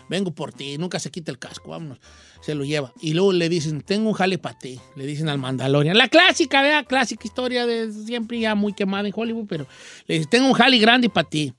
[0.08, 2.00] Vengo por ti, nunca se quita el casco, vámonos.
[2.42, 2.92] Se lo lleva.
[3.02, 4.80] Y luego le dicen, tengo un jale para ti.
[4.96, 5.98] Le dicen al Mandalorian.
[5.98, 9.68] La clásica, vea, clásica historia de siempre ya muy quemada en Hollywood, pero
[10.08, 11.54] le dicen, tengo un jale grande para ti.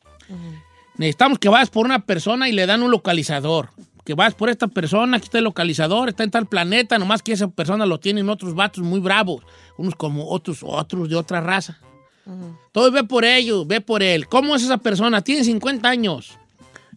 [0.96, 3.70] Necesitamos que vayas por una persona y le dan un localizador.
[4.04, 7.32] Que vas por esta persona, aquí está el localizador, está en tal planeta, nomás que
[7.32, 9.44] esa persona lo tienen otros vatos muy bravos,
[9.78, 11.78] unos como otros, otros de otra raza.
[12.26, 14.26] Entonces ve por ello, ve por él.
[14.28, 15.22] ¿Cómo es esa persona?
[15.22, 16.38] Tiene 50 años.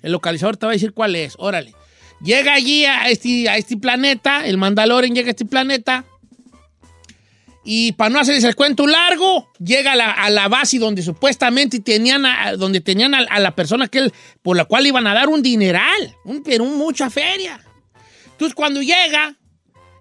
[0.02, 1.36] El localizador te va a decir cuál es.
[1.38, 1.74] Órale.
[2.22, 6.06] Llega allí a este, a este planeta, el Mandalorian llega a este planeta
[7.68, 11.80] Y para no hacerles el cuento largo, llega a la, a la base donde supuestamente
[11.80, 14.14] tenían a, donde tenían a, a la persona que él-
[14.44, 17.60] por la cual iban a dar un dineral, un, pero un mucha feria.
[18.32, 19.36] Entonces cuando llega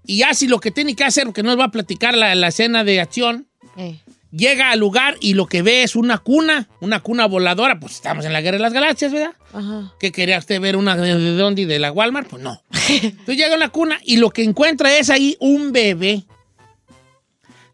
[0.07, 2.49] y hace lo que tiene que hacer, porque no les va a platicar la, la
[2.49, 3.47] escena de acción,
[3.79, 3.99] Eh.
[4.31, 7.81] llega al lugar y lo que ve es una cuna, una cuna voladora.
[7.81, 9.33] Pues estamos en la Guerra de las Galaxias, ¿verdad?
[9.55, 9.95] Ajá.
[9.99, 11.65] ¿Qué quería usted ver una de, de dónde?
[11.65, 12.29] ¿De la Walmart?
[12.29, 12.61] Pues no.
[12.91, 16.25] Entonces llega a una cuna y lo que encuentra es ahí un bebé.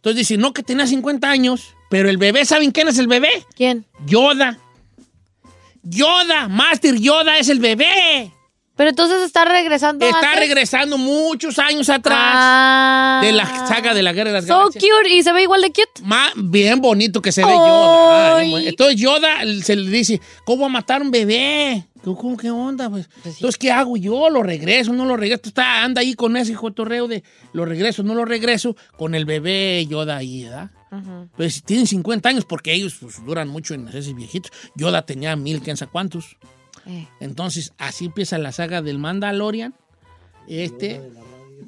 [0.01, 3.45] Entonces dice, no, que tenía 50 años, pero el bebé, ¿saben quién es el bebé?
[3.55, 3.85] ¿Quién?
[4.07, 4.59] Yoda.
[5.83, 8.33] Yoda, Master Yoda es el bebé.
[8.81, 10.39] Pero entonces está regresando Está antes.
[10.41, 13.21] regresando muchos años atrás Ah.
[13.23, 14.83] de la saga de la Guerra de las So Galaxias.
[15.03, 16.01] cute y se ve igual de cute.
[16.03, 18.31] Ma- bien bonito que se ve Yoda.
[18.31, 18.57] Ah, bueno.
[18.67, 19.29] Entonces Yoda
[19.63, 21.85] se le dice, ¿cómo va a matar a un bebé?
[22.03, 22.89] ¿Cómo, qué onda?
[22.89, 24.31] Pues, entonces, ¿qué hago yo?
[24.31, 24.95] ¿Lo regreso?
[24.95, 25.43] ¿No lo regreso?
[25.45, 29.85] Está, anda ahí con ese cotorreo de lo regreso, no lo regreso, con el bebé
[29.91, 30.71] Yoda ahí, ¿verdad?
[31.37, 34.51] Pues si tienen 50 años, porque ellos pues, duran mucho en hacerse viejitos.
[34.75, 36.39] Yoda tenía mil, quién sabe cuántos.
[36.87, 37.07] Eh.
[37.21, 39.75] Entonces, así empieza la saga del Mandalorian.
[40.49, 41.01] Este.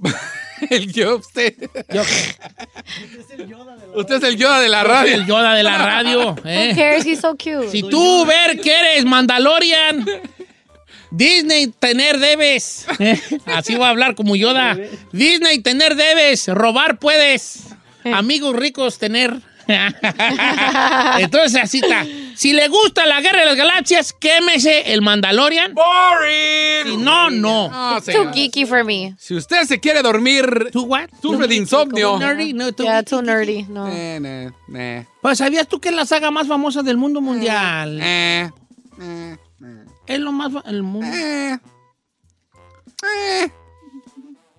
[0.71, 1.55] el yo, usted.
[1.93, 2.03] Yo-
[3.95, 5.15] Usted es el Yoda de la radio.
[5.15, 6.37] El Yoda de la radio.
[6.45, 6.71] ¿eh?
[6.71, 7.07] Who cares?
[7.07, 7.69] He's so cute.
[7.71, 10.07] Si tú ver que eres Mandalorian,
[11.11, 12.87] Disney tener debes.
[12.99, 13.21] ¿eh?
[13.47, 14.79] Así va a hablar como Yoda.
[15.13, 17.65] Disney tener debes, robar puedes.
[18.05, 19.41] Amigos ricos tener.
[21.19, 22.05] Entonces así está.
[22.35, 25.75] Si le gusta la guerra de las galaxias, quémese el Mandalorian.
[25.75, 26.85] ¡Boring!
[26.93, 27.69] Si no, no.
[27.69, 29.15] No, Too geeky for me.
[29.19, 31.09] Si usted se quiere dormir, ¿Tú what?
[31.21, 32.19] sufre de insomnio.
[32.19, 33.65] Nerdy, no, Yeah, too nerdy.
[33.69, 33.87] No.
[33.89, 34.51] Eh.
[35.21, 38.01] Pues sabías tú que es la saga más famosa del mundo mundial.
[38.03, 38.51] Eh,
[39.01, 39.37] eh,
[40.07, 41.07] Es lo más el mundo.
[41.07, 41.59] eh.
[43.05, 43.51] Eh.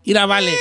[0.06, 0.52] Mira, vale.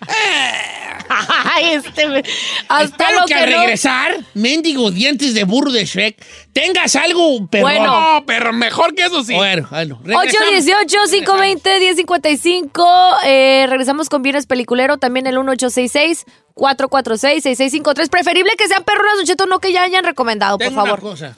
[1.10, 2.22] Ay, este.
[2.68, 6.22] Hasta Espero lo que, que, al no- regresar, mendigos dientes de burro de Shrek,
[6.52, 7.70] tengas algo perrón.
[7.70, 7.86] Bueno.
[8.18, 9.34] No, pero mejor que eso sí.
[9.34, 10.00] Bueno, bueno.
[10.04, 10.64] regresamos.
[11.64, 13.16] 818-520-1055.
[13.24, 14.98] Eh, regresamos con Bienes Peliculero.
[14.98, 18.08] También el 1866-446-6653.
[18.10, 21.00] Preferible que sean perronas, Don Cheto, no que ya hayan recomendado, por Tengo una favor.
[21.00, 21.36] cosa.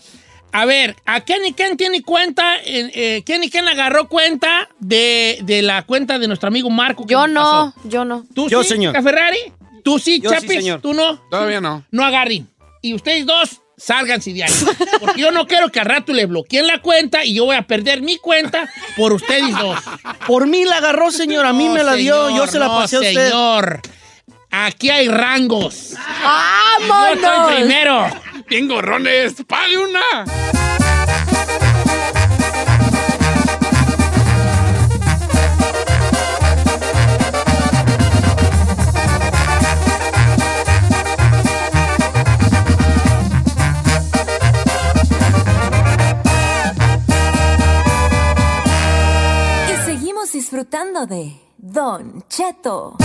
[0.53, 2.57] A ver, ¿a quién y quién tiene cuenta?
[2.65, 7.05] en- eh, ¿Quién y quién agarró cuenta de, de la cuenta de nuestro amigo Marco?
[7.07, 7.89] Yo no, pasó?
[7.89, 8.25] yo no.
[8.35, 9.01] ¿Tú Yo, sí, señor.
[9.03, 9.39] Ferrari?
[9.85, 10.51] ¿Tú sí, Yo sí, Chapis?
[10.57, 10.81] señor.
[10.81, 11.19] ¿Tú no?
[11.31, 11.85] Todavía no.
[11.91, 12.49] No agarren.
[12.83, 14.53] Y ustedes dos, sálganse de ahí.
[15.01, 17.63] Porque yo no quiero que al rato le bloqueen la cuenta y yo voy a
[17.63, 19.79] perder mi cuenta por ustedes dos.
[20.27, 21.47] Por mí la agarró, señor.
[21.47, 22.27] A mí No, me la dio.
[22.27, 23.15] señor, Yo se la no, pasé a usted.
[23.29, 23.81] señor.
[24.53, 25.91] Aquí hay rangos.
[25.93, 27.15] Yo ¡Vámonos!
[27.15, 28.07] estoy primero.
[28.51, 30.25] Bien gorrones, pague una.
[49.69, 52.97] Y seguimos disfrutando de Don Cheto.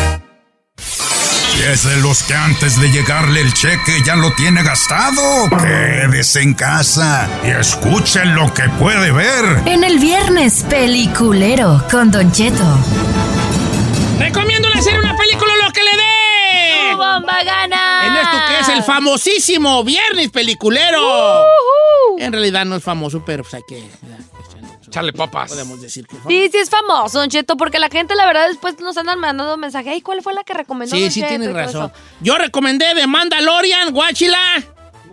[1.53, 5.49] Y es de los que antes de llegarle el cheque ya lo tiene gastado.
[5.49, 9.61] Quédese en casa y escuche lo que puede ver.
[9.65, 12.77] En el viernes peliculero con Don Cheto.
[14.19, 16.91] Recomiendo una serie, una película, lo que le dé.
[16.91, 18.07] ¡Tu bomba gana!
[18.07, 21.43] En esto que es el famosísimo Viernes Peliculero.
[22.17, 23.84] En realidad no es famoso, pero pues hay que...
[24.95, 25.49] Chale papas.
[25.51, 26.41] Podemos decir que es famoso.
[26.41, 29.57] Sí, sí es famoso, Don Cheto, porque la gente, la verdad, después nos andan mandando
[29.57, 29.91] mensajes.
[29.91, 31.30] Ay, ¿cuál fue la que recomendó Sí, Don sí Cheto?
[31.30, 31.91] tienes razón.
[32.22, 34.39] Yo recomendé de Mandalorian, guachila.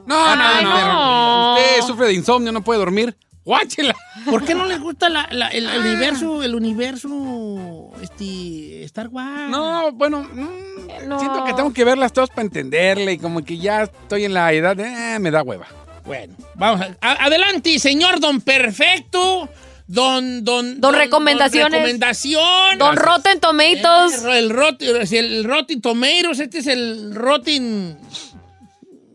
[0.06, 0.92] No, no, Ay, no.
[0.92, 1.54] no.
[1.56, 3.16] Usted sufre de insomnio, no puede dormir.
[3.44, 3.96] Guáchela.
[4.24, 9.50] ¿Por qué no les gusta la- la- el, el universo, el universo, este, Star Wars?
[9.50, 11.18] No, bueno, mm, No.
[11.18, 14.52] siento que tengo que verlas todas para entenderle y como que ya estoy en la
[14.52, 14.84] edad de,
[15.14, 15.66] eh, me da hueva.
[16.04, 16.80] Bueno, vamos.
[16.82, 19.48] a- a- adelante, señor Don Perfecto.
[19.92, 21.70] Don, don, Don Recomendaciones.
[21.70, 22.78] Don recomendación.
[22.78, 24.24] Don Rotten Tomatoes.
[24.24, 27.98] Eh, el, rot, el Rotten Tomatoes, este es el Rotten.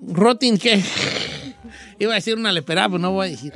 [0.08, 0.84] ¿Rotten qué?
[1.99, 3.54] Iba a decir una leperada, pero no voy a decir.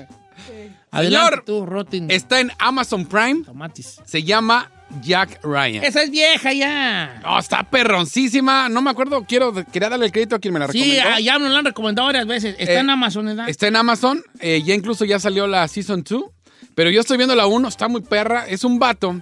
[0.89, 3.43] Adelante Señor, tú, Rotten Está en Amazon Prime.
[3.45, 3.99] Tomatis.
[4.03, 4.71] Se llama
[5.03, 5.83] Jack Ryan.
[5.83, 7.19] Esa es vieja ya.
[7.23, 8.67] No, está perroncísima.
[8.67, 11.09] No me acuerdo, quiero, quería darle el crédito a quien me la Sí, recomendó.
[11.15, 12.55] ah, ya me lo han recomendado varias veces.
[12.57, 13.47] Está Eh, en Amazon, ¿verdad?
[13.47, 16.23] Está en Amazon, eh, ya incluso ya salió la Season 2,
[16.75, 19.21] pero yo estoy viendo la 1, está muy perra, es un vato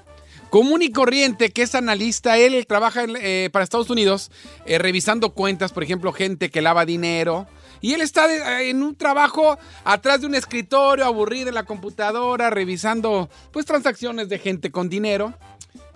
[0.50, 4.32] común y corriente que es analista, él trabaja eh, para Estados Unidos
[4.66, 7.48] eh, revisando cuentas, por ejemplo, gente que lava dinero,
[7.82, 12.50] y él está de- en un trabajo atrás de un escritorio, aburrido en la computadora,
[12.50, 15.34] revisando pues transacciones de gente con dinero.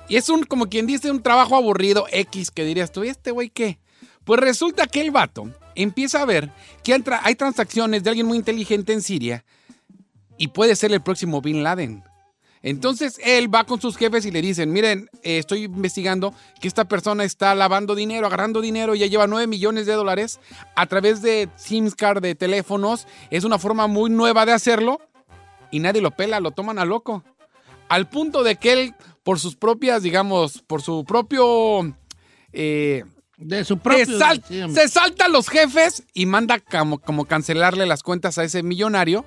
[0.07, 3.31] Y es un, como quien dice, un trabajo aburrido X, que dirías tú, ¿y este
[3.31, 3.79] güey qué?
[4.23, 6.51] Pues resulta que el vato empieza a ver
[6.83, 6.93] que
[7.23, 9.43] hay transacciones de alguien muy inteligente en Siria
[10.37, 12.03] y puede ser el próximo Bin Laden.
[12.65, 16.85] Entonces él va con sus jefes y le dicen, miren, eh, estoy investigando que esta
[16.85, 20.39] persona está lavando dinero, agarrando dinero, ya lleva 9 millones de dólares
[20.75, 23.05] a través de SIM card de teléfonos.
[23.31, 25.01] Es una forma muy nueva de hacerlo
[25.71, 27.23] y nadie lo pela, lo toman a loco.
[27.89, 31.93] Al punto de que él, por sus propias, digamos, por su propio...
[32.53, 33.03] eh,
[33.37, 34.43] de su propio- se, sal-
[34.73, 39.25] se salta a los jefes y manda como, como cancelarle las cuentas a ese millonario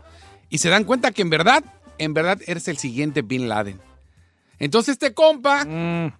[0.50, 1.64] y se dan cuenta que en verdad,
[1.98, 3.80] en verdad eres el siguiente Bin Laden.
[4.58, 5.60] Entonces este compa,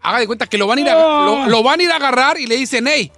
[0.03, 1.25] haga de cuenta que lo van, a ir a, Oh.
[1.45, 3.11] lo, lo van a ir a agarrar y le dicen, hey,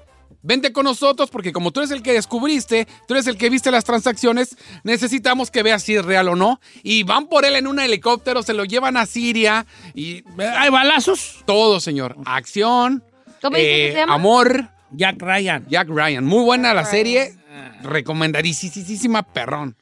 [0.42, 3.72] vente con nosotros porque como tú eres el que descubriste, tú eres el que viste
[3.72, 6.60] las transacciones, necesitamos que veas si es real o no.
[6.84, 10.22] Y van por él en un helicóptero, se lo llevan a Siria y...
[10.56, 11.42] ¿Hay balazos?
[11.46, 12.16] Todo, señor.
[12.24, 13.02] Acción,
[13.42, 14.14] ¿Cómo dice que eh, se llama?
[14.14, 14.68] amor.
[14.92, 15.66] Jack Ryan.
[15.68, 16.24] Jack Ryan.
[16.24, 17.34] Muy buena la serie.
[17.82, 19.76] Recomendadísima, perrón.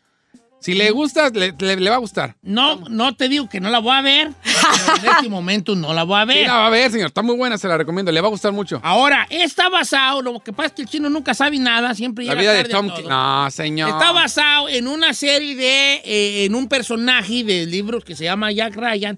[0.66, 2.34] Si le gusta, le, le- le va a gustar.
[2.43, 4.32] No, no te digo que no la voy a ver.
[4.43, 6.38] pero en este momento no la voy a ver.
[6.38, 7.06] Sí, la va a ver, señor.
[7.06, 8.10] Está muy buena, se la recomiendo.
[8.10, 8.80] Le va a gustar mucho.
[8.82, 12.34] Ahora, está basado, lo que pasa es que el chino nunca sabe nada, siempre La
[12.34, 13.09] llega vida de tarde Tom...
[13.09, 13.90] No, señor.
[13.90, 18.51] Está basado en una serie de, eh, en un personaje de libros que se llama
[18.51, 19.16] Jack Ryan.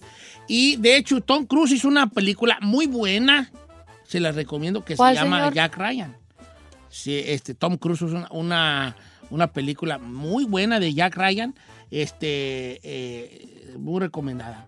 [0.49, 3.51] Y de hecho, Tom Cruise hizo una película muy buena.
[4.07, 5.55] Se la recomiendo que se ¿Cuál, llama señor?
[5.55, 6.17] Jack Ryan.
[6.91, 8.97] Sí, este, Tom Cruise hizo una, una,
[9.31, 11.55] una película muy buena de Jack Ryan.
[11.91, 14.67] Este, eh, muy recomendada.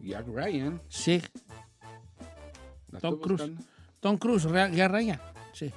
[0.00, 0.80] Jack Ryan.
[0.88, 1.20] Sí.
[2.90, 3.50] La Tom Cruise.
[4.00, 5.20] Tom Cruise, Jack Ryan.
[5.52, 5.70] Sí.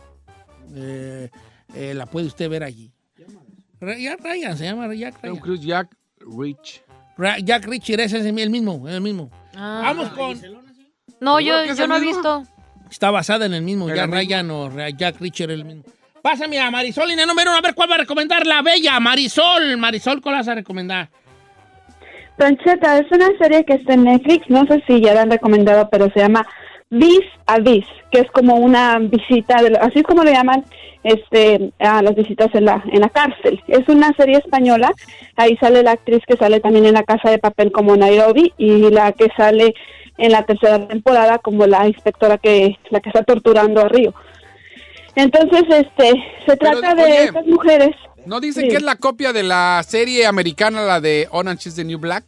[0.76, 1.30] Eh,
[1.76, 2.92] eh, la puede usted ver allí.
[3.82, 5.40] Jack Ryan, se llama Jack Tom Ryan.
[5.42, 6.84] Cruise, Jack Rich.
[7.18, 9.30] Ra- Jack Richard ese es el mismo, el mismo.
[9.56, 9.82] Ah.
[9.94, 10.40] Vamos con.
[11.20, 12.44] No, ¿Seguro yo, yo no he visto.
[12.90, 14.10] Está basada en el mismo, ¿En Jack?
[14.10, 15.84] Ryan o Jack Richard el mismo.
[16.24, 19.76] Pásame a Marisol, línea número uno, a ver cuál va a recomendar la bella Marisol.
[19.76, 21.10] Marisol, ¿cuál vas a recomendar?
[22.38, 25.90] Pancheta, es una serie que está en Netflix, no sé si ya la han recomendado,
[25.92, 26.48] pero se llama
[26.90, 30.64] Vis a Vis, que es como una visita, de, así es como le llaman
[31.04, 33.62] este, a las visitas en la, en la cárcel.
[33.68, 34.94] Es una serie española,
[35.36, 38.90] ahí sale la actriz que sale también en La Casa de Papel como Nairobi y
[38.92, 39.74] la que sale
[40.18, 44.14] en la tercera temporada como la inspectora que la que está torturando a Río.
[45.16, 47.92] Entonces, este, se trata de oye, estas mujeres.
[48.26, 48.70] ¿No dicen Sí.
[48.70, 52.24] que es la copia de la serie americana, la de Orange is the New Black?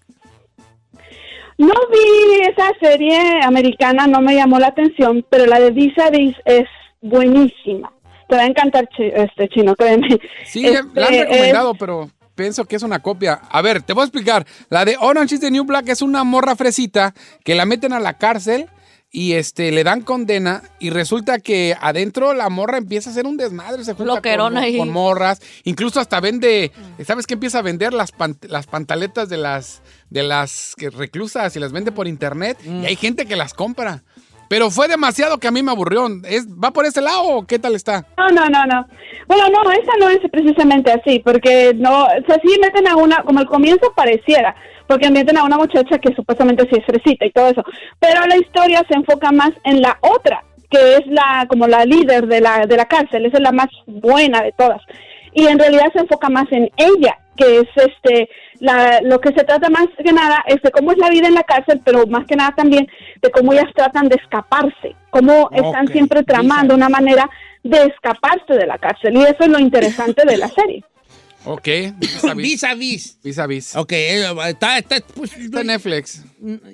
[1.58, 6.10] No vi esa serie americana, no me llamó la atención, pero la de Vis a
[6.10, 6.66] Vis es
[7.02, 7.92] buenísima.
[8.28, 10.20] Te va a encantar, chi- este chino, créeme.
[10.46, 13.40] Sí, Este, la han es- recomendado, pero pienso que es una copia.
[13.50, 14.46] A ver, te voy a explicar.
[14.70, 17.14] La de Orange is the New Black es una morra fresita
[17.46, 18.68] que la meten a la cárcel
[19.16, 23.38] y este le dan condena y resulta que adentro la morra empieza a hacer un
[23.38, 24.78] desmadre, se junta con, ahí.
[24.78, 26.74] con morras, incluso hasta vende,
[27.06, 28.12] ¿sabes qué empieza a vender las,
[28.50, 32.96] las pantaletas de las de las que reclusas y las vende por internet y hay
[32.96, 34.04] gente que las compra.
[34.48, 36.08] Pero fue demasiado que a mí me aburrió.
[36.24, 38.06] ¿Es, ¿Va por ese lado o qué tal está?
[38.18, 38.88] No, no, no, no.
[39.28, 43.24] Bueno, no, esa no es precisamente así, porque no, o sea, sí meten a una,
[43.24, 44.56] como al comienzo pareciera,
[44.88, 47.64] porque meten a una muchacha que supuestamente sí es fresita y todo eso,
[48.00, 52.28] pero la historia se enfoca más en la otra, que es la, como la líder
[52.28, 54.82] de la, de la cárcel, esa es la más buena de todas.
[55.34, 58.30] Y en realidad se enfoca más en ella, que es este,
[58.60, 61.34] la, lo que se trata más que nada es de cómo es la vida en
[61.34, 62.88] la cárcel, pero más que nada también
[63.22, 67.30] de cómo ellas tratan de escaparse, cómo están siempre tramando una manera
[67.64, 69.16] de escaparse de la cárcel.
[69.16, 70.84] Y eso es lo interesante de la serie.
[71.48, 71.68] Ok.
[72.36, 73.20] Vis a vis.
[73.24, 73.76] Vis a vis.
[73.76, 76.24] Ok, eh, está, está, pues, Está en Netflix.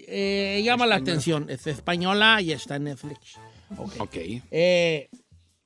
[0.08, 1.50] eh, llama la atención.
[1.50, 3.38] Es española y está en Netflix.
[3.78, 3.96] Ok.
[4.00, 4.16] Ok.
[4.50, 5.10] Eh,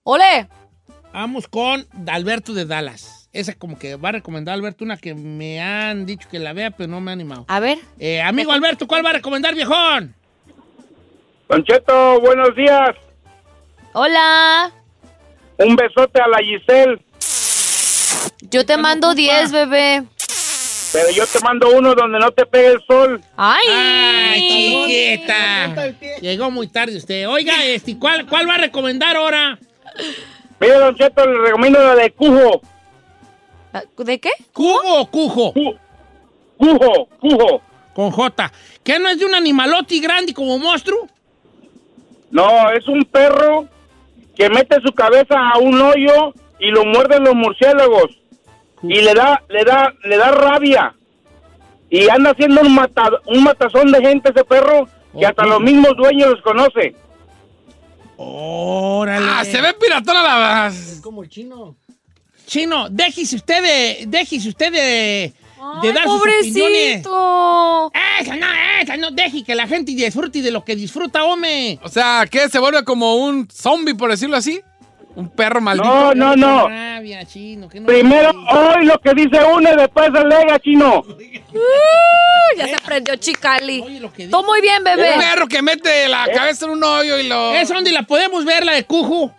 [0.02, 0.48] ¡Ole!
[1.14, 3.25] vamos con Alberto de Dallas.
[3.36, 6.72] Esa como que va a recomendar Alberto una que me han dicho que la vea,
[6.72, 7.44] pero no me ha animado.
[7.49, 7.78] A ver.
[7.99, 10.16] Eh, amigo Alberto, ¿cuál va a recomendar, viejón?
[11.49, 12.91] Don Cheto, buenos días.
[13.91, 14.72] Hola.
[15.57, 16.98] Un besote a la Giselle,
[18.52, 20.03] Yo te mando 10, bebé.
[20.94, 23.22] pero yo te mando uno donde no te pegue el sol.
[23.36, 23.66] ¡Ay!
[23.70, 24.48] ¡Ay,
[24.88, 25.94] chiquita!
[26.22, 27.28] Llegó muy tarde usted.
[27.28, 29.60] Oiga, este, ¿cuál, ¿cuál va a recomendar ahora?
[30.62, 32.62] Mire, Don Cheto, le recomiendo la de Cujo.
[33.98, 34.30] ¿De qué?
[34.54, 35.54] ¿Cujo o cujo?
[36.58, 37.62] Cujo, Cujo.
[37.94, 38.52] Con J.
[38.84, 41.08] ¿Qué no es de un animalote grande como monstruo?
[42.30, 43.68] No, es un perro
[44.36, 48.12] que mete su cabeza a un hoyo y lo muerden los murciélagos.
[48.84, 50.94] Y le da, le da, le da rabia.
[51.90, 55.96] Y anda haciendo un, mata- un matazón de gente ese perro que hasta los mismos
[55.96, 56.96] dueños los conoce.
[58.18, 59.26] Órale.
[59.30, 60.74] Ah, se ve piratona la...
[61.02, 61.76] Como el chino.
[62.46, 64.06] Chino, déjese usted de.
[64.08, 65.34] Déjese usted de.
[65.82, 67.02] de dar sus opiniones.
[67.04, 67.92] pobrecito.
[68.22, 68.48] Esa no,
[68.82, 69.12] esa no.
[69.12, 71.80] Deje que la gente disfrute de lo que disfruta, hombre.
[71.84, 72.48] O sea, ¿qué?
[72.50, 74.62] ¿Se vuelve como un zombie, por decirlo así?
[75.16, 76.14] ¿Un perro maldito?
[76.14, 76.68] No, no, no.
[76.68, 81.06] Rabia, chino, que no- Primero hoy lo que dice uno y después alega, chino.
[81.08, 83.82] Uh, ya se prendió Chicali.
[84.30, 85.14] Todo muy bien, bebé.
[85.14, 87.56] Un perro que mete la cabeza en un hoyo y lo...
[87.56, 89.32] ¿Es donde la podemos ver, la de Cuju?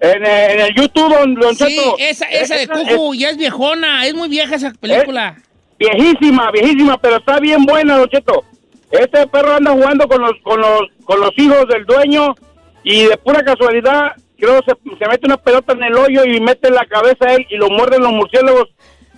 [0.00, 1.96] En, el- en el YouTube, don, don Sí, Cheto.
[1.98, 4.06] esa, esa de Esa Cuju ya es viejona.
[4.06, 5.36] Es muy vieja esa película.
[5.78, 8.44] Viejísima, viejísima, pero está bien buena, Don Cheto.
[8.90, 12.34] Este perro anda jugando con los, con los, con los hijos del dueño
[12.82, 16.70] y de pura casualidad, creo se, se mete una pelota en el hoyo y mete
[16.70, 18.68] la cabeza a él y lo muerden los murciélagos.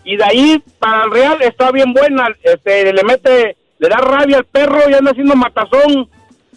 [0.04, 4.38] Y de ahí para el real está bien buena, este, le mete, le da rabia
[4.38, 6.08] al perro y anda haciendo matazón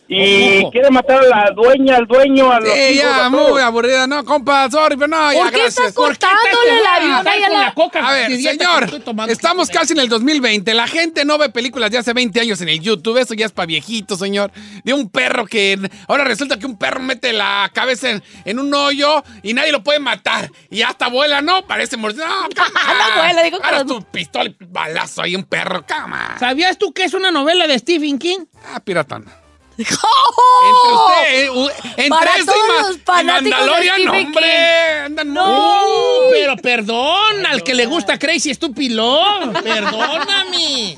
[0.07, 0.71] y Ojo.
[0.71, 3.51] quiere matar a la dueña, al dueño, a los Sí, hijos, ya, a todos.
[3.53, 4.05] muy aburrida.
[4.07, 5.77] No, compa, sorry, pero no, ya, ¿Por qué gracias.
[5.79, 7.73] estás cortándole la avión ahí a la...
[8.07, 10.73] A ver, señor, estamos casi en el 2020.
[10.73, 13.17] La gente no ve películas de hace 20 años en el YouTube.
[13.17, 14.51] Eso ya es para viejitos, señor.
[14.83, 15.77] De un perro que
[16.07, 19.83] ahora resulta que un perro mete la cabeza en, en un hoyo y nadie lo
[19.83, 20.51] puede matar.
[20.69, 21.65] Y hasta vuela, ¿no?
[21.65, 22.27] Parece mordido.
[22.27, 22.79] No, cama.
[23.17, 26.35] Vuela, digo que Ahora tu pistola y balazo ahí, un perro, cama.
[26.39, 28.45] ¿Sabías tú que es una novela de Stephen King?
[28.73, 28.79] Ah,
[29.77, 35.33] Entre usted, eh, entre Para eso y todos Ma- los y de Mandalorian, hombre, andan
[35.33, 35.79] No,
[36.31, 39.19] pero perdón, al que le gusta Crazy Estúpido,
[39.63, 40.97] perdóname.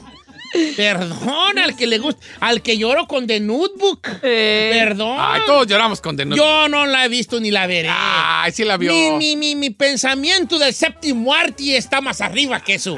[0.75, 4.01] Perdón, al que le gusta, al que lloro con The Notebook.
[4.21, 5.17] Perdón.
[5.19, 6.47] Ay, todos lloramos con The Notebook.
[6.47, 7.89] Yo no la he visto ni la veré.
[7.91, 8.91] Ay, sí la vio.
[8.93, 12.97] Mi, mi, mi, mi pensamiento del séptimo arte está más arriba que eso.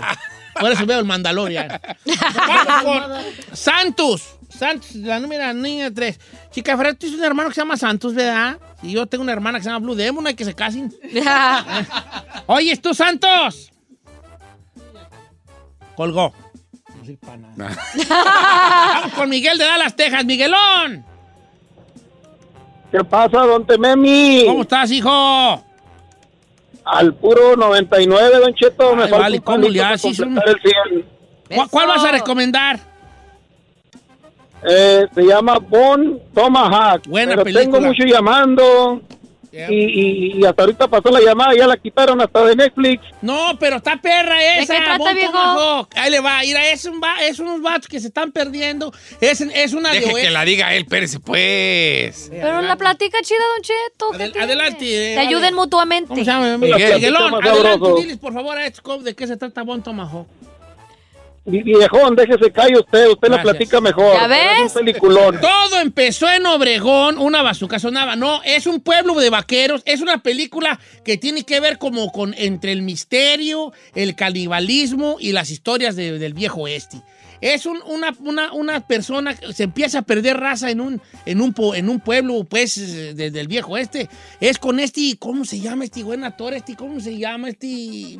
[0.59, 1.81] Por eso veo el Mandalorian.
[2.47, 3.13] Vamos con
[3.53, 4.21] Santos.
[4.59, 6.19] Santos, la número niña 3.
[6.51, 8.57] Chica, Fred, tú tienes un hermano que se llama Santos, ¿verdad?
[8.83, 10.93] Y yo tengo una hermana que se llama Blue Demon, hay que se casen.
[12.47, 13.71] Oye, ¿tú, Santos?
[15.95, 16.33] Colgó.
[16.97, 17.77] No soy pa' nada.
[18.99, 20.25] Vamos con Miguel de Dallas, Texas.
[20.25, 21.05] Miguelón.
[22.91, 24.43] ¿Qué pasa, don Tememi?
[24.47, 25.63] ¿Cómo estás, hijo?
[26.85, 28.95] Al puro 99, don Cheto.
[28.95, 30.17] me Ay, falta vale, un ¿cómo palito le para haces?
[30.17, 31.05] completar el 100.
[31.55, 32.88] ¿Cuál, cuál vas a recomendar?
[34.67, 37.07] Eh, se llama Bon Tomahawk.
[37.07, 37.63] Buena pero película.
[37.65, 39.01] tengo mucho llamando.
[39.51, 43.01] Y, y- y hasta ahorita pasó la llamada, ya la quitaron hasta de Netflix.
[43.23, 44.75] No, pero está perra esa.
[44.75, 45.31] qué trata, Bon viejo?
[45.31, 45.89] Tomahawk.
[45.95, 46.41] Ahí le va.
[46.41, 48.93] Mira, es, un va- es unos vatos que se están perdiendo.
[49.19, 52.27] Es, es una de Deje que la diga él, espérese, pues.
[52.29, 54.11] Pero la platica chida, Don Cheto.
[54.11, 54.45] ¿qué tiene?
[54.45, 55.27] adelante, eh, vale.
[55.29, 56.09] ayuden mutuamente.
[56.09, 56.57] ¿Cómo se llama?
[56.57, 56.93] Miguel.
[56.93, 60.27] Miguelón, adelante, diles por favor a estos de qué se trata Bon Tomahawk.
[61.49, 64.13] Vi- Viejón, déjese caer usted, usted la platica mejor.
[64.13, 64.39] ¿Ya ves?
[64.65, 65.39] Es un peliculón.
[65.41, 68.15] Todo empezó en Obregón, una bazuca sonaba.
[68.15, 69.81] No, es un pueblo de vaqueros.
[69.85, 75.31] Es una película que tiene que ver como con entre el misterio, el canibalismo y
[75.31, 77.01] las historias de- del viejo oeste.
[77.41, 81.39] Es un- una, una, una persona que se empieza a perder raza en un, en
[81.39, 84.09] un, en un pueblo, pues, eh, de- del viejo oeste.
[84.41, 86.53] Es con este, ¿cómo se llama este buen actor?
[86.53, 88.17] Este, ¿Cómo se llama este?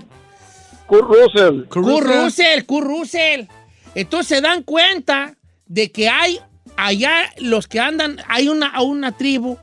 [0.90, 1.64] Kurt Russell.
[1.70, 3.46] Kurt Russell, Kurt Russell.
[3.96, 5.36] Entonces se dan cuenta
[5.68, 6.40] de que hay
[6.78, 9.58] allá los que andan, hay una, una tribu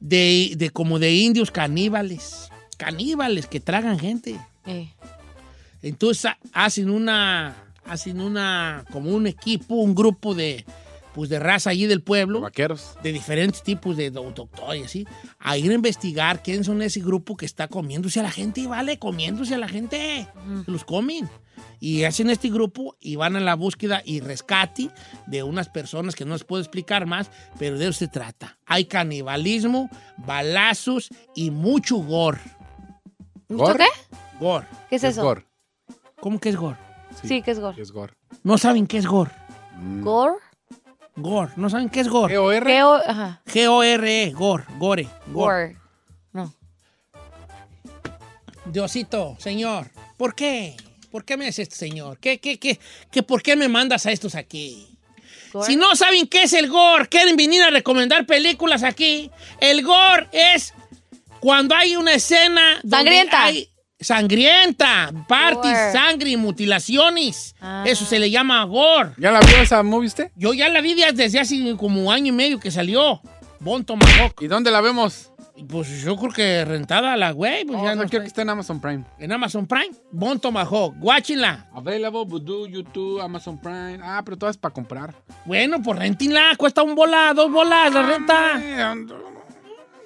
[0.00, 4.38] de, de como de indios caníbales, caníbales que tragan gente.
[4.66, 4.88] Eh.
[5.82, 10.64] Entonces ha- hacen una, hacen una, como un equipo, un grupo de,
[11.16, 12.42] pues de raza allí del pueblo.
[12.42, 12.96] Vaqueros.
[13.02, 15.04] De diferentes tipos de do- doctores, así.
[15.40, 18.66] A ir a investigar quién son ese grupo que está comiéndose a la gente y
[18.66, 20.28] vale, comiéndose a la gente.
[20.66, 21.28] Los comen.
[21.80, 24.90] Y hacen este grupo y van a la búsqueda y rescate
[25.26, 28.58] de unas personas que no les puedo explicar más, pero de eso se trata.
[28.66, 29.88] Hay canibalismo,
[30.18, 32.40] balazos y mucho gore.
[33.48, 33.86] ¿Mucho qué?
[34.38, 34.66] Gore.
[34.90, 35.22] ¿Qué es eso?
[35.22, 35.46] Gore.
[36.20, 36.76] ¿Cómo que es gore?
[37.24, 37.80] Sí, ¿qué es gore?
[37.80, 38.12] Es gore.
[38.42, 39.30] No saben qué es gore.
[40.02, 40.34] ¿Gore?
[41.16, 41.52] Gore.
[41.56, 42.34] No saben qué es gore.
[42.34, 42.64] G-O-R.
[42.66, 43.40] ¿Qué o- Ajá.
[43.46, 44.30] G-O-R-E.
[44.32, 44.64] Gore.
[44.78, 45.08] Gore.
[45.28, 45.32] Gore.
[45.32, 45.76] Gore.
[46.32, 46.54] No.
[48.66, 50.76] Diosito, señor, ¿por qué?
[51.10, 52.18] ¿Por qué me hace esto, señor?
[52.18, 52.78] ¿Qué, qué, qué,
[53.10, 54.88] qué, ¿Por qué me mandas a estos aquí?
[55.52, 55.66] Gore.
[55.66, 59.30] Si no saben qué es el gore, quieren venir a recomendar películas aquí.
[59.60, 60.74] El gore es
[61.40, 63.44] cuando hay una escena donde Sangrienta.
[63.44, 63.70] hay
[64.06, 65.92] sangrienta, parties, Gore.
[65.92, 67.54] sangre y mutilaciones.
[67.60, 67.84] Ah.
[67.86, 69.10] Eso se le llama gore.
[69.18, 70.30] ¿Ya la vio esa movie usted?
[70.36, 73.20] Yo ya la vi desde hace como año y medio que salió.
[73.58, 74.40] Bon Tomahawk.
[74.40, 75.32] ¿Y dónde la vemos?
[75.68, 77.64] Pues yo creo que rentada la güey.
[77.64, 79.04] Pues ya no quiero que esté en Amazon Prime.
[79.18, 79.90] En Amazon Prime.
[80.12, 80.94] Bon Tomahawk.
[80.98, 81.66] Guáchenla.
[81.74, 83.98] Available, Voodoo, YouTube, Amazon Prime.
[84.02, 85.14] Ah, pero todas para comprar.
[85.46, 86.54] Bueno, pues rentinla.
[86.58, 88.62] Cuesta un bola, dos bolas la renta.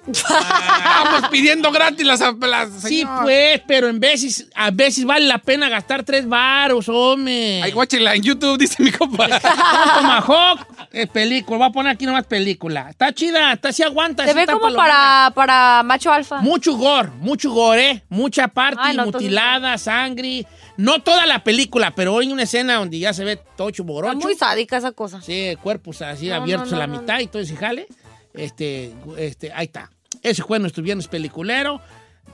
[0.07, 3.23] Vamos pidiendo gratis las, las Sí, señor.
[3.23, 7.61] pues, pero en veces, a veces vale la pena gastar tres varos, hombre.
[7.61, 9.27] Ay, guáchenla en YouTube, dice mi compa.
[9.39, 11.57] Tomahawk es película.
[11.59, 12.89] Voy a poner aquí nomás película.
[12.89, 14.25] Está chida, está, sí aguanta.
[14.25, 16.41] Se ve está como para, para macho alfa.
[16.41, 18.03] Mucho gore, mucho gore, ¿eh?
[18.09, 20.45] Mucha parte Ay, no, entonces mutilada, sangre.
[20.77, 24.17] No toda la película, pero hay una escena donde ya se ve tocho Está borocho.
[24.17, 25.21] muy sádica esa cosa.
[25.21, 27.87] Sí, cuerpos así No, abiertos no, a la no, no, mitad y todo ese jale.
[28.33, 29.91] Este, este, ahí está.
[30.21, 31.81] Ese fue nuestro viernes peliculero.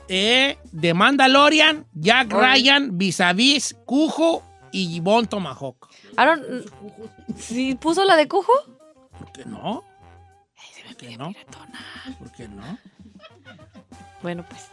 [0.10, 5.90] Eh, de Mandalorian, Jack Ryan, Vis a Vis, Cujo y Bon Tomahawk.
[6.16, 6.42] Aaron,
[7.38, 8.54] ¿sí puso la de Cujo?
[9.18, 9.84] ¿Por qué no?
[10.86, 11.34] ¿Por qué no?
[12.20, 12.78] ¿Por qué no?
[14.22, 14.70] Bueno, pues.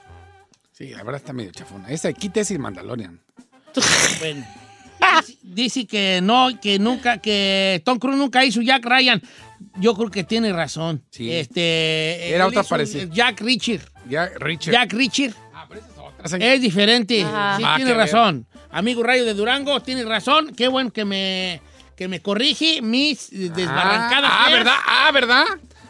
[0.72, 1.88] Sí, la verdad está medio chafona.
[1.90, 3.20] Esa, quítese y Mandalorian.
[4.20, 4.44] Bueno.
[5.42, 9.22] Dice que no, que nunca, que Tom Cruise nunca hizo Jack Ryan.
[9.76, 11.02] Yo creo que tiene razón.
[11.10, 11.32] Sí.
[11.32, 13.12] Este, Era otra parecida.
[13.12, 13.80] Jack Richard.
[14.09, 14.72] Ya, Richard.
[14.72, 15.34] Jack Richard.
[16.24, 16.48] señor.
[16.48, 17.22] Es diferente.
[17.22, 17.56] Ajá.
[17.56, 18.46] Sí, Ah, tiene razón.
[18.70, 20.52] Amigo Rayo de Durango, tiene razón.
[20.56, 21.60] Qué bueno que me,
[21.96, 24.30] que me corrige mis desbarrancadas.
[24.32, 24.51] Ah, ah.
[24.51, 24.74] ¿verdad?
[24.86, 25.44] Ah, ¿verdad?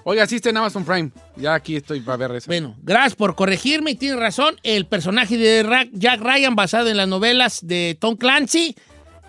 [0.06, 1.11] Oiga, está en Amazon Prime.
[1.36, 2.47] Ya aquí estoy para ver eso.
[2.47, 4.56] Bueno, gracias por corregirme y tiene razón.
[4.62, 8.77] El personaje de Jack Ryan, basado en las novelas de Tom Clancy,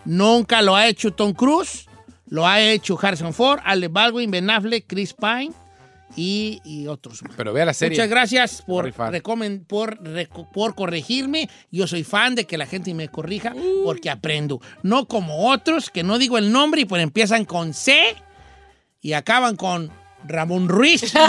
[0.04, 1.86] nunca lo ha hecho Tom Cruise,
[2.28, 5.52] lo ha hecho Harrison Ford, Ale Baldwin, Ben Affleck, Chris Pine
[6.16, 7.34] y, y otros más.
[7.36, 7.98] Pero vea la serie.
[7.98, 10.00] Muchas gracias por, recomen- por,
[10.52, 11.50] por corregirme.
[11.72, 13.54] Yo soy fan de que la gente me corrija
[13.84, 14.62] porque aprendo.
[14.84, 18.16] No como otros que no digo el nombre y pues empiezan con C
[19.02, 19.92] y acaban con
[20.28, 21.14] Ramón Ruiz.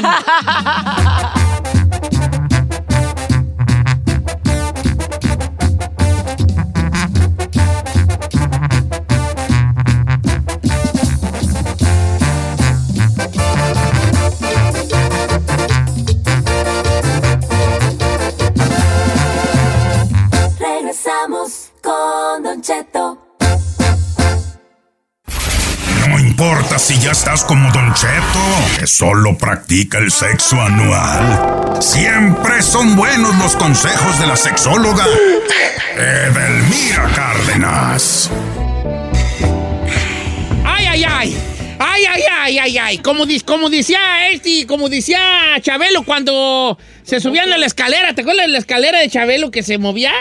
[26.87, 31.83] si ya estás como Don Cheto, que solo practica el sexo anual.
[31.83, 35.05] Siempre son buenos los consejos de la sexóloga
[35.97, 38.31] Edelmira Cárdenas.
[40.65, 41.37] ¡Ay, ay, ay!
[41.81, 42.99] ¡Ay, ay, ay, ay, ay!
[42.99, 45.21] Como, como decía este, como decía
[45.61, 48.15] Chabelo cuando se subían a la escalera.
[48.15, 50.13] ¿Te acuerdas de la escalera de Chabelo que se movía?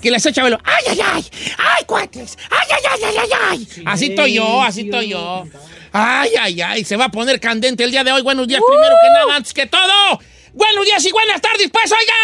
[0.00, 0.58] Que le hacía Chabelo.
[0.62, 1.26] ¡Ay, ay, ay!
[1.58, 2.38] ¡Ay, cuates!
[2.50, 3.68] ¡Ay, ay, ay, ay, ay, ay!
[3.86, 5.44] Así estoy yo, así estoy yo.
[5.92, 6.84] ¡Ay, ay, ay!
[6.84, 8.22] Se va a poner candente el día de hoy.
[8.22, 10.20] Buenos días, primero que nada, antes que todo.
[10.52, 12.14] Buenos días y buenas tardes, pues, oiga.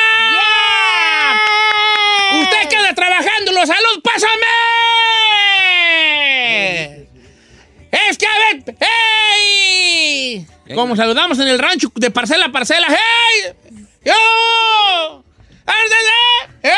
[2.43, 4.47] Usted queda trabajando, los salud, pásame.
[7.91, 10.47] Es que a ver, ¡hey!
[10.75, 13.53] Como saludamos en el rancho de parcela a parcela, ¡hey!
[14.05, 15.24] ¡Yo!
[15.67, 16.71] ¡Eh!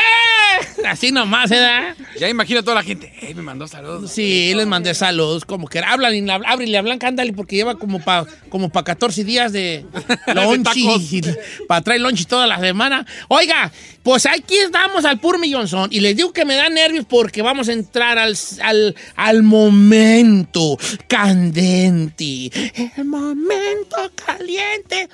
[0.86, 1.94] Así nomás, ¿eh?
[2.18, 3.12] Ya imagino a toda la gente.
[3.20, 4.10] Ey, me mandó saludos.
[4.10, 8.00] Sí, les mandé saludos, como que hablan y ábrele a Blanca, ándale, porque lleva como
[8.00, 9.84] para como pa 14 días de
[10.34, 11.20] lunch y
[11.68, 13.06] para traer lunch toda la semana.
[13.28, 13.72] Oiga,
[14.02, 17.68] pues aquí estamos al pur millonzón y les digo que me da nervios porque vamos
[17.68, 22.50] a entrar al, al, al momento candente.
[22.96, 25.08] El momento caliente.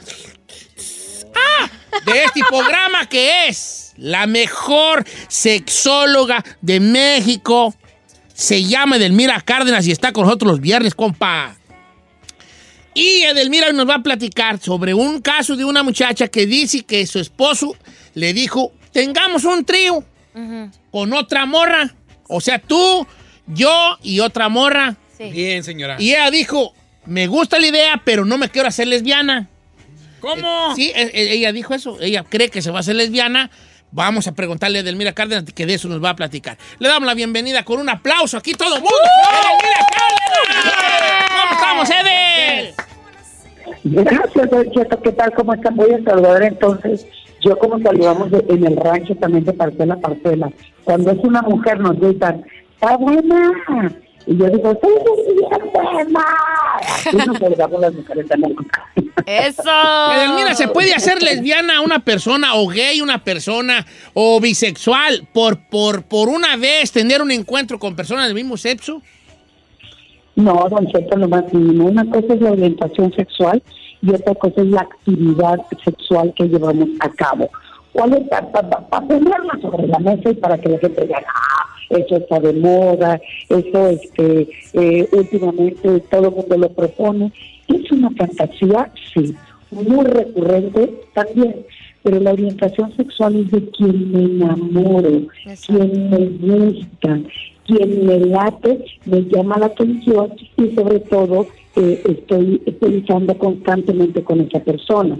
[1.34, 1.70] ¡Ah!
[2.04, 7.74] De este programa que es la mejor sexóloga de México.
[8.34, 11.56] Se llama Edelmira Cárdenas y está con nosotros los viernes, compa.
[12.94, 16.82] Y Edelmira hoy nos va a platicar sobre un caso de una muchacha que dice
[16.82, 17.74] que su esposo
[18.14, 20.04] le dijo, tengamos un trío
[20.90, 21.94] con otra morra.
[22.28, 23.06] O sea, tú,
[23.46, 24.96] yo y otra morra.
[25.18, 25.96] Bien, señora.
[25.98, 26.74] Y ella dijo,
[27.06, 29.48] me gusta la idea, pero no me quiero hacer lesbiana.
[30.22, 30.74] ¿Cómo?
[30.74, 31.98] sí, e- e- ella dijo eso.
[32.00, 33.50] Ella cree que se va a hacer lesbiana.
[33.90, 36.56] Vamos a preguntarle a Edelmira Cárdenas que de eso nos va a platicar.
[36.78, 38.96] Le damos la bienvenida con un aplauso aquí todo el mundo.
[39.30, 41.28] ¡Edelmira Cárdenas!
[41.28, 42.74] ¿Cómo estamos, Edel?
[43.84, 45.02] Gracias, Don Cheto.
[45.02, 45.32] ¿Qué tal?
[45.34, 45.76] ¿Cómo están?
[45.76, 47.06] Voy a saludar entonces.
[47.44, 50.48] Yo como saludamos de- en el rancho también de parcela a parcela.
[50.84, 52.44] Cuando es una mujer nos gritan,
[52.74, 53.52] ¡está buena!
[54.26, 54.88] Y yo digo, ¡sí,
[55.34, 56.24] bien buena!
[56.82, 58.26] Así nos saludamos las mujeres.
[59.26, 60.12] ¡Eso!
[60.14, 63.84] Edelmira, ¿se puede hacer lesbiana a una persona o gay una persona
[64.14, 69.02] o bisexual por, por, por una vez tener un encuentro con personas del mismo sexo?
[70.34, 71.86] No, don Cheto, lo más mínimo.
[71.86, 73.62] Una cosa es la orientación sexual
[74.00, 77.50] y otra cosa es la actividad sexual que llevamos a cabo.
[77.92, 78.28] ¿Cuál es?
[78.28, 82.52] Para ponerla sobre la mesa y para que la gente diga, ah, eso está de
[82.52, 87.32] moda, eso este, eh, últimamente todo el mundo lo propone.
[87.68, 89.34] Es una fantasía, sí,
[89.70, 91.64] muy recurrente también,
[92.02, 95.22] pero la orientación sexual es de quien me enamoro,
[95.66, 97.20] quien me gusta,
[97.66, 101.46] quien me late, me llama la atención y sobre todo
[101.76, 105.18] eh, estoy pensando constantemente con esa persona.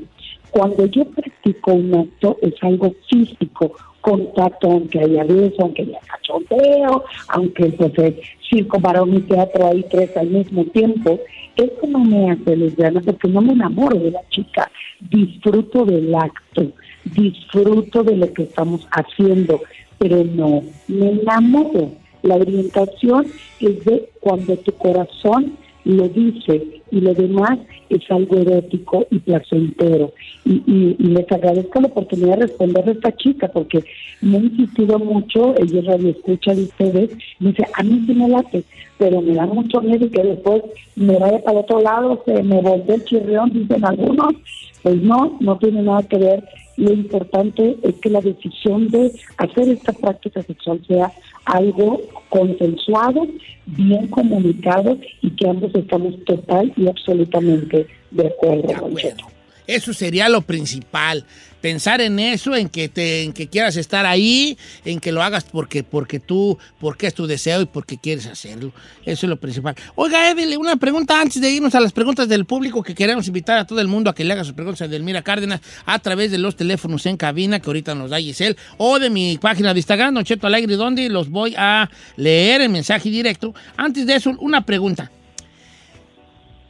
[0.50, 3.72] Cuando yo practico un acto es algo físico,
[4.02, 8.14] contacto, aunque haya beso, aunque haya cachondeo, aunque pues es
[8.50, 11.18] circo, varón y teatro hay tres al mismo tiempo,
[11.56, 14.70] eso no me hace lesbiana porque no me enamoro de la chica,
[15.00, 16.72] disfruto del acto,
[17.04, 19.60] disfruto de lo que estamos haciendo,
[19.98, 21.92] pero no me enamoro.
[22.22, 23.26] La orientación
[23.60, 27.58] es de cuando tu corazón lo dice y lo demás
[27.88, 30.12] es algo erótico y placentero.
[30.44, 33.82] Y, y, y les agradezco la oportunidad de responder a esta chica porque
[34.20, 37.10] me ha insistido mucho, ella radio escucha de ustedes,
[37.40, 38.62] dice, a mí sí me late,
[38.98, 40.62] pero me da mucho miedo que después
[40.94, 44.34] me vaya para otro lado, se me volvió el chirrión, dicen algunos,
[44.82, 46.44] pues no, no tiene nada que ver.
[46.76, 51.12] Lo importante es que la decisión de hacer esta práctica sexual sea
[51.44, 53.26] algo consensuado,
[53.66, 58.72] bien comunicado y que ambos estamos total y absolutamente de acuerdo.
[58.80, 59.24] Don Cheto.
[59.66, 61.24] Eso sería lo principal.
[61.60, 65.44] Pensar en eso, en que te, en que quieras estar ahí, en que lo hagas
[65.44, 68.72] porque, porque tú, porque es tu deseo y porque quieres hacerlo.
[69.06, 69.76] Eso es lo principal.
[69.94, 73.58] Oiga, Edil, una pregunta antes de irnos a las preguntas del público que queremos invitar
[73.58, 76.32] a todo el mundo a que le haga sus preguntas a Delmira Cárdenas a través
[76.32, 79.78] de los teléfonos en cabina que ahorita nos da Giselle o de mi página de
[79.78, 83.54] Instagram, Don Cheto Alegre, donde los voy a leer en mensaje directo.
[83.76, 85.12] Antes de eso, una pregunta.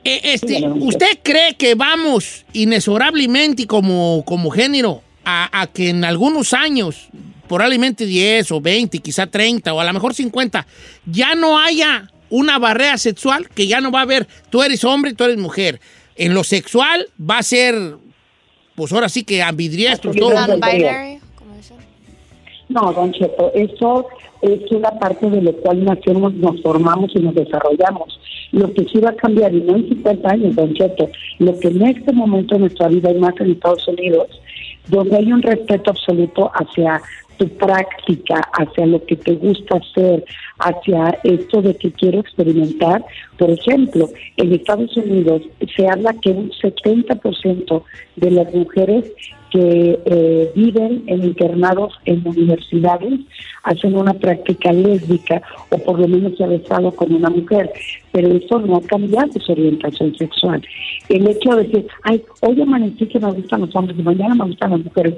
[0.05, 6.53] Eh, este, ¿Usted cree que vamos inexorablemente como, como género a, a que en algunos
[6.53, 7.09] años,
[7.49, 10.67] probablemente 10 o 20, quizá 30 o a lo mejor 50,
[11.07, 15.13] ya no haya una barrera sexual, que ya no va a haber, tú eres hombre,
[15.13, 15.81] tú eres mujer.
[16.17, 17.97] En lo sexual va a ser,
[18.75, 20.17] pues ahora sí que ambidiestros.
[20.17, 20.35] todo.
[22.73, 24.07] No, don Cheto, eso
[24.41, 28.19] es una parte de lo cual nacemos, nos formamos y nos desarrollamos.
[28.53, 31.09] Lo que sí va a cambiar, y no en 50 años, don Cheto,
[31.39, 34.29] lo que en este momento en nuestra vida hay más en Estados Unidos,
[34.89, 37.01] donde hay un respeto absoluto hacia
[37.37, 40.25] tu práctica, hacia lo que te gusta hacer,
[40.59, 43.05] hacia esto de que quiero experimentar.
[43.39, 45.43] Por ejemplo, en Estados Unidos
[45.77, 47.83] se habla que un 70%
[48.17, 49.13] de las mujeres
[49.53, 53.21] que eh, viven en internados en universidades
[53.65, 57.71] hacen una práctica lésbica o por lo menos se ha besado con una mujer,
[58.13, 60.63] pero eso no ha cambiado su orientación sexual.
[61.09, 64.47] El hecho de decir, ay, hoy amanecí que me gustan los hombres y mañana me
[64.47, 65.15] gustan las mujeres,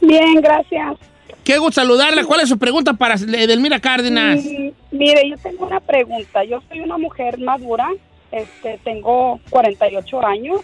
[0.00, 1.09] Bien, gracias.
[1.50, 2.24] Qué saludarla.
[2.24, 4.38] ¿Cuál es su pregunta para Edelmira Cárdenas?
[4.92, 6.44] Mire, yo tengo una pregunta.
[6.44, 7.88] Yo soy una mujer madura,
[8.30, 10.60] este, tengo 48 años,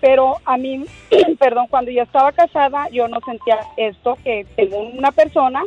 [0.00, 0.84] pero a mí,
[1.38, 5.62] perdón, cuando yo estaba casada, yo no sentía esto que tengo una persona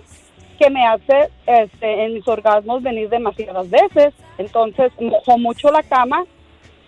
[0.60, 4.14] que me hace este, en mis orgasmos venir demasiadas veces.
[4.38, 6.26] Entonces, mojo mucho la cama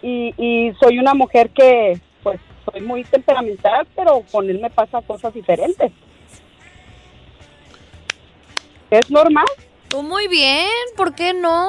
[0.02, 5.34] y soy una mujer que, pues, soy muy temperamental, pero con él me pasa cosas
[5.34, 5.94] diferentes.
[9.00, 9.46] ¿Es normal?
[9.88, 11.68] Tú muy bien, ¿por qué no?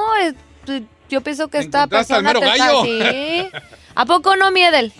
[0.66, 3.48] Tú- Yo pienso que esta persona te está así.
[3.94, 4.92] ¿A poco no, Miedel?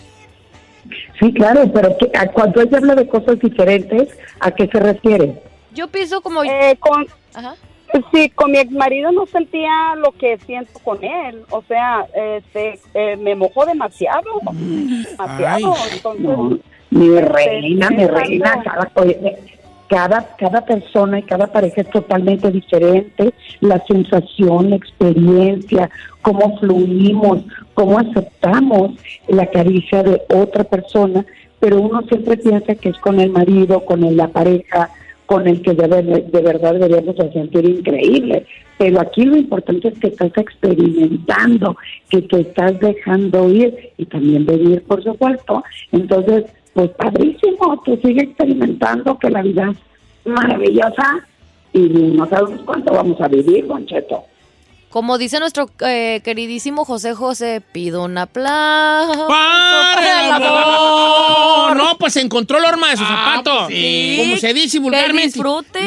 [1.19, 5.41] Sí, claro, pero que- a- cuando ella habla de cosas diferentes, ¿a qué se refiere?
[5.73, 6.43] Yo pienso como...
[6.43, 7.55] Eh, con, Ajá.
[8.11, 11.43] Sí, con mi ex marido no sentía lo que siento con él.
[11.49, 14.23] O sea, este, eh, me mojó demasiado.
[14.51, 15.75] Demasiado.
[15.91, 19.37] Entonces, No, mi reina, mi pensando- reina, cada, oye,
[19.87, 23.33] cada, cada persona y cada pareja es totalmente diferente.
[23.61, 25.89] La sensación, la experiencia,
[26.21, 27.43] cómo fluimos,
[27.73, 28.91] cómo aceptamos
[29.27, 31.25] la caricia de otra persona,
[31.59, 34.89] pero uno siempre piensa que es con el marido, con el- la pareja,
[35.25, 35.87] con el que de,
[36.31, 38.45] de verdad deberíamos de sentir increíble.
[38.77, 41.75] Pero aquí lo importante es que estás experimentando,
[42.09, 45.63] que te estás dejando ir y también vivir, por supuesto.
[45.91, 46.45] Entonces,
[46.75, 51.25] pues padrísimo, tú sigue experimentando que la vida es maravillosa
[51.71, 54.25] y no sabemos cuánto vamos a vivir, Don Cheto.
[54.95, 61.75] Como dice nuestro eh, queridísimo José José, pido un aplauso ¡Para el amor!
[61.75, 63.65] No, pues encontró la horma de su zapato.
[63.65, 64.15] pues sí.
[64.21, 65.37] Como se dice vulgarmente.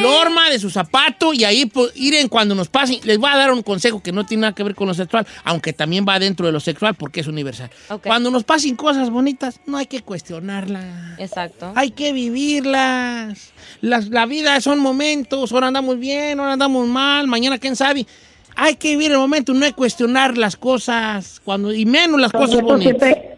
[0.03, 3.01] La horma de su zapato y ahí pues, ir en cuando nos pasen.
[3.05, 5.27] Les voy a dar un consejo que no tiene nada que ver con lo sexual,
[5.43, 7.71] aunque también va dentro de lo sexual porque es universal.
[7.89, 8.03] Ok.
[8.09, 11.19] Cuando nos pasen cosas bonitas, no hay que cuestionarlas.
[11.19, 11.73] Exacto.
[11.77, 13.53] Hay que vivirlas.
[13.81, 15.51] Las- la vida son momentos.
[15.53, 17.27] Ahora andamos bien, ahora andamos mal.
[17.27, 18.07] Mañana, quién sabe.
[18.61, 21.41] Hay que vivir el momento, no hay cuestionar las cosas.
[21.45, 22.83] cuando Y menos las cosas bonitas.
[22.83, 23.37] siempre,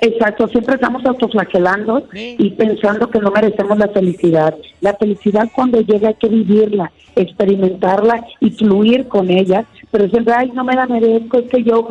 [0.00, 4.56] exacto, siempre estamos autoflagelando y pensando que no merecemos la felicidad.
[4.80, 10.50] La felicidad cuando llega hay que vivirla, experimentarla y fluir con ella, pero siempre, ay,
[10.52, 11.88] no me la merezco, es que yo...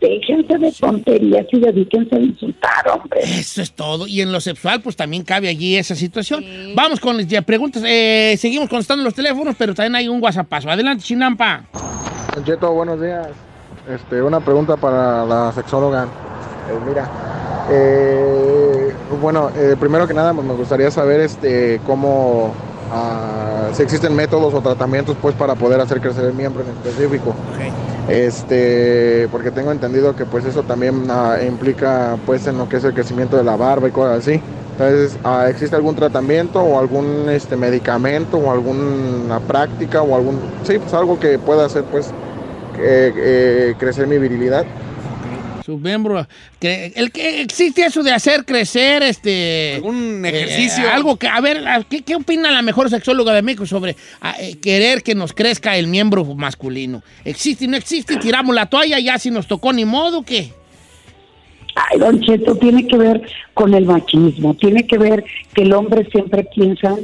[0.00, 3.20] Déjense de tonterías y dedíquense a disfrutar, hombre.
[3.22, 4.06] Eso es todo.
[4.06, 6.44] Y en lo sexual, pues también cabe allí esa situación.
[6.74, 7.82] Vamos con las ya preguntas.
[7.86, 10.52] Eh, seguimos contestando los teléfonos, pero también hay un WhatsApp.
[10.52, 11.64] Adelante, Chinampa.
[12.44, 13.28] Cheto, buenos días.
[13.88, 16.04] Este, una pregunta para la sexóloga.
[16.04, 17.08] Eh, mira,
[17.70, 22.52] eh, bueno, eh, primero que nada pues, me gustaría saber este, cómo,
[22.92, 27.34] ah, si existen métodos o tratamientos pues para poder hacer crecer el miembro en específico.
[28.08, 32.84] Este, porque tengo entendido que pues eso también ah, implica pues en lo que es
[32.84, 34.40] el crecimiento de la barba y cosas así.
[34.72, 40.78] Entonces, ah, ¿existe algún tratamiento o algún este medicamento o alguna práctica o algún sí,
[40.78, 42.08] pues algo que pueda hacer pues
[42.78, 44.66] eh, eh, crecer mi virilidad?
[45.66, 46.28] Su miembro.
[46.60, 49.80] Que, el que existe eso de hacer crecer este.
[49.82, 50.88] Un ejercicio.
[50.88, 51.26] algo que.
[51.26, 55.16] A ver, ¿qué, qué opina la mejor sexóloga de México sobre ah, eh, querer que
[55.16, 57.02] nos crezca el miembro masculino?
[57.24, 58.16] ¿Existe, no existe?
[58.18, 60.22] ¿Tiramos la toalla ya si nos tocó ni modo?
[60.22, 60.52] ¿Qué?
[61.74, 63.22] Ay, Don Cheto, tiene que ver
[63.52, 66.94] con el machismo, tiene que ver que el hombre siempre piensa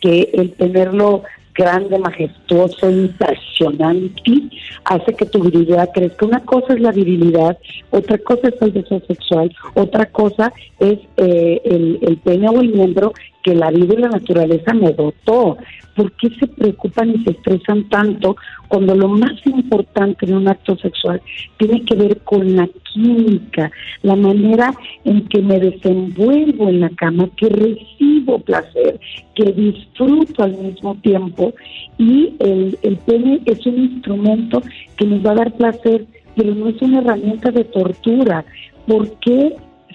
[0.00, 1.24] que el tenerlo
[1.54, 4.50] grande, majestuoso, impresionante,
[4.84, 6.26] hace que tu virilidad crezca.
[6.26, 7.58] Una cosa es la virilidad,
[7.90, 12.72] otra cosa es el deseo sexual, otra cosa es eh, el, el pene o el
[12.72, 13.12] miembro
[13.42, 15.58] que la vida y la naturaleza me dotó.
[15.94, 18.36] ¿Por qué se preocupan y se estresan tanto
[18.68, 21.20] cuando lo más importante en un acto sexual
[21.58, 23.70] tiene que ver con la química,
[24.02, 24.72] la manera
[25.04, 28.98] en que me desenvuelvo en la cama, que recibo placer,
[29.34, 31.52] que disfruto al mismo tiempo
[31.98, 34.62] y el, el pene es un instrumento
[34.96, 38.44] que nos va a dar placer, pero no es una herramienta de tortura.
[38.86, 39.54] ¿Por qué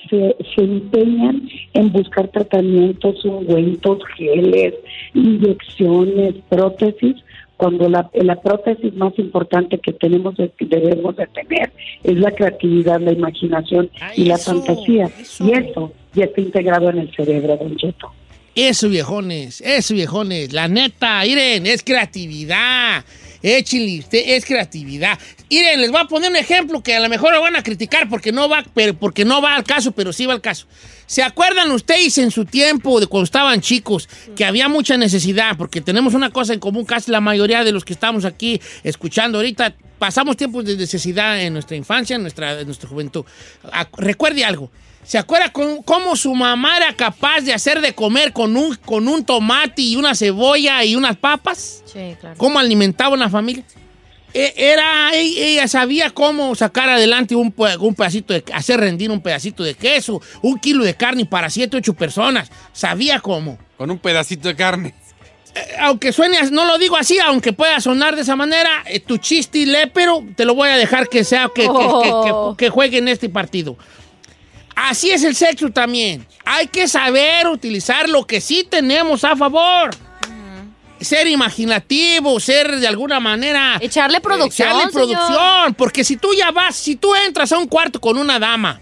[0.09, 4.73] se, se empeñan en buscar tratamientos, ungüentos, geles,
[5.13, 7.15] inyecciones, prótesis,
[7.57, 11.71] cuando la, la prótesis más importante que tenemos que debemos de tener
[12.03, 15.09] es la creatividad, la imaginación y la eso, fantasía.
[15.39, 18.11] Y eso ya está integrado en el cerebro, don Cheto.
[18.55, 20.53] Eso, viejones, eso, viejones.
[20.53, 23.03] La neta, miren, es creatividad.
[23.41, 25.17] Échenle usted, es creatividad.
[25.49, 28.09] Miren, les voy a poner un ejemplo que a lo mejor lo van a criticar
[28.09, 30.67] porque no va, pero, porque no va al caso, pero sí va al caso.
[31.05, 35.55] ¿Se acuerdan ustedes en su tiempo, de cuando estaban chicos, que había mucha necesidad?
[35.57, 39.37] Porque tenemos una cosa en común, casi la mayoría de los que estamos aquí escuchando
[39.37, 43.23] ahorita, pasamos tiempos de necesidad en nuestra infancia, en nuestra, en nuestra juventud.
[43.63, 44.69] Ac- Recuerde algo.
[45.07, 49.07] ¿Se acuerda con- cómo su mamá era capaz de hacer de comer con un, con
[49.07, 51.81] un tomate y una cebolla y unas papas?
[51.85, 52.35] Sí, claro.
[52.37, 53.63] ¿Cómo alimentaba una familia?
[54.33, 59.21] E- Era, e- ella sabía cómo sacar adelante un, un pedacito de, hacer rendir un
[59.21, 62.51] pedacito de queso, un kilo de carne para siete, ocho personas.
[62.73, 63.57] Sabía cómo.
[63.77, 64.93] Con un pedacito de carne.
[65.55, 69.17] Eh, aunque suene, no lo digo así, aunque pueda sonar de esa manera, eh, tu
[69.17, 72.97] chiste lépero te lo voy a dejar que sea, que, que- que- que- que juegue
[72.97, 73.77] en este partido.
[74.77, 76.25] Así es el sexo también.
[76.45, 79.89] Hay que saber utilizar lo que sí tenemos a favor.
[81.01, 83.77] Ser imaginativo, ser de alguna manera...
[83.81, 85.07] Echarle producción, Echarle señor.
[85.17, 85.73] producción.
[85.73, 88.81] Porque si tú ya vas, si tú entras a un cuarto con una dama,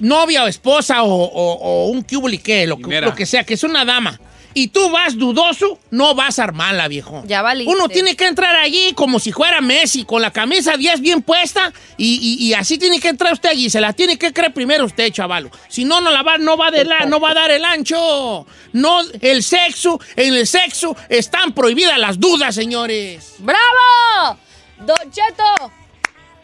[0.00, 3.62] novia o esposa o, o- o un cubulique, lo, que- lo que sea, que es
[3.64, 4.18] una dama,
[4.62, 7.22] y tú vas dudoso, no vas a armarla, viejo.
[7.26, 7.72] Ya valiste.
[7.72, 11.72] Uno tiene que entrar allí como si fuera Messi, con la camisa 10 bien puesta,
[11.96, 13.70] y, y- y así tiene que entrar usted allí.
[13.70, 15.50] Se la tiene que creer primero usted, chavalo.
[15.68, 18.46] Si no, no, la va, no, va de la, no va a dar el ancho.
[18.72, 23.34] No, el sexo, en el sexo están prohibidas las dudas, señores.
[23.38, 24.38] ¡Bravo!
[24.80, 25.72] ¡Don Cheto!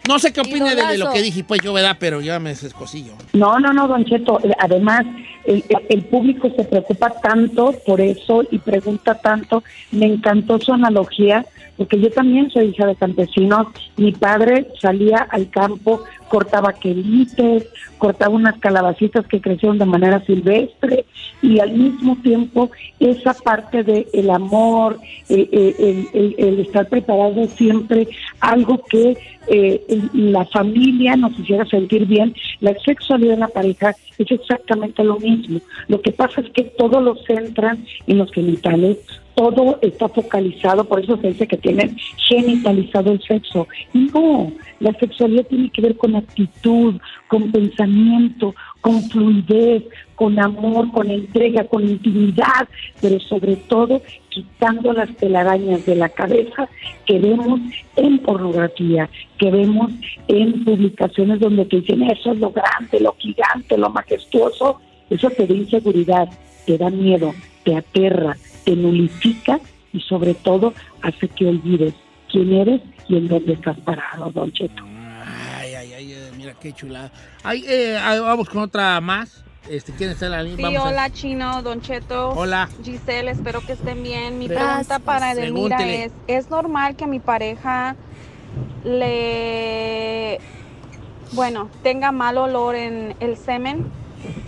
[0.08, 1.96] No sé qué opina de, de lo que dije, pues yo, ¿verdad?
[1.98, 3.14] Pero ya me descosillo.
[3.32, 4.38] No, no, no, Don Cheto.
[4.58, 5.04] Además,
[5.46, 9.62] el público se preocupa tanto por eso y pregunta tanto.
[9.92, 13.66] Me encantó su analogía, porque yo también soy hija de campesinos.
[13.96, 17.68] Mi padre salía al campo, cortaba quelites,
[17.98, 21.04] cortaba unas calabacitas que crecieron de manera silvestre
[21.42, 22.70] y al mismo tiempo
[23.00, 24.98] esa parte de el amor,
[25.28, 28.08] el, estar preparado siempre,
[28.40, 29.16] algo que
[29.48, 32.34] eh, la familia nos hiciera sentir bien.
[32.60, 35.60] La sexualidad en la pareja es exactamente lo mismo.
[35.88, 38.98] Lo que pasa es que todo lo centran en los genitales,
[39.34, 41.96] todo está focalizado, por eso se dice que tienen
[42.28, 43.66] genitalizado el sexo.
[43.92, 49.84] No, la sexualidad tiene que ver con actitud, con pensamiento, con fluidez,
[50.14, 52.68] con amor, con entrega, con intimidad,
[53.00, 56.68] pero sobre todo quitando las telarañas de la cabeza
[57.04, 57.60] que vemos
[57.96, 59.92] en pornografía, que vemos
[60.28, 64.80] en publicaciones donde te dicen eso es lo grande, lo gigante, lo majestuoso,
[65.10, 66.28] eso te da inseguridad,
[66.66, 67.34] te da miedo,
[67.64, 69.60] te aterra, te nulifica
[69.92, 70.72] y sobre todo
[71.02, 71.94] hace que olvides
[72.30, 74.82] quién eres y en dónde estás parado, Don Cheto.
[75.58, 77.10] Ay, ay, ay, eh, mira qué chulada.
[77.42, 79.44] Ay, eh, ah, vamos con otra más.
[79.68, 80.56] Este, ¿Quién está en la línea?
[80.56, 82.30] Sí, Vamos a- hola Chino, Don Cheto.
[82.30, 82.68] Hola.
[82.82, 84.38] Giselle, espero que estén bien.
[84.38, 84.86] Mi Gracias.
[84.88, 86.04] pregunta para Edelmira Pregúntele.
[86.04, 87.96] es, ¿es normal que mi pareja
[88.84, 90.38] le,
[91.32, 93.86] bueno, tenga mal olor en el semen?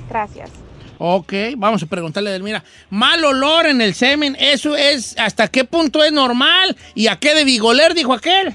[0.08, 0.50] Gracias.
[0.98, 2.64] Ok, vamos a preguntarle a Edelmira.
[2.90, 6.76] Mal olor en el semen, ¿eso es hasta qué punto es normal?
[6.94, 8.54] ¿Y a qué de vigoler dijo aquel?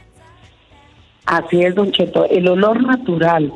[1.25, 2.25] Así es, Don Cheto.
[2.29, 3.53] El olor natural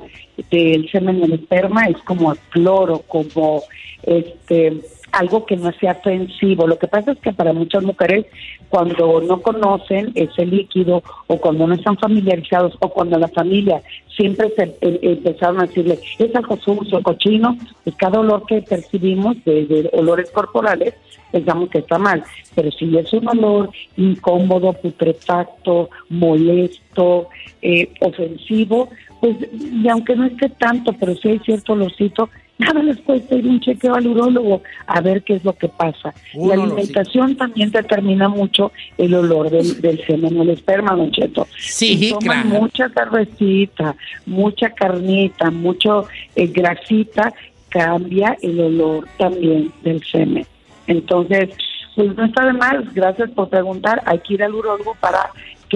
[0.51, 3.63] del semen y el esperma es como a cloro, como
[4.03, 4.81] este
[5.15, 6.67] algo que no sea ofensivo.
[6.67, 8.25] Lo que pasa es que para muchas mujeres,
[8.69, 13.81] cuando no conocen ese líquido o cuando no están familiarizados o cuando la familia
[14.15, 19.43] siempre se eh, empezaron a decirle, es algo sucio, cochino, pues cada olor que percibimos
[19.45, 20.93] de, de olores corporales
[21.31, 22.23] pensamos que está mal,
[22.53, 27.27] pero si es un olor incómodo, putrefacto, molesto,
[27.61, 28.87] eh, ofensivo,
[29.19, 33.47] pues y aunque no esté tanto, pero si hay cierto olorcito, nada les cuesta ir
[33.47, 36.13] un chequeo al urólogo a ver qué es lo que pasa.
[36.33, 41.11] Un la alimentación también determina mucho el olor del, del semen o el esperma, Don
[41.11, 41.47] Cheto.
[41.57, 42.61] Sí, Si toman claro.
[42.61, 43.95] mucha cervecita,
[44.25, 47.33] mucha carnita, mucho eh, grasita,
[47.69, 50.45] cambia el olor también del semen.
[50.87, 51.49] Entonces,
[51.95, 55.29] pues no está de más, gracias por preguntar, hay que ir al urólogo para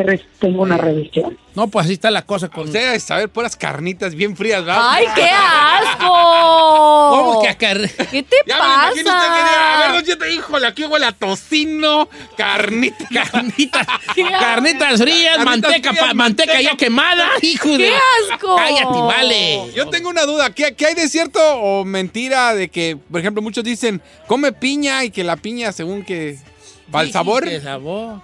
[0.06, 1.38] que tenga una revisión.
[1.56, 2.66] No, pues así está la cosa con...
[2.68, 4.82] Usted saber puras carnitas bien frías, ¿verdad?
[4.92, 6.08] ¡Ay, qué asco!
[7.10, 7.74] ¿Cómo que acá?
[8.12, 9.94] ¿Qué te Ya me lo imagino usted que A ver, pasa?
[9.94, 12.08] don Cheto, híjole, aquí huele a tocino,
[12.38, 12.98] carnita.
[13.32, 13.88] Carnitas,
[14.40, 16.78] carnitas frías, Carnitas manteca, frías, pa- manteca ya manteca.
[16.78, 17.78] quemada, hijo de...
[17.78, 17.94] ¡Qué
[18.32, 18.56] asco!
[18.56, 19.72] Cállate, vale.
[19.76, 20.52] Yo tengo una duda.
[20.54, 25.04] ¿Qué, qué hay de cierto o mentira de que, por ejemplo, muchos dicen, come piña
[25.04, 26.38] y que la piña, según que,
[26.92, 27.44] para el Sí, sabor?
[27.48, 28.22] sí, el sabor.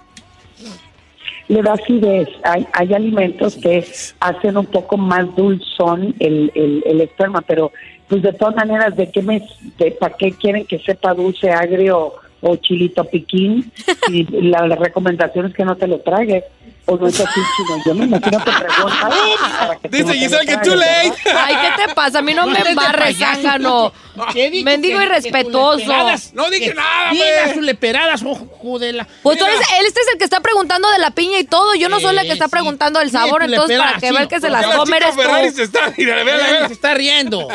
[1.48, 2.30] Le da acidez.
[2.44, 3.86] Hay, hay alimentos que
[4.20, 7.72] hacen un poco más dulzón el, el, el esperma, pero
[8.08, 9.42] pues de todas maneras, ¿de qué me,
[9.78, 12.14] de, para qué quieren que sepa dulce, agrio
[12.48, 13.72] o chilito piquín
[14.08, 16.44] y la, la recomendación es que no te lo tragues.
[16.88, 17.82] O no es así, chino.
[17.84, 19.14] Yo me imagino que preguntas
[19.60, 21.14] para que Dice Giselle que too late.
[21.36, 22.20] Ay, ¿qué te pasa?
[22.20, 23.92] A mí no No me embarres, zángano.
[24.32, 25.92] ¿Qué he dicho Mendigo irrespetuoso.
[26.36, 27.54] No dije nada, pues.
[27.56, 29.08] sus leperadas, ojo de la...
[29.24, 31.74] Pues tú eres, él este es el que está preguntando de la piña y todo.
[31.74, 32.52] Yo no soy la que está Eh, sí.
[32.52, 35.50] preguntando del sabor, entonces para que sí, ver que se las La come eres Ferrari
[35.50, 35.56] tú.
[35.56, 35.92] se está...
[35.96, 37.48] Se está riendo.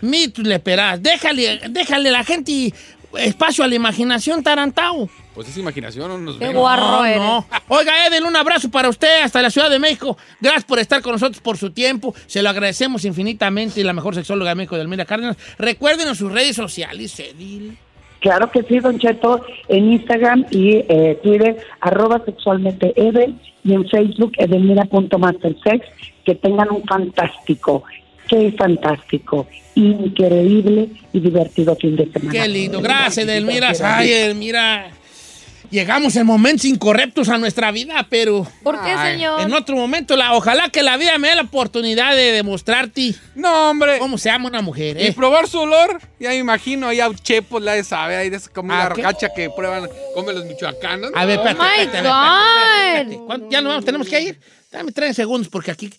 [0.00, 1.00] Mi, tú le peras.
[1.00, 2.74] Déjale, déjale a la gente
[3.18, 5.08] espacio a la imaginación, tarantao.
[5.34, 6.56] Pues es imaginación, no nos Qué ven.
[6.56, 7.18] guarro No, eres.
[7.22, 7.46] no.
[7.68, 10.16] Oiga, Edel, un abrazo para usted hasta la Ciudad de México.
[10.40, 12.14] Gracias por estar con nosotros, por su tiempo.
[12.26, 13.80] Se lo agradecemos infinitamente.
[13.80, 15.36] Y la mejor sexóloga de México, Delmira Cárdenas.
[15.58, 17.78] Recuerden en sus redes sociales, Edil.
[18.20, 23.34] Claro que sí, Don Cheto, en Instagram y eh, Twitter, arroba sexualmente Edel,
[23.64, 25.86] y en Facebook, edelmira.mastersex.
[26.24, 27.82] Que tengan un fantástico,
[28.32, 32.32] qué fantástico, increíble y divertido fin de semana.
[32.32, 32.80] Qué lindo.
[32.80, 33.72] Gracias, Edelmira.
[33.82, 34.90] Ay, Edelmira.
[35.70, 39.40] Llegamos en momentos incorrectos a nuestra vida, pero ¿Por qué, Ay, señor?
[39.40, 43.70] en otro momento, la, ojalá que la vida me dé la oportunidad de demostrarte No,
[43.70, 43.98] hombre.
[43.98, 45.00] cómo se ama una mujer.
[45.00, 45.12] Y ¿eh?
[45.14, 48.50] probar su olor, ya me imagino, ahí a chepos la de sabe, ahí de esa
[48.50, 49.02] comida ¿A qué?
[49.02, 51.10] racacha que prueban, comen los michoacanos.
[51.14, 53.26] A ver, Oh espérate, my espérate, espérate, espérate, espérate.
[53.26, 54.40] ¿Cuánto- Ya nos vamos, tenemos que ir.
[54.70, 55.90] Dame tres segundos porque aquí...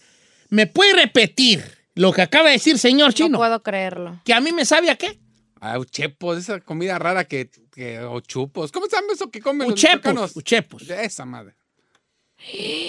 [0.50, 1.64] ¿Me puede repetir
[1.96, 3.38] lo que acaba de decir señor No chino?
[3.38, 4.20] puedo creerlo.
[4.26, 5.20] ¿Que a mí me sabe a qué?
[5.62, 8.72] Ah, uchepos, esa comida rara que, que o chupos.
[8.72, 10.36] ¿Cómo se llama eso que comen los Uchepos, michoacanos?
[10.36, 10.88] uchepos.
[10.88, 11.54] De esa madre.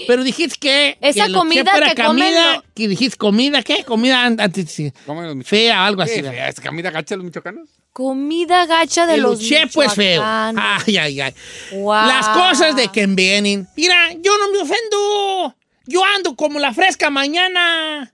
[0.09, 0.99] Pero dijiste que...
[1.01, 3.85] Esa que comida chepo era que comen comida, lo- que dijiste comida, ¿qué?
[3.85, 4.77] Comida an- antes...
[5.07, 5.45] los.
[5.45, 6.21] Fea algo así.
[6.23, 7.69] Fea, ¿Es comida gacha de los michoacanos?
[7.93, 10.23] Comida gacha de El los uchepo es feo.
[10.25, 11.35] Ay, ay, ay.
[11.71, 12.09] Guau.
[12.09, 13.69] Las cosas de que vienen.
[13.77, 15.55] Mira, yo no me ofendo.
[15.87, 18.13] Yo ando como la fresca mañana.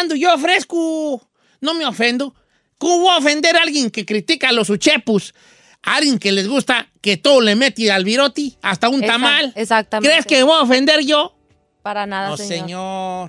[0.00, 1.28] Ando yo fresco.
[1.60, 2.34] No me ofendo.
[2.78, 5.34] ¿Cómo voy a ofender a alguien que critica a los uchepus?
[5.82, 9.52] A alguien que les gusta que todo le mete al viroti, hasta un tamal.
[9.56, 10.08] exactamente.
[10.10, 11.36] ¿Crees que voy a ofender yo?
[11.82, 12.58] Para nada, No, señor.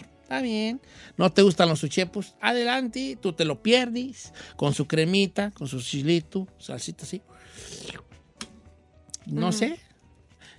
[0.02, 0.06] señor.
[0.24, 0.82] Está bien.
[1.18, 2.34] ¿No te gustan los uchepos?
[2.42, 7.22] Adelante, tú te lo pierdes con su cremita, con su chilito, salsita así.
[9.26, 9.80] No sé.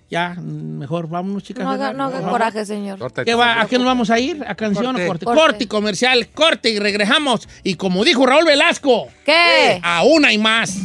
[0.09, 1.65] Ya, mejor vámonos, chicas.
[1.65, 2.99] No haga, coraje, señor.
[3.03, 4.43] ¿A qué nos vamos a ir?
[4.47, 5.03] ¿A canción Corte.
[5.03, 5.25] o corte?
[5.25, 5.41] Corte.
[5.41, 5.67] Corte.
[5.67, 7.47] comercial, corte y regresamos.
[7.63, 9.79] Y como dijo Raúl Velasco, ¿Qué?
[9.81, 10.77] a una y más.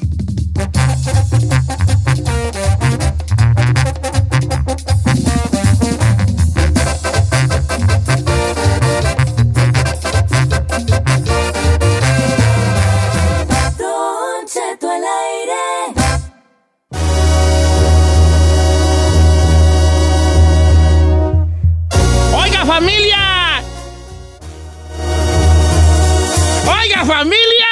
[27.15, 27.67] Familia!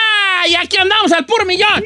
[0.49, 1.85] Y aquí andamos al puro millón.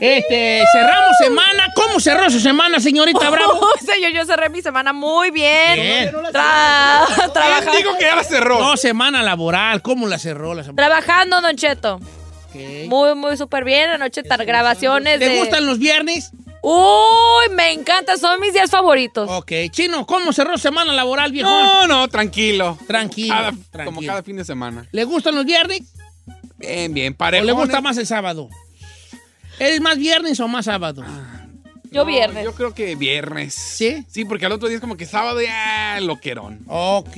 [0.00, 1.68] Este, cerramos semana.
[1.74, 3.60] ¿Cómo cerró su semana, señorita Bravo?
[3.84, 5.74] señor, yo cerré mi semana muy bien.
[5.76, 6.12] Bien.
[6.32, 8.58] Tra- ¿Quién trabajando, dijo que ya la cerró?
[8.58, 9.82] No, semana laboral.
[9.82, 10.76] ¿Cómo la cerró la semana?
[10.88, 12.00] trabajando, Don Cheto.
[12.88, 13.90] Muy, muy súper bien.
[13.90, 15.38] Anoche tar- grabaciones ¿Te de...
[15.38, 16.32] gustan los viernes?
[16.62, 18.16] Uy, me encanta.
[18.18, 19.28] Son mis días favoritos.
[19.30, 19.52] Ok.
[19.70, 21.48] Chino, ¿cómo cerró semana laboral, viejo?
[21.48, 22.76] No, no, tranquilo.
[22.86, 23.84] Tranquilo, Cada- tranquilo.
[23.84, 24.86] Como cada fin de semana.
[24.90, 25.82] ¿Le gustan los viernes?
[26.60, 27.44] Bien, bien, ¿O parejo.
[27.44, 28.48] le gusta más el sábado?
[29.58, 31.04] ¿Eres más viernes o más sábado?
[31.90, 32.44] Yo viernes.
[32.44, 33.52] Yo creo que viernes.
[33.54, 34.04] ¿Sí?
[34.08, 36.62] Sí, porque al otro día es como que sábado ya loquerón.
[36.68, 37.16] Ok.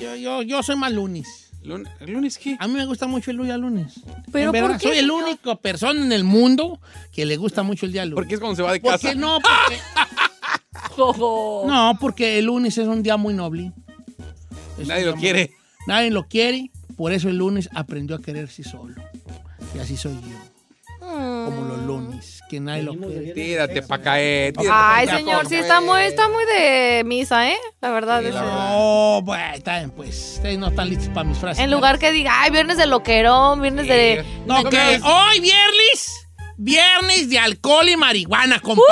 [0.00, 1.52] Yo, yo, yo soy más lunes.
[1.62, 2.56] Lun- ¿El lunes qué?
[2.58, 3.94] A mí me gusta mucho el día lunes.
[4.32, 5.22] ¿Pero verdad, por qué, Soy el señor?
[5.24, 6.80] único persona en el mundo
[7.12, 8.16] que le gusta mucho el día lunes.
[8.16, 9.08] Porque es cuando se va de ¿Por casa.
[9.10, 9.38] qué no?
[9.40, 9.78] Porque,
[11.66, 13.72] no, porque el lunes es un día muy noble.
[14.78, 15.48] Es Nadie lo quiere.
[15.48, 15.56] muy-
[15.86, 16.70] Nadie lo quiere.
[16.96, 18.94] Por eso el lunes aprendió a quererse solo.
[19.74, 20.36] Y así soy yo.
[20.98, 23.32] Como los lunes, que nadie lo quiere.
[23.32, 24.52] Tírate pa' caer.
[24.54, 27.56] tírate Ay, pa' señor, sí está muy, está muy de misa, ¿eh?
[27.80, 28.24] La verdad.
[28.24, 30.32] ese- No, bueno, está bien, pues.
[30.36, 31.62] Ustedes no están listos para mis frases.
[31.62, 34.24] En lugar que diga, ay, viernes de loquerón, viernes de...
[34.46, 36.25] No, que hoy viernes,
[36.56, 38.82] viernes de alcohol y marihuana, compa.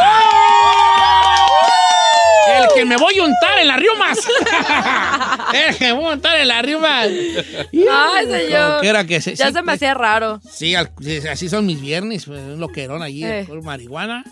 [2.46, 4.18] El que me voy a untar en las riumas.
[5.68, 7.06] El que me voy a untar en las riumas.
[7.08, 8.80] Ay, señor.
[8.80, 10.40] Quiera que se- Ya sí, se me pues, hacía raro.
[10.50, 13.40] Sí, así son mis viernes, pues, un loquerón allí, Eh.
[13.40, 14.24] alcohol, marihuana.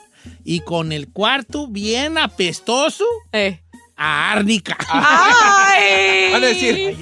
[0.45, 3.62] Y con el cuarto bien apestoso Eh.
[4.05, 4.77] A árnica.
[4.89, 6.31] ¡Ay!
[6.33, 6.97] Van a decir,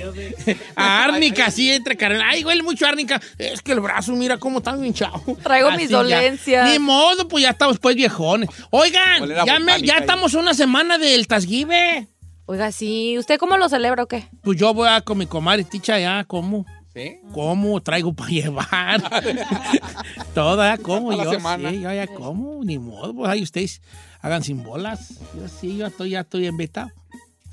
[0.77, 2.23] A árnica, así entre carnal.
[2.29, 3.21] Ay, huele mucho a árnica.
[3.39, 5.23] Es que el brazo, mira cómo está hinchado.
[5.43, 5.97] Traigo Así mis ya.
[5.99, 6.69] dolencias.
[6.71, 8.49] Ni modo, pues ya estamos pues viejones.
[8.71, 12.09] Oigan, ya, me- ya estamos una semana del Tasgive.
[12.47, 13.17] Oiga, sí.
[13.19, 14.29] ¿Usted cómo lo celebra o qué?
[14.43, 16.67] Pues yo voy a con mi comadre Ticha ya, ¿cómo?
[17.03, 17.21] Sí, ¿Sí?
[17.33, 19.03] ¿Cómo traigo para llevar?
[20.35, 21.13] Toda, ¿cómo?
[21.13, 21.71] Yo semana.
[21.71, 23.81] sí, yo ya como, ni modo, pues ahí ustedes
[24.21, 25.15] hagan sin bolas.
[25.37, 26.91] Yo sí, yo estoy, ya estoy invitado.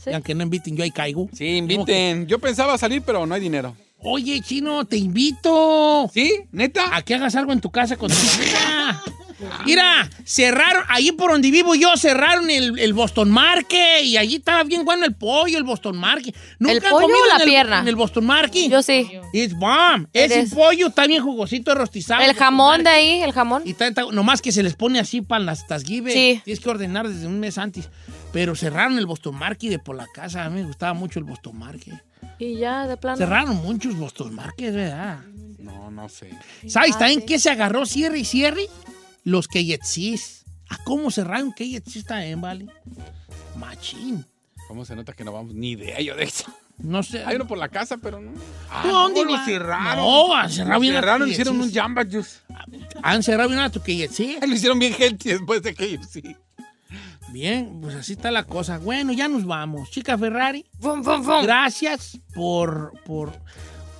[0.06, 1.28] Y aunque no inviten, yo ahí caigo.
[1.34, 2.28] Sí, inviten.
[2.28, 3.76] Yo pensaba salir, pero no hay dinero.
[4.00, 6.10] Oye, chino, te invito.
[6.14, 6.42] ¿Sí?
[6.52, 6.96] ¿Neta?
[6.96, 9.04] A que hagas algo en tu casa con tu hija.
[9.66, 14.64] Mira, cerraron, ahí por donde vivo yo, cerraron el, el Boston Market y allí estaba
[14.64, 16.36] bien bueno el pollo, el Boston Market.
[16.60, 17.80] ¿Nunca ¿El han pollo comido o la en el- pierna?
[17.80, 18.70] En el Boston Market.
[18.72, 19.12] Yo sí.
[19.34, 20.08] It's bomb.
[20.14, 22.24] Ese Eres- pollo está bien jugosito, rostizado.
[22.24, 23.62] El jamón de ahí, el jamón.
[23.66, 26.14] Y está- está- nomás que se les pone así para las tasguibes.
[26.14, 26.42] Sí.
[26.44, 27.90] Tienes que ordenar desde un mes antes.
[28.34, 30.46] Pero cerraron el Boston Market de por la casa.
[30.46, 31.94] A mí me gustaba mucho el Boston Market.
[32.40, 33.18] Y ya, de plano.
[33.18, 35.20] Cerraron muchos Boston Market, ¿verdad?
[35.60, 36.30] No, no sé.
[36.68, 37.26] ¿Sabes Ah, también sí.
[37.28, 38.68] qué se agarró cierre y cierre?
[39.28, 40.46] Los KFCs.
[40.70, 42.68] ¿A cómo cerraron KFCs también, vale?
[43.58, 44.26] Machín.
[44.70, 45.54] ¿Cómo se nota que no vamos?
[45.54, 46.46] Ni idea yo de eso.
[46.78, 47.26] No sé.
[47.26, 48.32] Hay uno por la casa, pero no.
[48.82, 49.98] ¿Tú dónde no, lo cerraron.
[49.98, 51.74] No, han cerrado bien cerraron, hicieron un.
[51.74, 52.38] Jamba Juice.
[53.04, 54.40] Han cerrado bien a tu KFC.
[54.48, 56.24] Lo hicieron bien gente después de que sí.
[57.34, 58.78] Bien, pues así está la cosa.
[58.78, 59.92] Bueno, ya nos vamos.
[59.92, 61.44] Chica Ferrari, Fum, fum, fum.
[61.44, 62.94] gracias por...
[63.04, 63.34] por...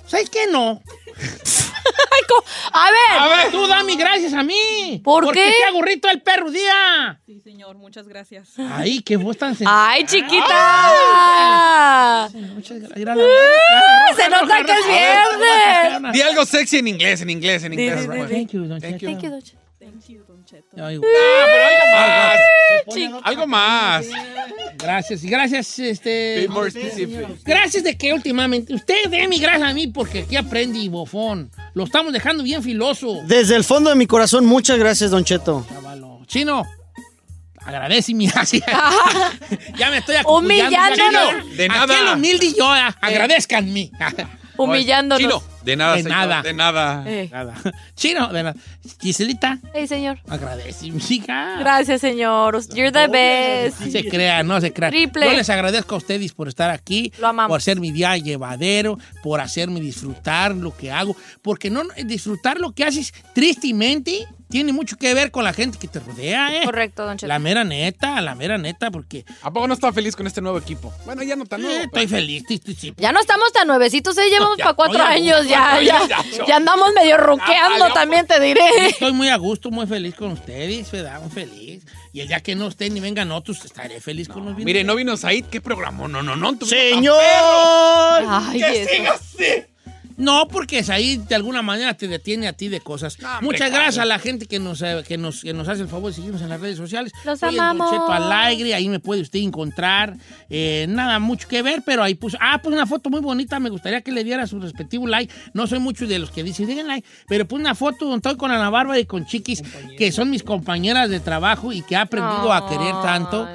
[0.06, 0.80] ¿Sabes qué no?
[2.72, 3.18] A ver.
[3.18, 5.00] A ver, tú dame gracias a mí.
[5.02, 5.50] ¿Por porque qué?
[5.58, 7.20] te hago rito el perro día.
[7.26, 8.50] Sí, señor, muchas gracias.
[8.58, 9.90] Ay, qué voz tan sencilla.
[9.90, 10.48] Ay, chiquita.
[12.54, 13.04] Muchas gracias.
[13.06, 16.12] La- Se nota que es viernes.
[16.12, 18.06] Di algo sexy en inglés, en inglés, en inglés.
[18.30, 19.67] Thank you, don Thank you.
[19.98, 20.76] Thank you, Don Cheto.
[20.76, 22.94] Ay, Ah, pero algo más.
[22.94, 23.20] Chico.
[23.24, 24.06] Algo más.
[24.76, 26.42] Gracias, y gracias, este...
[26.42, 27.26] Be more specific.
[27.44, 28.72] Gracias de que últimamente...
[28.74, 31.50] Usted dé mi gracias a mí porque aquí aprendí, bofón.
[31.74, 33.22] Lo estamos dejando bien filoso.
[33.24, 35.66] Desde el fondo de mi corazón, muchas gracias, Don Cheto.
[35.68, 36.20] Chavalo.
[36.26, 36.64] Chino,
[37.58, 38.64] agradece mi gracia.
[39.76, 40.46] ya me estoy acucullando.
[40.46, 41.50] Humillándonos.
[41.50, 42.00] Ya, De Aquí nada.
[42.12, 43.90] el humilde yo, ah, agradezcanme.
[44.58, 45.20] Humillándonos.
[45.22, 46.42] Chino, de nada, De señor, nada.
[46.42, 47.04] De nada.
[47.06, 47.28] Eh.
[47.32, 47.54] Nada.
[47.94, 48.56] Chino, de nada.
[49.00, 50.18] Giselita, Hey, señor.
[50.28, 51.56] agradece mi hija.
[51.60, 52.58] Gracias, señor.
[52.74, 53.80] You're the best.
[53.80, 54.90] No se crea, no se crea.
[54.90, 55.26] Triple.
[55.26, 57.48] Yo les agradezco a ustedes por estar aquí, Lo amamos.
[57.50, 62.72] por hacer mi día llevadero, por hacerme disfrutar lo que hago, porque no disfrutar lo
[62.72, 66.64] que haces tristemente tiene mucho que ver con la gente que te rodea, ¿eh?
[66.64, 67.28] Correcto, Don Cheto.
[67.28, 70.58] La mera neta, la mera neta, porque ¿A poco no está feliz con este nuevo
[70.58, 70.92] equipo?
[71.04, 71.76] Bueno, ya no tan nuevo.
[71.78, 72.94] eh, estoy feliz, estoy, estoy- sí.
[72.96, 74.28] Ya no estamos tan nuevecitos, ¿eh?
[74.30, 76.08] Llevamos para cuatro años, gusto, ya, cuatro ya, años,
[76.38, 78.60] ya, ya andamos medio roqueando, también te diré.
[78.88, 81.20] Estoy muy a gusto, muy feliz con ustedes, ¿verdad?
[81.20, 81.84] Muy feliz.
[82.12, 84.64] Y el día que no estén ni vengan otros, estaré feliz con los videos.
[84.64, 86.08] Mire, no vino Said, ¿qué programó?
[86.08, 86.56] No, no, no.
[86.64, 87.14] ¡Señor!
[88.26, 89.64] Ay, ¡Que siga así!
[90.18, 93.18] No, porque es ahí de alguna manera te detiene a ti de cosas.
[93.20, 95.82] No, hombre, Muchas gracias a la gente que nos, eh, que, nos, que nos hace
[95.82, 97.12] el favor de seguirnos en las redes sociales.
[97.24, 97.90] Los Soy el amamos.
[97.90, 100.16] Cheto Alegre, ahí me puede usted encontrar.
[100.50, 102.36] Eh, nada mucho que ver, pero ahí puso.
[102.40, 103.60] Ah, pues una foto muy bonita.
[103.60, 105.32] Me gustaría que le diera su respectivo like.
[105.54, 108.36] No soy mucho de los que dicen, den like, pero puse una foto donde estoy
[108.36, 109.62] con Ana Bárbara y con Chiquis,
[109.96, 113.48] que son mis compañeras de trabajo y que he aprendido a querer tanto.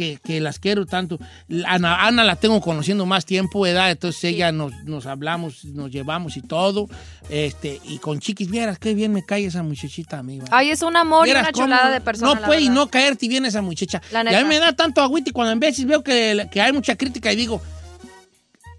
[0.00, 1.18] Que, que las quiero tanto.
[1.66, 3.90] Ana, Ana la tengo conociendo más tiempo, ¿verdad?
[3.90, 6.88] Entonces ella nos, nos hablamos, nos llevamos y todo.
[7.28, 10.38] Este, y con Chiquis, vieras qué bien me cae esa muchachita a mí.
[10.38, 10.46] ¿va?
[10.52, 12.32] Ay, es un amor y una chulada de persona.
[12.32, 14.00] No puede y no caerte bien esa muchacha.
[14.10, 16.72] La y a mí me da tanto agüite cuando en veces veo que, que hay
[16.72, 17.60] mucha crítica y digo,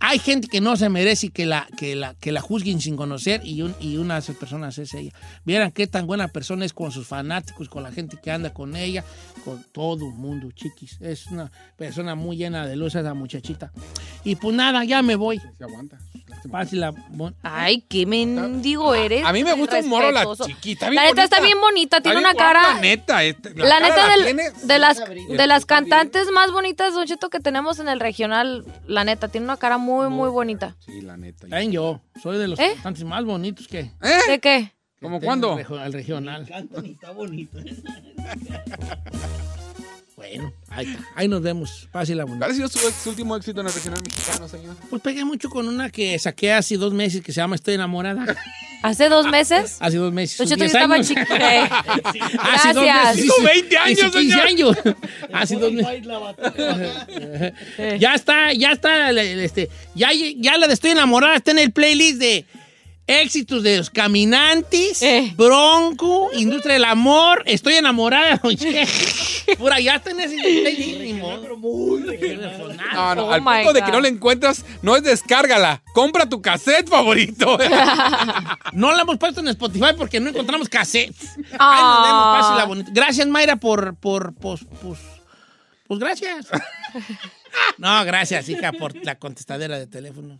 [0.02, 3.42] hay gente que no se merece que la, que la, que la juzguen sin conocer
[3.46, 5.12] y, un- y una de esas personas es ella.
[5.46, 8.76] Vieran qué tan buena persona es con sus fanáticos, con la gente que anda con
[8.76, 9.04] ella,
[9.46, 10.98] con todo el mundo, chiquis.
[11.02, 13.72] Es una persona muy llena de luz esa muchachita.
[14.24, 15.40] Y pues nada, ya me voy.
[15.58, 15.98] Se aguanta.
[16.50, 16.94] Pásela.
[17.44, 19.24] Ay, qué mendigo eres.
[19.26, 20.90] A mí me gusta un moro la chiquita.
[20.90, 22.74] La neta está bien bonita, tiene una guapa, cara.
[22.76, 24.08] La neta, este, La, neta
[24.66, 28.66] de las Y de las cantantes más bonitas, Don Cheto, que tenemos en el regional,
[28.88, 30.76] la neta, tiene una cara muy, muy bonita.
[30.80, 31.48] Sí, la neta.
[31.48, 32.72] También yo, soy de los ¿Eh?
[32.76, 33.80] cantantes más bonitos que...
[33.80, 34.20] ¿Eh?
[34.28, 34.72] ¿De qué?
[35.02, 35.58] ¿Cómo cuándo?
[35.58, 36.48] El regional.
[36.84, 37.58] está bonito.
[40.22, 41.04] Bueno, ahí, está.
[41.16, 41.88] ahí nos vemos.
[41.92, 42.46] Pásela bonita.
[42.46, 44.76] ¿Cuál ha sido su, su último éxito en el regional mexicano, señor?
[44.90, 48.36] Pues pegué mucho con una que saqué hace dos meses que se llama Estoy enamorada.
[48.84, 49.78] ¿Hace dos meses?
[49.80, 50.38] Hace dos meses.
[50.38, 51.22] Cheto, yo 10 estaba chica.
[52.54, 53.26] Hace dos meses.
[53.26, 54.48] Hizo 20 años, Hizo 15 señor.
[54.48, 54.78] años.
[55.34, 56.04] Hace dos meses.
[58.00, 59.12] ya está, ya está.
[59.12, 62.46] Este, ya, ya la de Estoy enamorada está en el playlist de
[63.12, 65.34] éxitos de los caminantes, Eh.
[65.36, 68.40] Bronco, Industria del Amor, Estoy enamorada.
[68.42, 68.56] Don
[70.42, 71.00] playlist.
[71.02, 71.42] ni modo.
[72.94, 75.84] No, no, Oh al punto de que no la encuentras, no es descárgala.
[75.94, 77.58] Compra tu cassette favorito.
[78.74, 81.36] No la hemos puesto en Spotify porque no encontramos cassettes.
[81.38, 81.82] Ahí Ah.
[81.84, 82.92] nos vemos, pásela bonito.
[82.94, 85.00] Gracias, Mayra, por, por, pues, pues,
[85.88, 86.48] pues gracias.
[87.78, 90.40] No, gracias, hija, por la contestadera de teléfono.